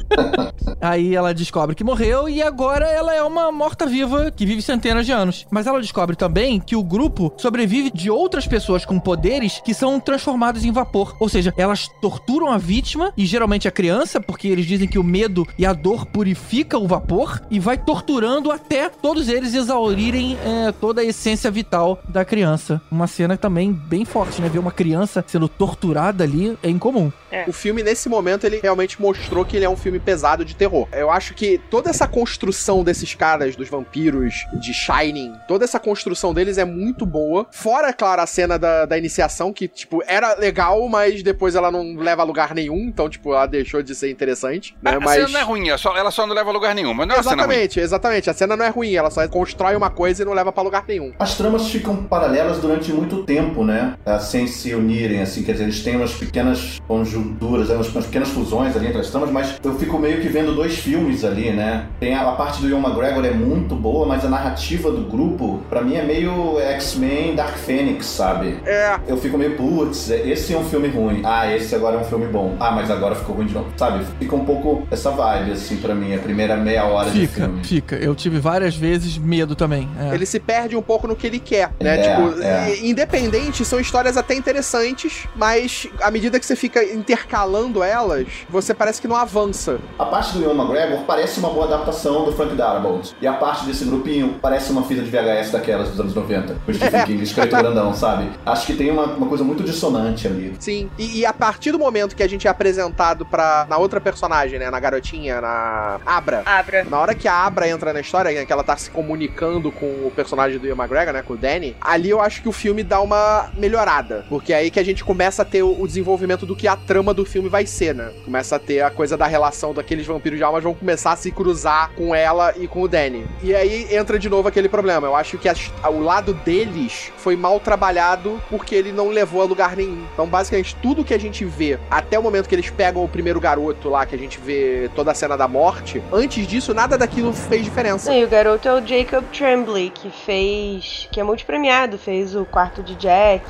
[0.81, 5.11] aí ela descobre que morreu e agora ela é uma morta-viva que vive centenas de
[5.11, 5.45] anos.
[5.49, 9.99] Mas ela descobre também que o grupo sobrevive de outras pessoas com poderes que são
[9.99, 11.15] transformados em vapor.
[11.19, 15.03] Ou seja, elas torturam a vítima e geralmente a criança, porque eles dizem que o
[15.03, 20.71] medo e a dor purifica o vapor e vai torturando até todos eles exaurirem é,
[20.71, 22.81] toda a essência vital da criança.
[22.91, 24.49] Uma cena também bem forte, né?
[24.49, 27.11] Ver uma criança sendo torturada ali é incomum.
[27.47, 30.87] O filme, nesse momento, ele realmente mostrou que ele é um filme pesado de terror.
[30.91, 36.33] Eu acho que toda essa construção desses caras, dos vampiros, de Shining, toda essa construção
[36.33, 37.47] deles é muito boa.
[37.51, 41.95] Fora, claro, a cena da, da iniciação, que, tipo, era legal, mas depois ela não
[41.95, 42.77] leva a lugar nenhum.
[42.87, 44.75] Então, tipo, ela deixou de ser interessante.
[44.81, 44.91] Né?
[44.95, 45.15] A mas...
[45.15, 46.93] cena não é ruim, é só- ela só não leva a lugar nenhum.
[46.93, 47.53] Mas não é uma cena ruim.
[47.55, 48.29] Exatamente, exatamente.
[48.29, 50.85] A cena não é ruim, ela só constrói uma coisa e não leva pra lugar
[50.87, 51.11] nenhum.
[51.19, 53.95] As tramas ficam paralelas durante muito tempo, né?
[54.05, 57.75] Ah, Sem se unirem, assim, quer dizer, eles têm umas pequenas conjunturas, né?
[57.75, 60.77] umas, umas pequenas fusões ali entre as tramas, mas eu fico meio que vendo dois
[60.77, 61.85] filmes ali, né?
[61.99, 65.61] Tem a, a parte do Ian McGregor é muito boa, mas a narrativa do grupo,
[65.69, 68.59] pra mim, é meio X-Men Dark Phoenix, sabe?
[68.65, 68.97] É.
[69.07, 71.21] Eu fico meio, putz, esse é um filme ruim.
[71.23, 72.55] Ah, esse agora é um filme bom.
[72.59, 73.67] Ah, mas agora ficou ruim de novo.
[73.77, 74.05] Sabe?
[74.19, 77.63] Fica um pouco essa vibe, assim, pra mim, a primeira meia hora de Fica, filme.
[77.63, 77.95] fica.
[77.95, 79.87] Eu tive várias vezes medo também.
[79.99, 80.13] é.
[80.13, 81.99] Ele se perde um pouco no que ele quer, né?
[81.99, 82.77] É, tipo, é.
[82.85, 89.01] independente, são histórias até interessantes, mas à medida que você fica intercalando elas, você parece
[89.01, 89.78] que não avança.
[89.97, 93.13] A parte do Ian McGregor parece uma boa adaptação do Frank Darabont.
[93.21, 96.57] E a parte desse grupinho parece uma fita de VHS daquelas dos anos 90.
[96.67, 98.29] O Stephen King escrito grandão, sabe?
[98.45, 100.55] Acho que tem uma, uma coisa muito dissonante ali.
[100.59, 100.89] Sim.
[100.97, 104.59] E, e a partir do momento que a gente é apresentado pra, na outra personagem,
[104.59, 104.69] né?
[104.69, 106.43] Na garotinha, na Abra.
[106.45, 106.83] Abra.
[106.85, 109.85] Na hora que a Abra entra na história, né, que ela tá se comunicando com
[109.85, 111.21] o personagem do Ian McGregor, né?
[111.21, 114.25] Com o Danny, ali eu acho que o filme dá uma melhorada.
[114.29, 116.75] Porque é aí que a gente começa a ter o, o desenvolvimento do que a
[116.75, 118.11] trama do filme vai ser, né?
[118.25, 121.31] Começa a ter a coisa da relação daqueles vampiros de almas vão começar a se
[121.31, 123.25] cruzar com ela e com o Danny.
[123.43, 125.07] E aí entra de novo aquele problema.
[125.07, 129.45] Eu acho que as- o lado deles foi mal trabalhado porque ele não levou a
[129.45, 130.03] lugar nenhum.
[130.13, 133.39] Então, basicamente, tudo que a gente vê até o momento que eles pegam o primeiro
[133.39, 137.33] garoto lá, que a gente vê toda a cena da morte, antes disso, nada daquilo
[137.33, 138.13] fez diferença.
[138.13, 141.07] E o garoto é o Jacob Tremblay, que fez.
[141.11, 143.43] que é multipremiado, fez o quarto de Jack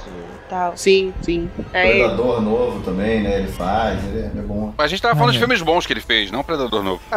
[0.49, 0.73] tal.
[0.76, 1.49] Sim, sim.
[1.73, 3.38] Aí, Predador novo também, né?
[3.38, 4.73] Ele faz, ele é, é bom.
[4.77, 5.39] A gente tava falando de É.
[5.39, 7.01] filmes bons que ele fez, não Predador Novo.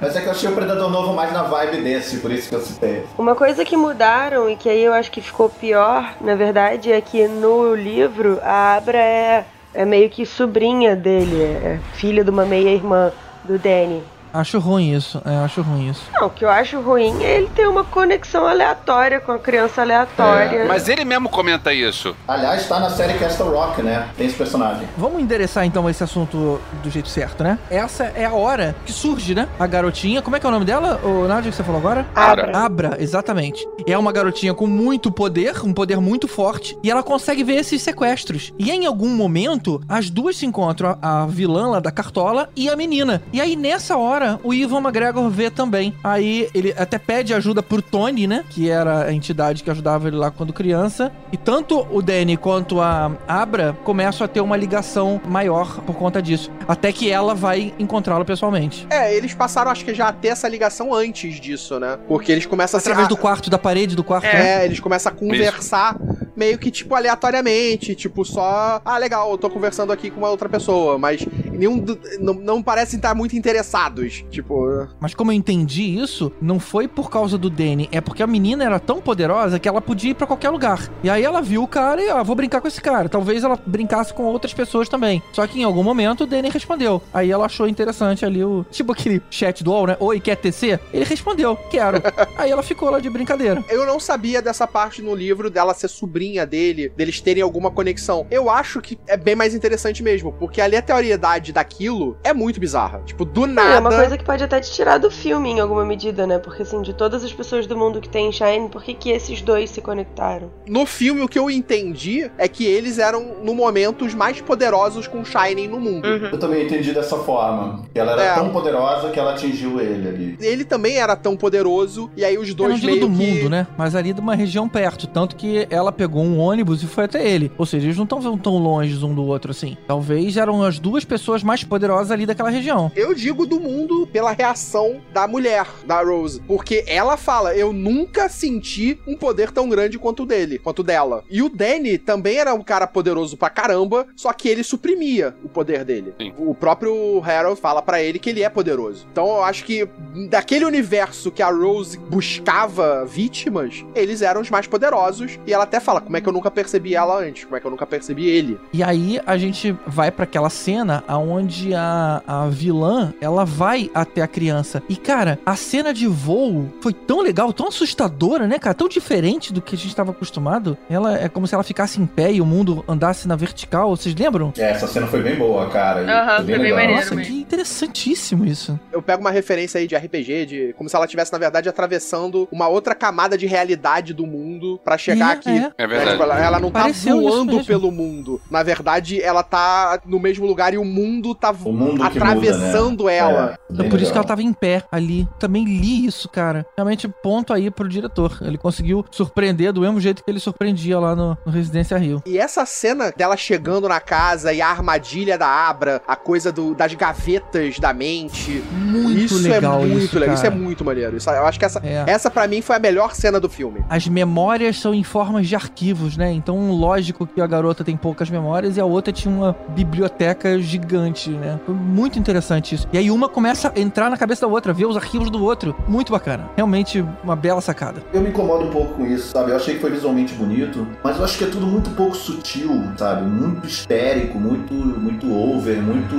[0.00, 2.54] Mas é que eu achei o Predador novo mais na vibe desse, por isso que
[2.54, 3.04] eu citei.
[3.16, 7.00] Uma coisa que mudaram e que aí eu acho que ficou pior, na verdade, é
[7.00, 9.44] que no livro a Abra é,
[9.74, 13.12] é meio que sobrinha dele, é filha de uma meia-irmã
[13.44, 14.02] do Danny.
[14.32, 15.22] Acho ruim isso.
[15.24, 16.02] É, acho ruim isso.
[16.12, 19.82] Não, o que eu acho ruim é ele ter uma conexão aleatória com a criança
[19.82, 20.58] aleatória.
[20.58, 22.14] É, Mas ele mesmo comenta isso.
[22.26, 24.08] Aliás, tá na série Castle Rock, né?
[24.16, 24.88] Tem esse personagem.
[24.96, 27.58] Vamos endereçar então esse assunto do jeito certo, né?
[27.70, 29.48] Essa é a hora que surge, né?
[29.58, 30.22] A garotinha.
[30.22, 32.06] Como é que é o nome dela, o Nádia, que você falou agora?
[32.14, 32.56] Abra.
[32.56, 33.66] Abra, exatamente.
[33.86, 37.80] É uma garotinha com muito poder, um poder muito forte, e ela consegue ver esses
[37.82, 38.52] sequestros.
[38.58, 42.68] E em algum momento, as duas se encontram, a a vilã lá da cartola e
[42.68, 43.22] a menina.
[43.32, 45.94] E aí, nessa hora, o Ivan McGregor vê também.
[46.02, 48.44] Aí ele até pede ajuda pro Tony, né?
[48.48, 51.12] Que era a entidade que ajudava ele lá quando criança.
[51.32, 56.20] E tanto o Danny quanto a Abra começam a ter uma ligação maior por conta
[56.20, 56.50] disso.
[56.66, 58.86] Até que ela vai encontrá-lo pessoalmente.
[58.90, 61.98] É, eles passaram, acho que já a ter essa ligação antes disso, né?
[62.08, 62.88] Porque eles começam a se.
[62.88, 64.62] Através do quarto, da parede do quarto, né?
[64.62, 65.96] É, eles começam a conversar
[66.36, 67.94] meio que, tipo, aleatoriamente.
[67.94, 68.80] Tipo, só.
[68.84, 70.98] Ah, legal, eu tô conversando aqui com uma outra pessoa.
[70.98, 71.84] Mas nenhum.
[72.20, 74.24] Não, não parecem estar muito interessados.
[74.30, 74.86] Tipo.
[75.00, 78.64] Mas como eu entendi isso, não foi por causa do Danny, é porque a menina
[78.64, 80.90] era tão poderosa que ela podia ir pra qualquer lugar.
[81.02, 83.08] E aí ela viu o cara e, ah, vou brincar com esse cara.
[83.08, 85.22] Talvez ela brincasse com outras pessoas também.
[85.32, 87.02] Só que em algum momento o Danny respondeu.
[87.12, 88.64] Aí ela achou interessante ali o.
[88.70, 89.96] Tipo aquele chat do UOL, né?
[90.00, 90.78] Oi, quer TC?
[90.92, 92.02] Ele respondeu, quero.
[92.36, 93.64] aí ela ficou lá de brincadeira.
[93.68, 98.26] Eu não sabia dessa parte no livro dela ser sobrinha dele, deles terem alguma conexão.
[98.30, 102.60] Eu acho que é bem mais interessante mesmo, porque a aleatoriedade realidade daquilo é muito
[102.60, 103.02] bizarra.
[103.04, 103.74] Tipo, do nada.
[103.76, 106.38] É uma coisa que pode até te tirar do filme em alguma medida, né?
[106.38, 109.40] Porque assim, de todas as pessoas do mundo que tem Shine, por que, que esses
[109.42, 110.50] dois se conectaram?
[110.68, 115.06] No filme, o que eu entendi é que eles eram, no momento, os mais poderosos
[115.08, 116.06] com Shining no mundo.
[116.06, 117.84] Eu também entendi dessa forma.
[117.92, 118.34] Que ela era É.
[118.34, 120.36] tão poderosa que ela atingiu ele ali.
[120.40, 123.26] Ele também era tão poderoso, e aí os Eu não dois digo meio do que...
[123.26, 123.66] mundo, né?
[123.76, 125.06] Mas ali de uma região perto.
[125.06, 127.52] Tanto que ela pegou um ônibus e foi até ele.
[127.56, 129.76] Ou seja, eles não estão tão longe um do outro assim.
[129.86, 132.90] Talvez eram as duas pessoas mais poderosas ali daquela região.
[132.94, 136.40] Eu digo do mundo pela reação da mulher, da Rose.
[136.46, 140.84] Porque ela fala, eu nunca senti um poder tão grande quanto o dele, quanto o
[140.84, 141.24] dela.
[141.30, 145.48] E o Danny também era um cara poderoso pra caramba, só que ele suprimia o
[145.48, 146.14] poder dele.
[146.18, 146.32] Sim.
[146.38, 149.06] O próprio Harold fala pra ele que ele é poderoso.
[149.10, 149.88] Então eu acho que
[150.28, 155.38] daquele universo que a Rose buscava vítimas, eles eram os mais poderosos.
[155.46, 157.44] E ela até fala, como é que eu nunca percebi ela antes?
[157.44, 158.58] Como é que eu nunca percebi ele?
[158.72, 164.22] E aí a gente vai pra aquela cena aonde a, a vilã, ela vai até
[164.22, 164.82] a criança.
[164.88, 168.74] E cara, a cena de voo foi tão legal, tão assustadora, né, cara?
[168.74, 170.76] Tão diferente do que a gente estava acostumado.
[170.88, 173.96] Ela é como se ela ficasse em pé e o mundo andasse na vertical.
[173.96, 174.52] Vocês lembram?
[174.58, 176.00] É, essa cena foi bem boa, cara.
[176.00, 176.78] Aham, foi bem legal.
[176.78, 177.00] maneiro.
[177.00, 177.32] Nossa, mesmo.
[177.32, 178.78] que interessantíssimo isso.
[179.02, 182.48] Eu pego uma referência aí de RPG, de como se ela estivesse, na verdade, atravessando
[182.52, 185.50] uma outra camada de realidade do mundo pra chegar É, aqui.
[185.50, 185.72] é.
[185.76, 185.86] É Né?
[185.88, 186.10] verdade.
[186.12, 188.40] Tipo, ela, ela não tá Pareceu isso voando pelo mundo.
[188.48, 193.10] Na verdade, ela tá no mesmo lugar e o mundo tá O mundo atravessando muda,
[193.10, 193.16] né?
[193.16, 193.58] ela.
[193.76, 195.26] É, É por isso que ela tava em pé ali.
[195.40, 196.64] Também li isso, cara.
[196.76, 198.38] Realmente, ponto aí pro diretor.
[198.40, 202.22] Ele conseguiu surpreender do mesmo jeito que ele surpreendia lá no, no Residência Rio.
[202.24, 206.74] E essa cena dela chegando na casa e a armadilha da Abra, a coisa do-
[206.74, 208.62] das gavetas da mente.
[208.92, 210.34] Muito isso legal é muito isso, legal.
[210.34, 211.16] Isso é muito maneiro.
[211.16, 212.04] Isso- eu acho que essa, É.
[212.06, 213.80] essa para mim foi a melhor cena do filme.
[213.88, 216.32] As memórias são em formas de arquivos, né?
[216.32, 221.30] Então, lógico que a garota tem poucas memórias e a outra tinha uma biblioteca gigante,
[221.30, 221.58] né?
[221.64, 222.86] Foi muito interessante isso.
[222.92, 225.74] E aí uma começa a entrar na cabeça da outra, ver os arquivos do outro.
[225.88, 226.50] Muito bacana.
[226.56, 228.02] Realmente uma bela sacada.
[228.12, 229.50] Eu me incomodo um pouco com isso, sabe?
[229.50, 232.82] Eu achei que foi visualmente bonito, mas eu acho que é tudo muito pouco sutil,
[232.96, 233.22] sabe?
[233.28, 236.12] Muito histérico, muito, muito over, muito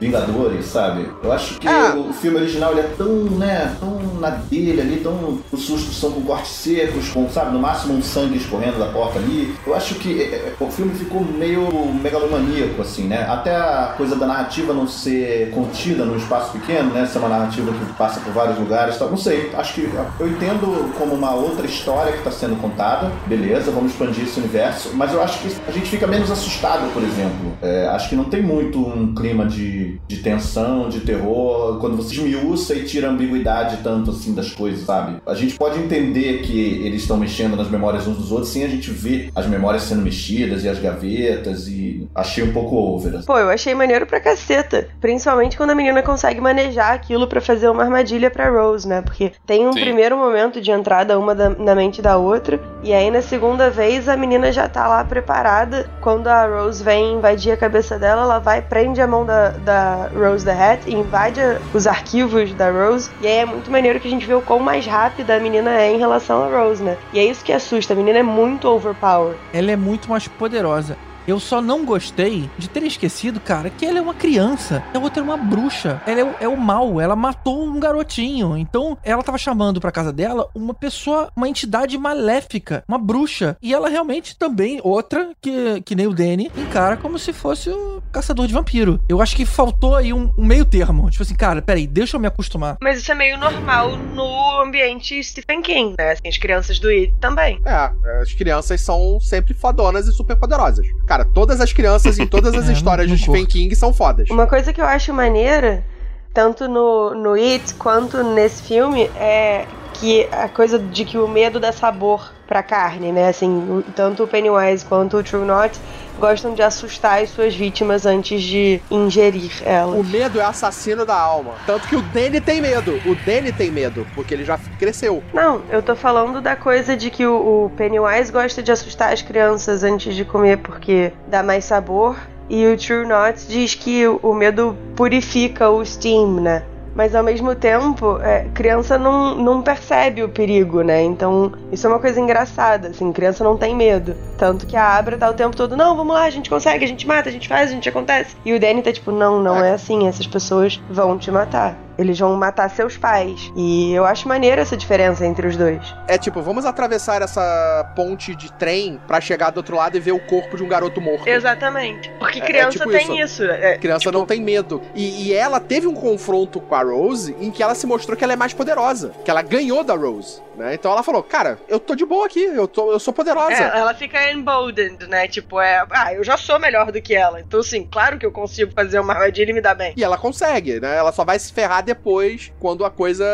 [0.00, 1.08] Vingadores, sabe?
[1.22, 1.94] Eu acho que Ah.
[1.96, 5.38] o filme original ele é tão, né, tão na dele ali, tão.
[5.50, 9.18] Os sustos são com cortes secos, com, sabe, no máximo um sangue escorrendo da porta
[9.18, 9.54] ali.
[9.66, 11.68] Eu acho que é, é, o filme ficou meio
[12.02, 13.22] megalomaníaco, assim, né?
[13.28, 17.06] Até a coisa da narrativa não ser contida num espaço pequeno, né?
[17.06, 19.10] Ser uma narrativa que passa por vários lugares tal.
[19.10, 19.88] Não sei, acho que
[20.20, 23.10] eu entendo como uma outra história que está sendo contada.
[23.26, 24.90] Beleza, vamos expandir esse universo.
[24.94, 27.52] Mas eu acho que a gente fica menos assustado, por exemplo.
[27.62, 32.07] É, acho que não tem muito um clima de, de tensão, de terror, quando você
[32.12, 35.16] esmiuça e tira a ambiguidade tanto assim das coisas, sabe?
[35.26, 38.68] A gente pode entender que eles estão mexendo nas memórias uns dos outros, sim a
[38.68, 43.14] gente vê as memórias sendo mexidas e as gavetas e achei um pouco over.
[43.16, 43.26] assim.
[43.26, 44.88] Pô, eu achei maneiro pra caceta.
[45.00, 49.02] Principalmente quando a menina consegue manejar aquilo pra fazer uma armadilha pra Rose, né?
[49.02, 49.80] Porque tem um Sim.
[49.80, 52.60] primeiro momento de entrada uma da- na mente da outra.
[52.82, 55.88] E aí na segunda vez a menina já tá lá preparada.
[56.00, 60.08] Quando a Rose vem invadir a cabeça dela, ela vai, prende a mão da, da
[60.14, 61.40] Rose the Hat e invade
[61.74, 63.10] os arquivos da Rose.
[63.20, 65.80] E aí é muito maneiro que a gente vê o quão mais rápida a menina
[65.80, 66.96] é em relação a Rose, né?
[67.12, 67.92] E é isso que assusta.
[67.92, 69.36] A menina é muito overpower.
[69.52, 70.96] Ela é muito mais poderosa.
[71.28, 74.82] Eu só não gostei de ter esquecido, cara, que ela é uma criança.
[74.94, 76.00] A outra é uma bruxa.
[76.06, 76.98] Ela é o, é o mal.
[76.98, 78.56] Ela matou um garotinho.
[78.56, 83.58] Então, ela tava chamando pra casa dela uma pessoa, uma entidade maléfica, uma bruxa.
[83.60, 88.02] E ela realmente também, outra, que, que nem o Danny, encara como se fosse o
[88.10, 88.98] caçador de vampiro.
[89.06, 91.10] Eu acho que faltou aí um, um meio termo.
[91.10, 92.78] Tipo assim, cara, peraí, deixa eu me acostumar.
[92.80, 96.12] Mas isso é meio normal no ambiente Stephen King, né?
[96.12, 97.60] Assim, as crianças do It também.
[97.66, 97.92] É,
[98.22, 100.86] as crianças são sempre fodonas e super poderosas.
[101.06, 103.46] Cara, todas as crianças em todas as É, histórias de Stephen.
[103.46, 104.28] King são fodas.
[104.30, 105.84] Uma coisa que eu acho maneira,
[106.32, 111.58] tanto no, no It quanto nesse filme, é que a coisa de que o medo
[111.58, 113.28] dá sabor pra carne, né?
[113.28, 115.78] Assim, o- tanto o Pennywise quanto o True Not
[116.18, 120.08] gostam de assustar as suas vítimas antes de ingerir O elas.
[120.08, 121.52] medo é assassino da alma.
[121.64, 123.00] Tanto que o Danny tem medo.
[123.06, 125.22] O Danny tem medo, porque ele já cresceu.
[125.32, 129.22] Não, eu tô falando da coisa de que o, o Pennywise gosta de assustar as
[129.22, 132.16] crianças antes de comer porque dá mais sabor.
[132.50, 136.62] E o True Not diz que o, o medo purifica o steam, né?
[136.98, 141.00] Mas ao mesmo tempo, é, criança não, não percebe o perigo, né?
[141.00, 144.16] Então, isso é uma coisa engraçada, assim, criança não tem medo.
[144.36, 146.88] Tanto que a Abra tá o tempo todo, não, vamos lá, a gente consegue, a
[146.88, 148.34] gente mata, a gente faz, a gente acontece.
[148.44, 151.87] E o Danny tá tipo, não, não é assim, essas pessoas vão te matar.
[151.98, 153.50] Eles vão matar seus pais.
[153.56, 155.82] E eu acho maneira essa diferença entre os dois.
[156.06, 160.12] É tipo, vamos atravessar essa ponte de trem pra chegar do outro lado e ver
[160.12, 161.26] o corpo de um garoto morto.
[161.28, 162.10] Exatamente.
[162.18, 163.42] Porque É- é criança tipo tem isso.
[163.42, 163.44] isso.
[163.44, 164.80] É, criança não tem medo.
[164.94, 168.22] E, e ela teve um confronto com a Rose em que ela se mostrou que
[168.22, 169.12] ela é mais poderosa.
[169.24, 170.40] Que ela ganhou da Rose.
[170.56, 170.74] Né?
[170.74, 173.52] Então ela falou: Cara, eu tô de boa aqui, eu, tô, eu sou poderosa.
[173.52, 175.28] É, ela fica emboldened, né?
[175.28, 177.40] Tipo, é, ah, eu já sou melhor do que ela.
[177.40, 179.94] Então, assim, claro que eu consigo fazer uma armadilha e me dar bem.
[179.96, 180.96] E ela consegue, né?
[180.96, 183.24] Ela só vai se ferrar depois, quando a coisa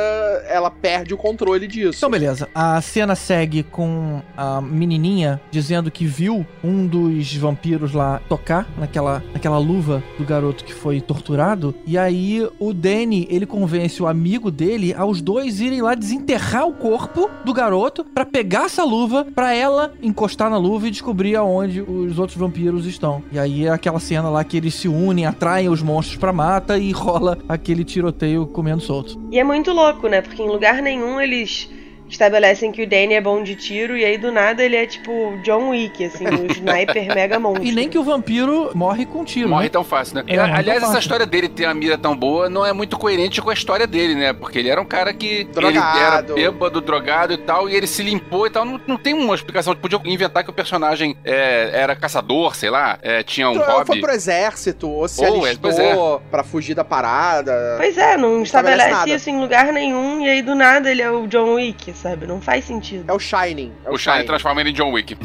[0.48, 1.98] ela perde o controle disso.
[1.98, 2.48] Então, beleza.
[2.54, 9.22] A cena segue com a menininha dizendo que viu um dos vampiros lá tocar naquela,
[9.32, 11.74] naquela luva do garoto que foi torturado.
[11.84, 16.72] E aí o Danny, ele convence o amigo dele aos dois irem lá desenterrar o
[16.72, 21.80] corpo do garoto pra pegar essa luva, pra ela encostar na luva e descobrir aonde
[21.80, 23.22] os outros vampiros estão.
[23.32, 26.78] E aí é aquela cena lá que eles se unem, atraem os monstros pra mata
[26.78, 29.18] e rola aquele tiroteio comendo solto.
[29.30, 30.20] E é muito louco, né?
[30.20, 31.70] Porque em lugar nenhum eles
[32.14, 35.38] estabelecem que o Danny é bom de tiro e aí do nada ele é tipo
[35.42, 37.64] John Wick, assim, o sniper mega monstro.
[37.64, 39.48] E nem que o vampiro morre com tiro.
[39.48, 39.70] Morre né?
[39.70, 40.24] tão fácil, né?
[40.26, 40.98] É, Aliás, essa fácil.
[41.00, 44.14] história dele ter uma mira tão boa não é muito coerente com a história dele,
[44.14, 44.32] né?
[44.32, 45.44] Porque ele era um cara que.
[45.44, 46.32] Drogado.
[46.34, 48.64] Ele era bêbado, drogado e tal, e ele se limpou e tal.
[48.64, 49.74] Não, não tem uma explicação.
[49.74, 53.86] Podia inventar que o personagem é, era caçador, sei lá, é, tinha um Então, hobby.
[53.86, 56.30] Foi pro exército, ou se Ou, é, alistou é.
[56.30, 57.74] pra fugir da parada.
[57.78, 59.10] Pois é, não estabelece estabelece nada.
[59.10, 62.26] isso em lugar nenhum e aí do nada ele é o John Wick, sabe?
[62.26, 63.10] Não faz sentido.
[63.10, 63.72] É o Shining.
[63.84, 65.16] É O Shine transforma ele em John Wick.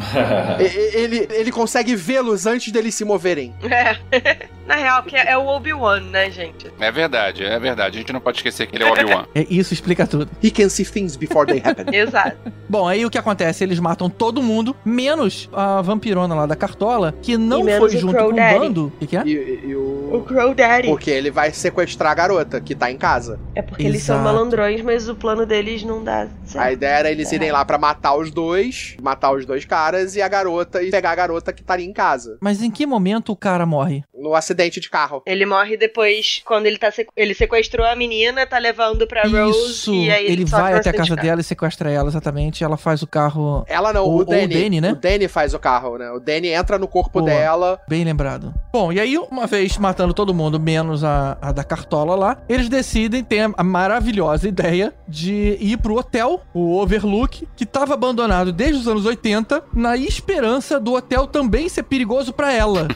[0.59, 3.53] E- e- ele, ele consegue vê-los antes deles se moverem.
[3.61, 4.47] É.
[4.69, 6.71] Na real, que é o Obi-Wan, né, gente?
[6.79, 7.97] É verdade, é verdade.
[7.97, 9.25] A gente não pode esquecer que ele é o Obi-Wan.
[9.33, 10.29] É, isso explica tudo.
[10.43, 11.85] He can see things before they happen.
[11.93, 12.37] Exato.
[12.69, 13.63] Bom, aí o que acontece?
[13.63, 18.29] Eles matam todo mundo, menos a vampirona lá da cartola, que não foi junto Crow
[18.29, 18.55] com Daddy.
[18.55, 18.85] o bando.
[18.87, 19.23] O que, que é?
[19.25, 20.09] E, e- e o...
[20.13, 20.87] O Crow Daddy.
[20.87, 23.39] Porque ele vai sequestrar a garota, que tá em casa.
[23.55, 24.33] É porque eles são Exato.
[24.33, 26.63] malandrões, mas o plano deles não dá certo.
[26.63, 30.21] A ideia era eles irem lá pra matar os dois, matar os dois caras e
[30.21, 32.37] a garota, e pegar a garota que estaria em casa.
[32.41, 34.03] Mas em que momento o cara morre?
[34.13, 35.21] No acidente de carro.
[35.25, 39.71] Ele morre depois, quando ele tá sequ- ele sequestrou a menina, tá levando pra Rose
[39.71, 42.09] Isso, e aí ele sofre vai até a acidente casa de dela e sequestra ela,
[42.09, 42.63] exatamente.
[42.63, 44.47] Ela faz o carro Ela não, Ou- o ou o Danny.
[44.53, 44.91] Danny, né?
[44.91, 46.11] O Danny faz o carro, né?
[46.11, 47.31] O Danny entra no corpo Boa.
[47.31, 47.79] dela.
[47.87, 48.53] bem lembrado.
[48.73, 52.67] Bom, e aí, uma vez matando todo mundo, menos a, a da cartola lá, eles
[52.67, 58.81] decidem ter a maravilhosa ideia de ir pro hotel, o Overlook, que tava abandonado desde
[58.81, 62.87] os anos 80, na esperança do hotel também ser perigoso pra ela,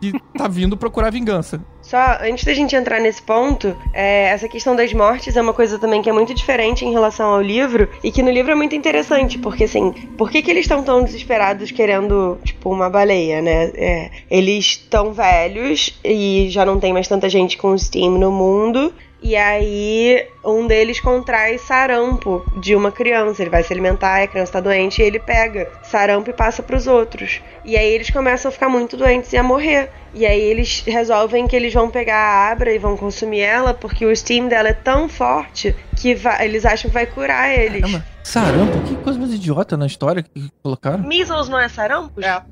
[0.00, 1.60] que tá vindo procurar vingança.
[1.82, 5.78] Só antes da gente entrar nesse ponto, é, essa questão das mortes é uma coisa
[5.78, 8.76] também que é muito diferente em relação ao livro e que no livro é muito
[8.76, 13.72] interessante, porque assim, por que, que eles estão tão desesperados querendo, tipo, uma baleia, né?
[13.74, 18.92] É, eles estão velhos e já não tem mais tanta gente com Steam no mundo.
[19.22, 23.42] E aí, um deles contrai sarampo de uma criança.
[23.42, 26.86] Ele vai se alimentar, a criança tá doente, e ele pega sarampo e passa pros
[26.86, 27.40] outros.
[27.64, 29.90] E aí eles começam a ficar muito doentes e a morrer.
[30.14, 34.06] E aí eles resolvem que eles vão pegar a Abra e vão consumir ela, porque
[34.06, 37.82] o steam dela é tão forte que vai- eles acham que vai curar eles.
[37.82, 41.04] Caramba, sarampo, que coisa mais idiota na história que colocaram.
[41.06, 42.20] Measles não é sarampo?
[42.24, 42.42] É.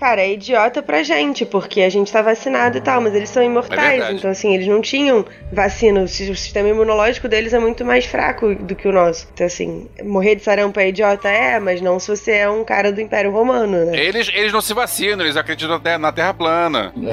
[0.00, 3.42] Cara, é idiota pra gente, porque a gente tá vacinado e tal, mas eles são
[3.42, 4.16] É imortais, verdade.
[4.16, 6.00] então assim, eles não tinham vacina.
[6.00, 9.28] O si- o sistema imunológico deles é muito mais fraco do que o nosso.
[9.34, 11.28] Então assim, morrer de sarampo é idiota?
[11.28, 13.98] É, mas não se você é um cara do Império Romano, né?
[14.02, 16.94] Eles, eles não se vacinam, eles acreditam até na Terra plana.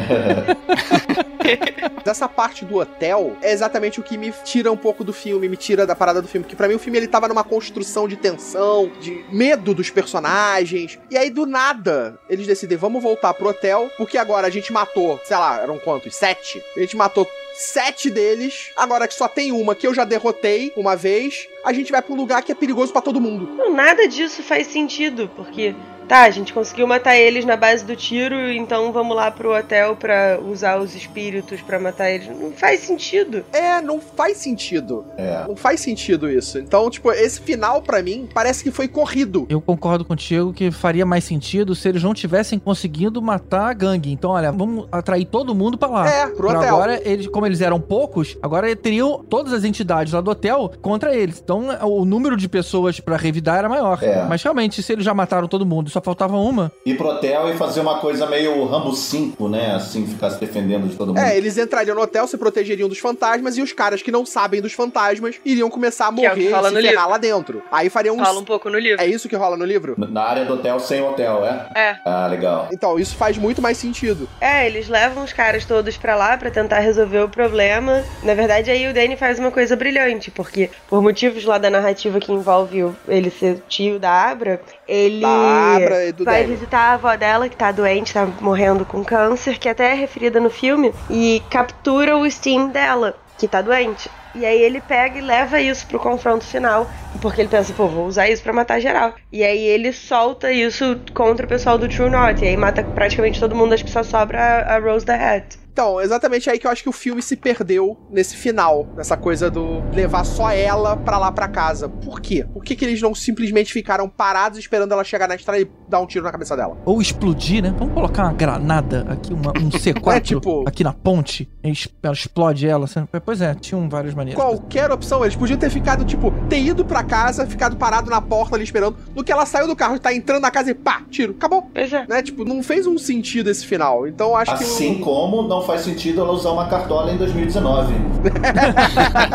[2.03, 5.57] Dessa parte do hotel é exatamente o que me tira um pouco do filme, me
[5.57, 6.43] tira da parada do filme.
[6.43, 10.97] Porque pra mim o filme ele tava numa construção de tensão, de medo dos personagens.
[11.11, 15.19] E aí do nada eles decidem, vamos voltar pro hotel, porque agora a gente matou,
[15.23, 16.15] sei lá, eram quantos?
[16.15, 16.63] Sete?
[16.75, 18.71] A gente matou sete deles.
[18.75, 22.13] Agora que só tem uma que eu já derrotei uma vez, a gente vai pra
[22.13, 23.49] um lugar que é perigoso pra todo mundo.
[23.57, 25.75] Não, nada disso faz sentido, porque
[26.07, 29.93] tá, a gente conseguiu matar eles na base do tiro, então vamos lá pro hotel
[29.97, 32.29] pra usar os espíritos pra matar eles.
[32.29, 33.43] Não faz sentido.
[33.51, 35.05] É, não faz sentido.
[35.17, 35.43] É.
[35.45, 36.57] Não faz sentido isso.
[36.59, 39.45] Então, tipo, esse final pra mim parece que foi corrido.
[39.49, 44.09] Eu concordo contigo que faria mais sentido se eles não tivessem conseguido matar a gangue.
[44.09, 46.09] Então, olha, vamos atrair todo mundo pra lá.
[46.09, 46.75] É, pro Pra hotel.
[46.75, 51.13] Agora, eles, como eles eram poucos, agora teriam todas as entidades lá do hotel contra
[51.13, 51.41] eles.
[51.43, 53.99] Então, o número de pessoas pra revidar era maior.
[54.01, 54.23] É.
[54.25, 56.71] Mas realmente, se eles já mataram todo mundo, só faltava uma.
[56.85, 59.75] Ir pro hotel e fazer uma coisa meio Rambo 5, né?
[59.75, 61.19] Assim, ficar se defendendo de todo mundo.
[61.19, 64.61] É, eles entrariam no hotel, se protegeriam dos fantasmas e os caras que não sabem
[64.61, 67.05] dos fantasmas iriam começar a Que é o que morrer fala e no se ferrar
[67.05, 67.11] livro.
[67.11, 67.63] lá dentro.
[67.71, 68.23] Aí fariam um.
[68.23, 69.01] Fala um pouco no livro.
[69.01, 69.95] É isso que rola no livro?
[69.97, 71.69] Na área do hotel sem hotel, é?
[71.75, 71.95] É.
[72.05, 72.67] Ah, legal.
[72.71, 74.27] Então, isso faz muito mais sentido.
[74.39, 78.03] É, eles levam os caras todos pra lá pra tentar resolver o problema.
[78.23, 82.19] Na verdade, aí o Danny faz uma coisa brilhante, porque por motivos lá da narrativa
[82.19, 87.15] que envolve o- ele ser tio da Abra, ele Da Abra vai visitar a avó
[87.15, 91.41] dela, que tá doente, tá morrendo com câncer, que até é referida no filme, e
[91.49, 94.09] captura o Steam dela, que tá doente.
[94.33, 96.89] E aí ele pega e leva isso pro confronto final,
[97.19, 99.15] porque ele pensa, pô, vou usar isso pra matar geral.
[99.31, 103.39] E aí ele solta isso contra o pessoal do True North, e aí mata praticamente
[103.39, 105.57] todo mundo, acho que só sobra a Rose the Hat.
[105.77, 109.47] Então, exatamente aí que eu acho que o filme se perdeu nesse final, nessa coisa
[109.47, 111.87] do levar só ela pra lá pra casa.
[111.87, 112.43] Por quê?
[112.51, 115.99] Por que, que eles não simplesmente ficaram parados esperando ela chegar na estrada e dar
[115.99, 116.75] um tiro na cabeça dela?
[116.83, 117.75] Ou explodir, né?
[117.77, 121.47] Vamos colocar uma granada aqui, uma- um C4 É, tipo- aqui na ponte.
[121.63, 121.71] e
[122.01, 122.85] Ela explode ela.
[122.85, 123.07] assim.
[123.23, 124.41] Pois é, tinham várias maneiras.
[124.43, 128.55] Qualquer opção, eles podiam ter ficado, tipo, ter ido pra casa, ficado parado na porta
[128.55, 131.33] ali esperando, no que ela saiu do carro, tá entrando na casa e pá, tiro,
[131.37, 131.69] acabou.
[131.71, 132.07] Pois é.
[132.07, 132.23] Né?
[132.23, 134.07] Tipo, não fez um sentido esse final.
[134.07, 135.01] Então acho Assim que.
[135.03, 137.93] o- como não faz sentido ela usar uma cartola em 2019.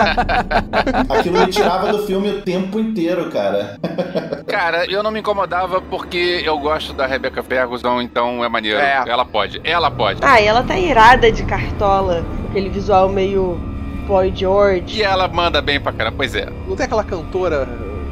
[1.08, 3.78] Aquilo me tirava do filme o tempo inteiro, cara.
[4.46, 8.78] Cara, eu não me incomodava porque eu gosto da Rebecca Ferguson, então é maneiro.
[8.78, 9.02] É.
[9.06, 10.20] Ela pode, ela pode.
[10.22, 13.58] Ah, e ela tá irada de cartola, aquele visual meio
[14.06, 14.98] Boy George.
[14.98, 16.48] E ela manda bem pra caramba, pois é.
[16.66, 17.64] Não tem aquela cantora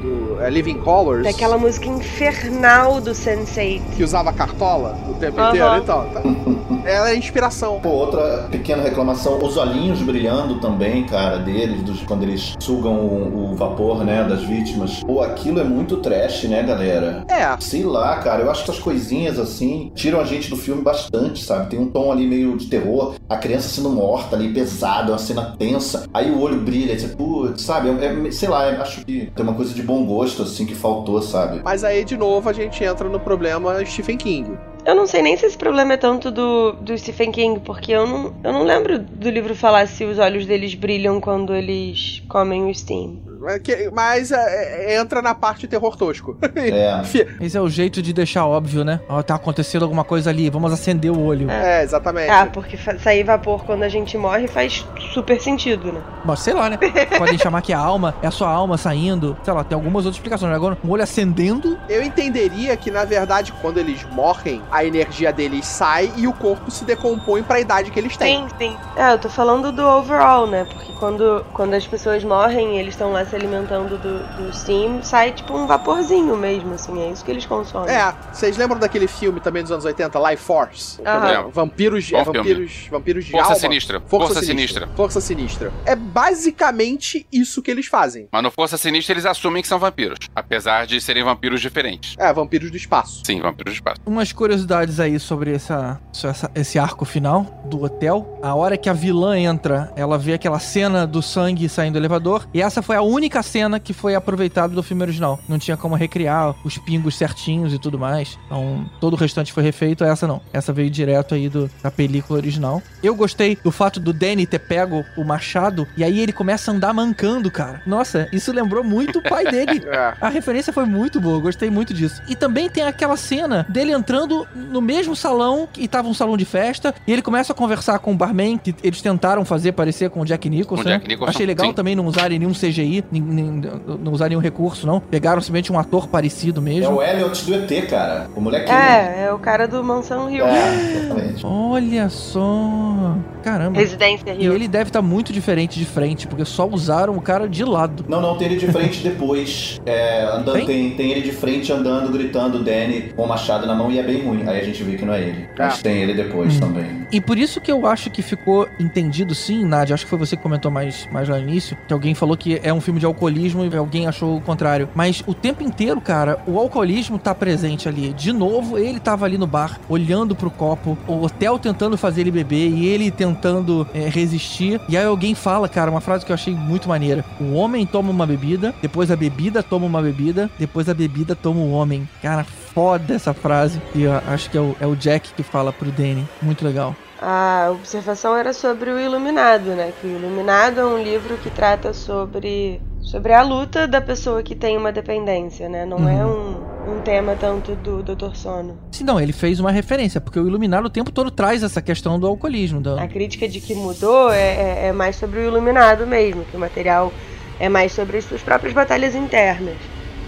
[0.02, 3.96] do é, Living Colors Daquela música infernal do Sense8.
[3.96, 5.50] que usava cartola o tempo Aham.
[5.50, 5.76] inteiro?
[5.76, 6.22] Então, tá-
[6.84, 7.80] ela é inspiração.
[7.80, 13.52] Pô, outra pequena reclamação, os olhinhos brilhando também, cara, deles, dos, quando eles sugam o,
[13.52, 15.00] o vapor, né, das vítimas.
[15.02, 17.24] Pô, aquilo é muito trash, né, galera?
[17.28, 20.82] É, Sei lá, cara, eu acho que essas coisinhas assim tiram a gente do filme
[20.82, 21.70] bastante, sabe?
[21.70, 25.54] Tem um tom ali meio de terror, a criança sendo morta ali, pesada, uma cena
[25.58, 27.88] tensa, aí o olho brilha, você, putz, sabe?
[27.90, 30.74] É, é- sei lá, eu acho que tem uma coisa de bom gosto, assim, que
[30.74, 31.60] faltou, sabe?
[31.64, 34.56] mas aí de novo a gente entra no problema Stephen King.
[34.84, 38.06] Eu não sei nem se esse problema é tanto do, do Stephen King, porque eu
[38.06, 42.64] não, eu não lembro do livro falar se os olhos deles brilham quando eles comem
[42.64, 43.29] o Steam.
[43.40, 46.36] Mas, que- mas, é, é, entra na parte terror tosco.
[46.60, 47.00] É.
[47.40, 49.00] Esse é o jeito de deixar óbvio, né?
[49.08, 51.50] Ó, tá acontecendo alguma coisa ali, vamos acender o olho.
[51.50, 52.30] é, exatamente.
[52.30, 54.84] Ah, porque sair vapor quando a gente morre faz
[55.14, 56.00] super sentido, né?
[56.24, 56.78] Mas sei lá, né?
[57.18, 59.36] Podem chamar que é a alma, é a sua alma saindo.
[59.42, 60.54] Sei lá, tem algumas outras explicações.
[60.54, 61.78] Agora, um olho acendendo.
[61.88, 66.70] Eu entenderia que, na verdade, quando eles morrem, a energia deles sai e o corpo
[66.70, 68.46] se decompõe pra idade que eles têm.
[68.48, 68.76] Sim, sim.
[68.96, 70.66] É, eu tô falando do overall, né?
[70.70, 75.02] Porque quando, quando as pessoas morrem e eles estão lá se alimentando do, do Steam,
[75.02, 77.00] sai tipo um vaporzinho mesmo, assim.
[77.00, 77.94] É isso que eles consomem.
[77.94, 81.00] É, vocês lembram daquele filme também dos anos 80, Life Force?
[81.06, 81.28] Aham.
[81.28, 81.50] Lembro.
[81.50, 83.60] Vampiros, é, vampiros, vampiros de Força alma.
[83.60, 84.00] Sinistra.
[84.06, 84.88] Força Sinistra.
[84.96, 85.72] Força Sinistra.
[85.86, 85.94] É
[86.40, 88.28] basicamente isso que eles fazem.
[88.32, 90.18] Mas no Força Sinistra eles assumem que são vampiros.
[90.34, 92.16] Apesar de serem vampiros diferentes.
[92.18, 93.22] É, vampiros do espaço.
[93.24, 94.00] Sim, vampiros de espaço.
[94.06, 98.38] Umas curiosidades aí sobre essa, sobre essa- esse arco final do hotel.
[98.42, 102.48] A hora que a vilã entra, ela vê aquela cena do sangue saindo do elevador.
[102.54, 105.38] E essa foi a única cena que foi aproveitada do filme original.
[105.48, 108.38] Não tinha como recriar os pingos certinhos e tudo mais.
[108.46, 110.40] Então, todo o restante foi refeito, essa não.
[110.52, 112.82] Essa veio direto aí do, da película original.
[113.02, 116.74] Eu gostei do fato do Danny ter pego o machado e aí ele começa a
[116.74, 117.82] andar mancando, cara.
[117.86, 119.80] Nossa, isso lembrou muito o pai dele.
[119.90, 120.14] É.
[120.20, 122.22] A referência foi muito boa, gostei muito disso.
[122.28, 126.44] E também tem aquela cena dele entrando no mesmo salão e tava um salão de
[126.44, 130.20] festa e ele começa a conversar com o barman que eles tentaram fazer parecer com
[130.20, 130.84] o Jack Nicholson.
[130.84, 131.08] Com Jack?
[131.08, 131.72] Nicholson, Achei legal sim.
[131.72, 135.00] também não usarem nenhum CGI, não usarem nenhum recurso, não.
[135.00, 136.96] Pegaram simplesmente um ator parecido É mesmo.
[136.96, 138.28] o Elliot do ET, cara.
[138.36, 138.76] O molequinho.
[138.76, 140.44] É, é o cara do Mansão Rio.
[140.44, 141.46] É, exatamente.
[141.46, 143.16] Olha só.
[143.42, 143.78] Caramba.
[143.78, 144.52] Residência E Rio.
[144.54, 148.04] ele deve estar muito diferente de frente, porque só usaram o cara de lado.
[148.08, 149.80] Não, não, tem ele de frente depois.
[149.86, 150.66] É, andando, Tem?
[150.66, 150.90] tem?
[150.90, 154.22] Tem, ele de frente andando, gritando Danny com o machado na mão e é bem
[154.22, 154.42] ruim.
[154.46, 155.48] Aí a gente vê que não é ele.
[155.58, 156.60] Mas tem ele depois Hum.
[156.60, 157.06] também.
[157.12, 160.36] E por isso que eu acho que ficou entendido sim, Nádia, acho que foi você
[160.36, 163.06] que comentou mais, mais lá no início, que alguém falou que é um filme de
[163.06, 164.88] alcoolismo e alguém achou o contrário.
[164.94, 168.12] Mas o tempo inteiro, cara, o alcoolismo tá presente ali.
[168.12, 172.30] De novo, ele tava ali no bar, olhando pro copo, o hotel tentando fazer ele
[172.30, 174.80] beber e ele tentando é, resistir.
[174.88, 177.24] E aí alguém fala, cara, uma frase que eu achei muito maneira.
[177.40, 181.60] O homem toma uma bebida, depois a bebida toma uma bebida, depois a bebida toma
[181.60, 182.08] o homem.
[182.22, 183.80] Cara, foda essa frase.
[183.94, 186.26] E acho que é o, é o Jack que fala pro Danny.
[186.40, 186.94] Muito legal.
[187.20, 189.92] A observação era sobre o Iluminado, né?
[190.00, 194.54] Que o Iluminado é um livro que trata sobre sobre a luta da pessoa que
[194.54, 195.84] tem uma dependência, né?
[195.84, 198.34] Não é um, um tema tanto do Dr.
[198.34, 198.78] Sono.
[198.92, 202.18] Se não, ele fez uma referência, porque o Iluminado o tempo todo traz essa questão
[202.20, 202.80] do alcoolismo.
[202.98, 206.60] A crítica de que mudou é, é- é mais sobre o Iluminado mesmo, que o
[206.60, 207.12] material
[207.58, 209.76] é mais sobre as suas próprias batalhas internas.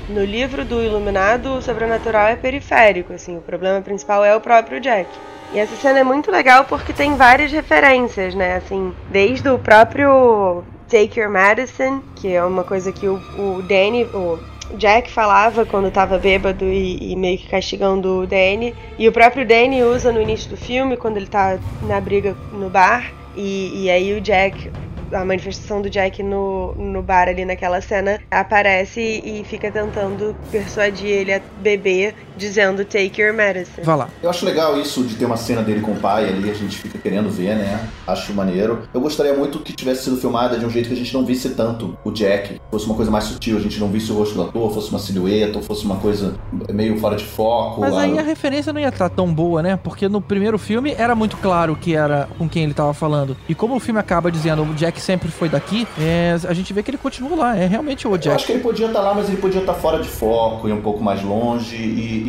[0.08, 4.80] No livro do Iluminado, o sobrenatural é periférico, assim, o problema principal é o próprio
[4.80, 5.08] Jack.
[5.54, 8.56] E essa cena é muito legal porque tem várias referências, né?
[8.56, 14.05] Assim, desde o próprio Take Your Medicine, que é uma coisa que o, o Danny,
[14.12, 14.39] o
[14.77, 18.74] Jack falava quando tava bêbado e, e meio que castigando o Danny.
[18.98, 22.69] E o próprio Danny usa no início do filme, quando ele tá na briga no
[22.69, 23.10] bar.
[23.35, 24.70] E, e aí o Jack,
[25.12, 31.09] a manifestação do Jack no, no bar ali naquela cena, aparece e fica tentando persuadir
[31.09, 33.84] ele a beber, dizendo Take Your Medicine.
[33.84, 34.09] Vai lá.
[34.22, 36.78] Eu acho legal isso de ter uma cena dele com o pai ali, a gente
[36.78, 37.89] fica querendo ver, né?
[38.06, 38.89] Acho maneiro.
[38.93, 41.51] Eu gostaria muito que tivesse sido filmada de um jeito que a gente não visse
[41.51, 42.60] tanto o Jack.
[42.70, 44.98] Fosse uma coisa mais sutil, a gente não visse o rosto do ator, fosse uma
[44.98, 46.34] silhueta, ou fosse uma coisa
[46.72, 47.80] meio fora de foco.
[47.80, 48.02] Mas lá.
[48.02, 49.76] aí a referência não ia estar tão boa, né?
[49.76, 53.36] Porque no primeiro filme era muito claro que era com quem ele tava falando.
[53.48, 56.82] E como o filme acaba dizendo o Jack sempre foi daqui, é, a gente vê
[56.82, 57.56] que ele continua lá.
[57.56, 58.44] É realmente o Eu acho Jack.
[58.46, 61.02] que ele podia estar lá, mas ele podia estar fora de foco e um pouco
[61.02, 61.76] mais longe.
[61.76, 61.80] E,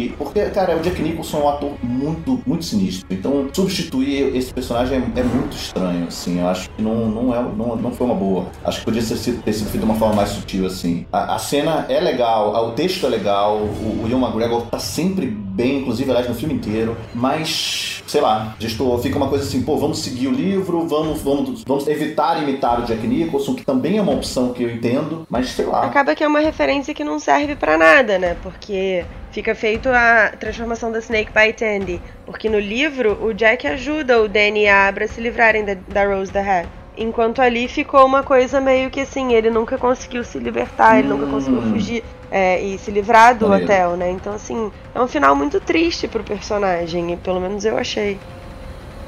[0.07, 3.05] e- porque, cara, o Jack Nicholson é um ator muito, muito sinistro.
[3.09, 6.39] Então, substituir esse personagem é, é muito estranho, assim.
[6.39, 8.47] Eu acho que não, não, é, não, não foi uma boa.
[8.63, 11.05] Acho que podia ser, sido- ter sido feito de uma forma mais sutil, assim.
[11.11, 15.25] A, a cena é legal, o texto é legal, o, o Ian McGregor tá sempre
[15.27, 16.97] bem, inclusive, aliás, no filme inteiro.
[17.13, 21.63] Mas, sei lá, gestor, fica uma coisa assim, pô, vamos seguir o livro, vamos, vamos,
[21.67, 25.49] vamos evitar imitar o Jack Nicholson, que também é uma opção que eu entendo, mas
[25.49, 25.85] sei lá.
[25.85, 28.35] Acaba que é uma referência que não serve pra nada, né?
[28.41, 32.01] Porque fica feito a transformação da Snake Bite Andy.
[32.25, 35.75] Porque no livro, o Jack ajuda o Danny e a Abra a se livrarem da,
[35.87, 36.67] da Rose the Hat.
[36.95, 41.25] Enquanto ali ficou uma coisa meio que assim, ele nunca conseguiu se libertar, ele nunca
[41.25, 43.71] conseguiu fugir é, e se livrar do Maneiro.
[43.71, 44.11] hotel, né?
[44.11, 48.19] Então, assim, é um final muito triste pro personagem, e pelo menos eu achei.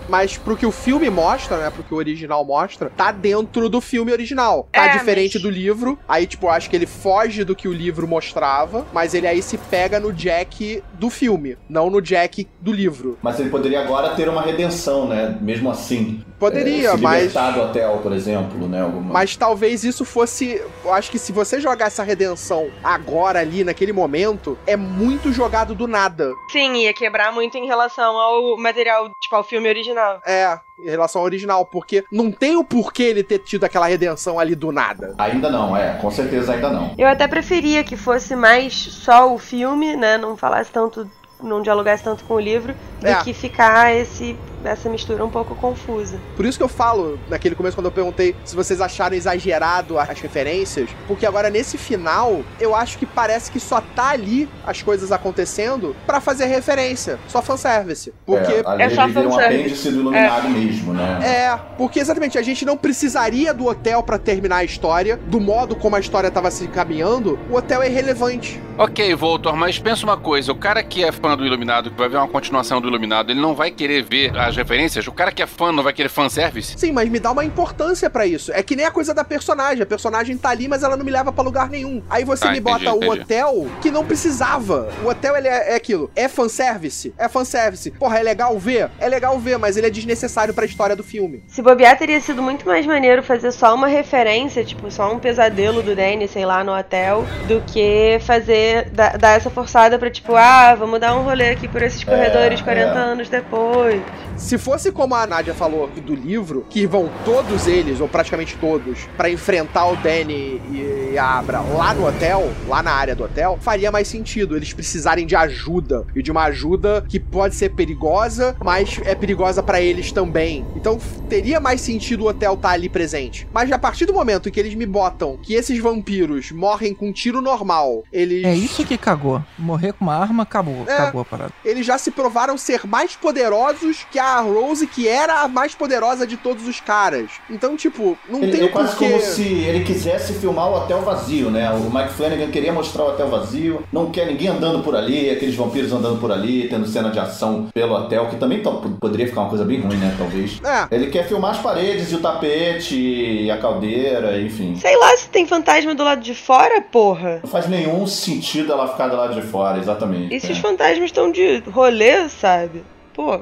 [0.08, 1.70] Mas pro que o filme mostra, né?
[1.70, 4.68] Pro que o original mostra, tá dentro do filme original.
[4.72, 5.98] Tá É, diferente mas- do livro.
[6.08, 9.42] Aí, tipo, eu acho que ele foge do que o livro mostrava, mas ele aí
[9.42, 13.18] se pega no Jack do filme, não no Jack do livro.
[13.22, 15.38] Mas ele poderia agora ter uma redenção, né?
[15.42, 16.24] Mesmo assim.
[16.40, 18.82] Poderia, É, se mas- do hotel, por exemplo, né?
[18.82, 19.14] Alguma...
[19.14, 20.62] Mas talvez isso fosse.
[20.84, 25.74] Eu acho que se você jogar essa redenção agora ali, naquele momento, é muito jogado
[25.74, 26.32] do nada.
[26.52, 30.20] Sim, ia quebrar muito em relação ao material, tipo, ao filme original.
[30.26, 34.38] É, em relação ao original, porque não tem o porquê ele ter tido aquela redenção
[34.38, 35.16] ali do nada.
[35.18, 35.98] Ainda não, é.
[36.02, 36.94] Com certeza ainda não.
[36.98, 40.18] Eu até preferia que fosse mais só o filme, né?
[40.18, 41.10] Não falasse tanto,
[41.42, 43.24] não dialogasse tanto com o livro, do É.
[43.24, 44.38] que ficar esse,
[44.68, 46.20] essa mistura um pouco confusa.
[46.36, 50.20] Por isso que eu falo naquele começo, quando eu perguntei se vocês acharam exagerado as
[50.20, 55.12] referências, porque agora nesse final, eu acho que parece que só tá ali as coisas
[55.12, 57.20] acontecendo pra fazer referência.
[57.28, 58.14] Só fanservice.
[58.26, 58.54] Porque.
[58.54, 61.20] é, ali é só vira um apêndice do iluminado mesmo, né?
[61.24, 65.76] É, porque exatamente, a gente não precisaria do hotel pra terminar a história, do modo
[65.76, 68.62] como a história tava se encaminhando, o hotel é irrelevante.
[68.78, 72.10] Ok, Voltor, mas pensa uma coisa: o cara que é fã do Iluminado, que vai
[72.10, 75.08] ver uma continuação do Iluminado, ele não vai querer ver as referências?
[75.08, 76.78] O cara que é fã não vai querer fanservice?
[76.78, 78.52] Sim, mas me dá uma importância pra isso.
[78.54, 79.82] É que nem a coisa da personagem.
[79.84, 82.02] A personagem tá ali, mas ela não me leva pra lugar nenhum.
[82.10, 83.22] Aí você Ah, me entendi, bota o entendi.
[83.22, 84.90] hotel que não precisava.
[85.04, 86.10] O hotel, ele é, é aquilo.
[86.16, 87.14] É fanservice?
[87.18, 87.92] É fanservice.
[87.92, 88.90] Porra, é legal ver?
[89.00, 91.44] É legal ver, mas ele é desnecessário pra história do filme.
[91.48, 95.82] Se bobear, teria sido muito mais maneiro fazer só uma referência, tipo, só um pesadelo
[95.82, 100.36] do Danny, sei lá, no hotel, do que fazer, dar, dar essa forçada pra, tipo,
[100.36, 102.98] ah, vamos dar um rolê aqui por esses corredores 40 é.
[102.98, 104.02] anos depois.
[104.46, 109.00] Se fosse como a Nádia falou do livro, que vão todos eles, ou praticamente todos,
[109.18, 113.58] pra enfrentar o Danny e a Abra lá no hotel, lá na área do hotel,
[113.60, 116.06] faria mais sentido eles precisarem de ajuda.
[116.16, 120.64] E de uma ajuda que pode ser perigosa, mas é perigosa pra eles também.
[120.76, 123.48] Então teria mais sentido o hotel estar ali presente.
[123.52, 127.12] Mas a partir do momento que eles me botam que esses vampiros morrem com um
[127.12, 128.46] tiro normal, eles.
[128.46, 129.42] É isso que cagou.
[129.58, 130.86] Morrer com uma arma, acabou.
[130.86, 130.94] É.
[130.94, 131.54] Acabou a parada.
[131.66, 136.26] eles já se provaram ser mais poderosos que a Rose, que era a mais poderosa
[136.26, 137.32] de todos os caras.
[137.50, 139.10] Então, tipo, não Ele, tem é quase porquê.
[139.10, 141.70] como se ele quisesse filmar o hotel vazio, né?
[141.72, 145.56] O Mike Flanagan queria mostrar o hotel vazio, não quer ninguém andando por ali, aqueles
[145.56, 148.62] vampiros andando por ali, tendo cena de ação pelo hotel, que também
[149.00, 150.16] poderia ficar uma coisa bem ruim, né?
[150.18, 150.60] Talvez.
[150.64, 150.96] É.
[150.96, 154.76] Ele quer filmar as paredes e o tapete e a caldeira, enfim.
[154.76, 157.40] Sei lá se tem fantasma do lado de fora, porra.
[157.44, 160.34] Não faz nenhum sentido ela ficar do lado de fora, exatamente.
[160.36, 160.52] E se é.
[160.52, 162.84] os fantasmas estão de rolê, sabe?
[163.14, 163.40] Pô,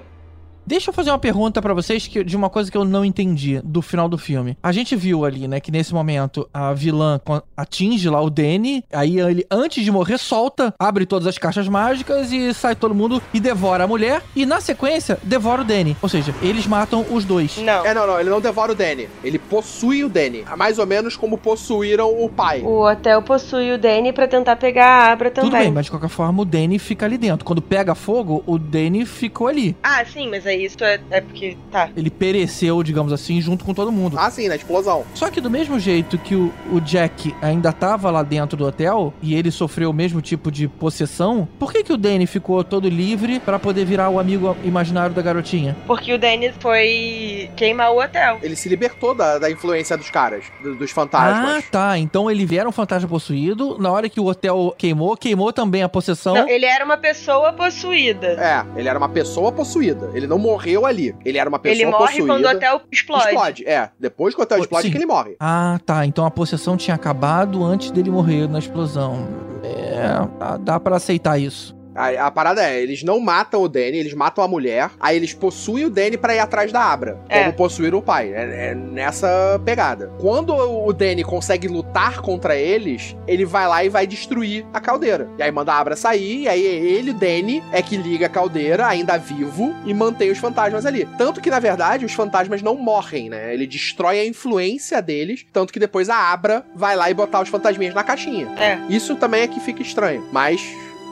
[0.65, 3.59] Deixa eu fazer uma pergunta pra vocês que, de uma coisa que eu não entendi
[3.63, 4.57] do final do filme.
[4.63, 7.19] A gente viu ali, né, que nesse momento a vilã
[7.55, 12.31] atinge lá o Danny, aí ele, antes de morrer, solta, abre todas as caixas mágicas
[12.31, 14.23] e sai todo mundo e devora a mulher.
[14.35, 15.97] E na sequência, devora o Danny.
[16.01, 17.57] Ou seja, eles matam os dois.
[17.57, 17.85] Não.
[17.85, 19.09] É, não, não, ele não devora o Danny.
[19.23, 20.45] Ele possui o Danny.
[20.57, 22.61] Mais ou menos como possuíram o pai.
[22.61, 25.49] O hotel possui o Danny pra tentar pegar a Abra também.
[25.49, 27.45] Tudo bem, mas de qualquer forma o Danny fica ali dentro.
[27.45, 29.75] Quando pega fogo, o Danny ficou ali.
[29.83, 31.57] Ah, sim, mas aí isso é, é porque.
[31.71, 31.89] Tá.
[31.95, 34.17] Ele pereceu, digamos assim, junto com todo mundo.
[34.19, 35.03] Ah, sim, na explosão.
[35.13, 39.13] Só que do mesmo jeito que o, o Jack ainda tava lá dentro do hotel
[39.21, 42.87] e ele sofreu o mesmo tipo de possessão, por que, que o Danny ficou todo
[42.89, 45.75] livre pra poder virar o amigo imaginário da garotinha?
[45.87, 48.39] Porque o Danny foi queimar o hotel.
[48.41, 51.57] Ele se libertou da, da influência dos caras, do- dos fantasmas.
[51.57, 51.97] Ah, tá.
[51.97, 53.77] Então ele era um fantasma possuído.
[53.79, 56.33] Na hora que o hotel queimou, queimou também a possessão.
[56.35, 58.27] Não, ele era uma pessoa possuída.
[58.27, 60.09] É, ele era uma pessoa possuída.
[60.13, 61.15] Ele não morreu ali.
[61.25, 62.27] Ele era uma pessoa Ele morre possuída.
[62.27, 63.27] quando o hotel explode.
[63.27, 63.89] Explode, é.
[63.99, 64.91] Depois que o hotel explode sim.
[64.91, 65.35] que ele morre.
[65.39, 66.05] Ah, tá.
[66.05, 69.27] Então a possessão tinha acabado antes dele morrer na explosão.
[69.63, 71.75] É, dá- dá pra aceitar isso.
[71.95, 75.33] A, a parada é, eles não matam o Danny, eles matam a mulher, aí eles
[75.33, 77.39] possuem o Danny pra ir atrás da Abra, É.
[77.43, 78.33] como possuíram o pai.
[78.33, 80.11] É, é nessa pegada.
[80.19, 85.27] Quando o Danny consegue lutar contra eles, ele vai lá e vai destruir a caldeira.
[85.37, 88.29] E aí manda a Abra sair, e aí ele, o Danny, é que liga a
[88.29, 91.07] caldeira, ainda vivo, e mantém os fantasmas ali.
[91.17, 93.53] Tanto que, na verdade, os fantasmas não morrem, né?
[93.53, 97.49] Ele destrói a influência deles, tanto que depois a Abra vai lá e botar os
[97.49, 98.47] fantasminhas na caixinha.
[98.57, 98.77] É.
[98.89, 100.61] Isso também é que fica estranho, mas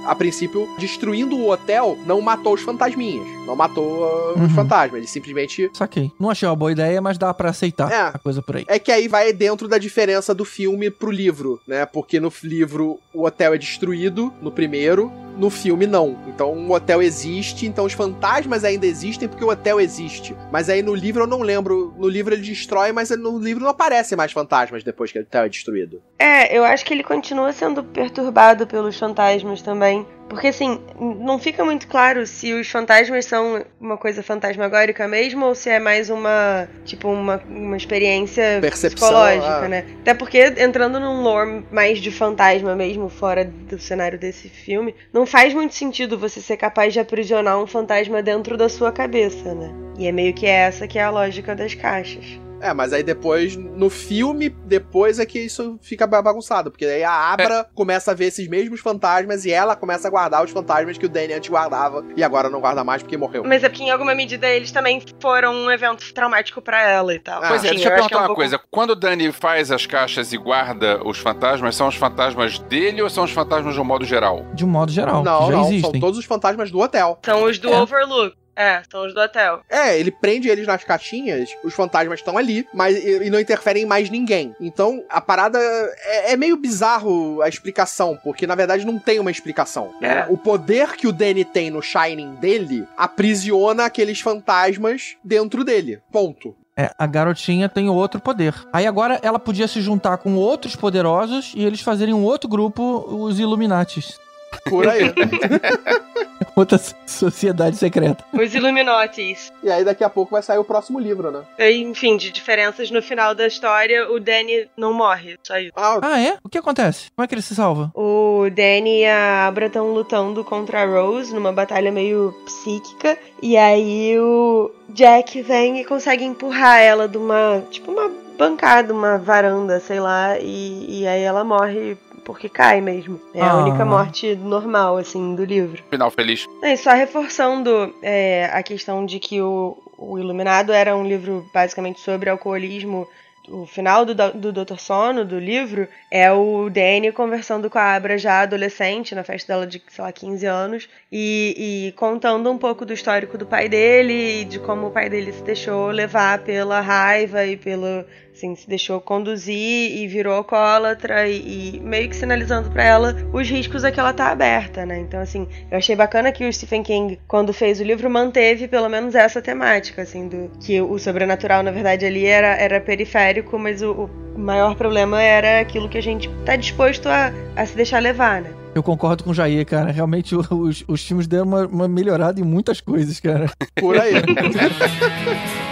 [0.06, 3.28] a princípio, destruindo o hotel, não matou os fantasminhas.
[3.46, 4.50] Não matou uh, os Uhum.
[4.50, 4.98] fantasmas.
[5.00, 5.70] Ele simplesmente.
[5.74, 6.12] Saquei.
[6.20, 8.02] Não achei uma boa ideia, mas dá pra aceitar É.
[8.14, 8.66] a coisa por aí.
[8.68, 11.86] É que aí vai dentro da diferença do filme pro livro, né?
[11.86, 16.18] Porque no livro o hotel é destruído no primeiro, no filme não.
[16.28, 20.36] Então o hotel existe, então os fantasmas ainda existem porque o hotel existe.
[20.52, 21.94] Mas aí no livro eu não lembro.
[21.98, 25.44] No livro ele destrói, mas no livro não aparecem mais fantasmas depois que o hotel
[25.46, 26.02] é destruído.
[26.22, 30.06] É, eu acho que ele continua sendo perturbado pelos fantasmas também.
[30.30, 35.56] Porque assim, não fica muito claro se os fantasmas são uma coisa fantasmagórica mesmo ou
[35.56, 39.68] se é mais uma, tipo, uma, uma experiência Percepção, psicológica, ah.
[39.68, 39.86] né?
[40.02, 45.26] Até porque entrando num lore mais de fantasma mesmo, fora do cenário desse filme, não
[45.26, 49.74] faz muito sentido você ser capaz de aprisionar um fantasma dentro da sua cabeça, né?
[49.98, 52.40] E é meio que essa que é a lógica das caixas.
[52.62, 56.70] É, mas aí depois, no filme, depois é que isso fica ba- bagunçado.
[56.72, 60.44] Porque aí a Abra começa a ver esses mesmos fantasmas e ela começa a guardar
[60.44, 63.44] os fantasmas que o Danny antes guardava e agora não guarda mais porque morreu.
[63.46, 67.20] Mas é porque em alguma medida eles também foram um evento traumático pra ela e
[67.20, 67.42] tal.
[67.42, 68.60] Pois é, deixa eu perguntar é um uma pouco- coisa.
[68.70, 73.10] Quando o Dani faz as caixas e guarda os fantasmas, são os fantasmas dele ou
[73.10, 74.46] são os fantasmas de um modo geral?
[74.54, 76.00] De um modo geral, Não, que já não, são existem.
[76.02, 77.20] todos os fantasmas do hotel.
[77.26, 77.80] São os do É.
[77.82, 78.36] Overlook.
[78.56, 79.62] É, são os do hotel.
[79.70, 83.84] É, ele prende eles nas caixinhas, os fantasmas estão ali, mas e, e não interferem
[83.84, 84.56] em mais ninguém.
[84.60, 89.32] Então, a parada é, é meio bizarro a explicação, porque na verdade não tem uma
[89.32, 89.94] explicação.
[90.02, 90.26] É.
[90.30, 96.02] O poder que o Danny tem no Shining dele aprisiona aqueles fantasmas dentro dele.
[96.12, 96.56] Ponto.
[96.76, 98.56] É, a garotinha tem outro poder.
[98.72, 103.06] Aí agora ela podia se juntar com outros poderosos e eles fazerem um outro grupo,
[103.08, 104.20] os Illuminatis.
[104.66, 105.14] Por aí.
[106.56, 108.24] Outra so- sociedade secreta.
[108.34, 109.52] Os Illuminatis.
[109.64, 111.42] e aí daqui a pouco vai sair o próximo livro, né?
[111.58, 115.72] E, Enfim, de diferenças no final da história, o Danny não morre, só isso.
[115.76, 116.38] Ah, Ah, é?
[116.44, 117.10] O que acontece?
[117.16, 117.92] Como é que ele se salva?
[117.96, 123.18] O Danny e a Abra estão lutando contra a Rose numa batalha meio psíquica.
[123.42, 127.64] E aí o Jack vem e consegue empurrar ela de uma.
[127.72, 130.38] Tipo uma bancada, uma varanda, sei lá.
[130.40, 131.98] E, e aí ela morre
[132.32, 133.20] porque cai mesmo.
[133.34, 133.58] É a Ah.
[133.58, 135.84] única morte normal, assim, do livro.
[135.90, 136.48] Final feliz.
[136.62, 141.46] É, e só reforçando é, a questão de que o, o Iluminado era um livro
[141.54, 143.08] basicamente sobre alcoolismo.
[143.50, 144.78] O final do, do Dr.
[144.78, 149.66] Sono, do livro, é o Danny conversando com a Abra já adolescente, na festa dela
[149.66, 154.42] de, sei lá, 15 anos, e, e contando um pouco do histórico do pai dele
[154.42, 158.06] e de como o pai dele se deixou levar pela raiva e pelo.
[158.34, 163.50] Assim, se deixou conduzir e virou alcoólatra e, e meio que sinalizando pra ela os
[163.50, 165.00] riscos a que ela tá aberta, né?
[165.00, 168.90] Então, assim, eu achei bacana que o Stephen King, quando fez o livro, manteve pelo
[168.90, 173.82] menos essa temática, assim, do que o sobrenatural, na verdade, ali era, era periférico, mas
[173.82, 178.00] o, o maior problema era aquilo que a gente tá disposto a, a se deixar
[178.00, 178.52] levar, né?
[178.74, 179.92] Eu concordo com o Jair, cara.
[179.92, 183.52] Realmente os, os filmes deram uma, uma melhorada em muitas coisas, cara.
[183.80, 184.14] por aí.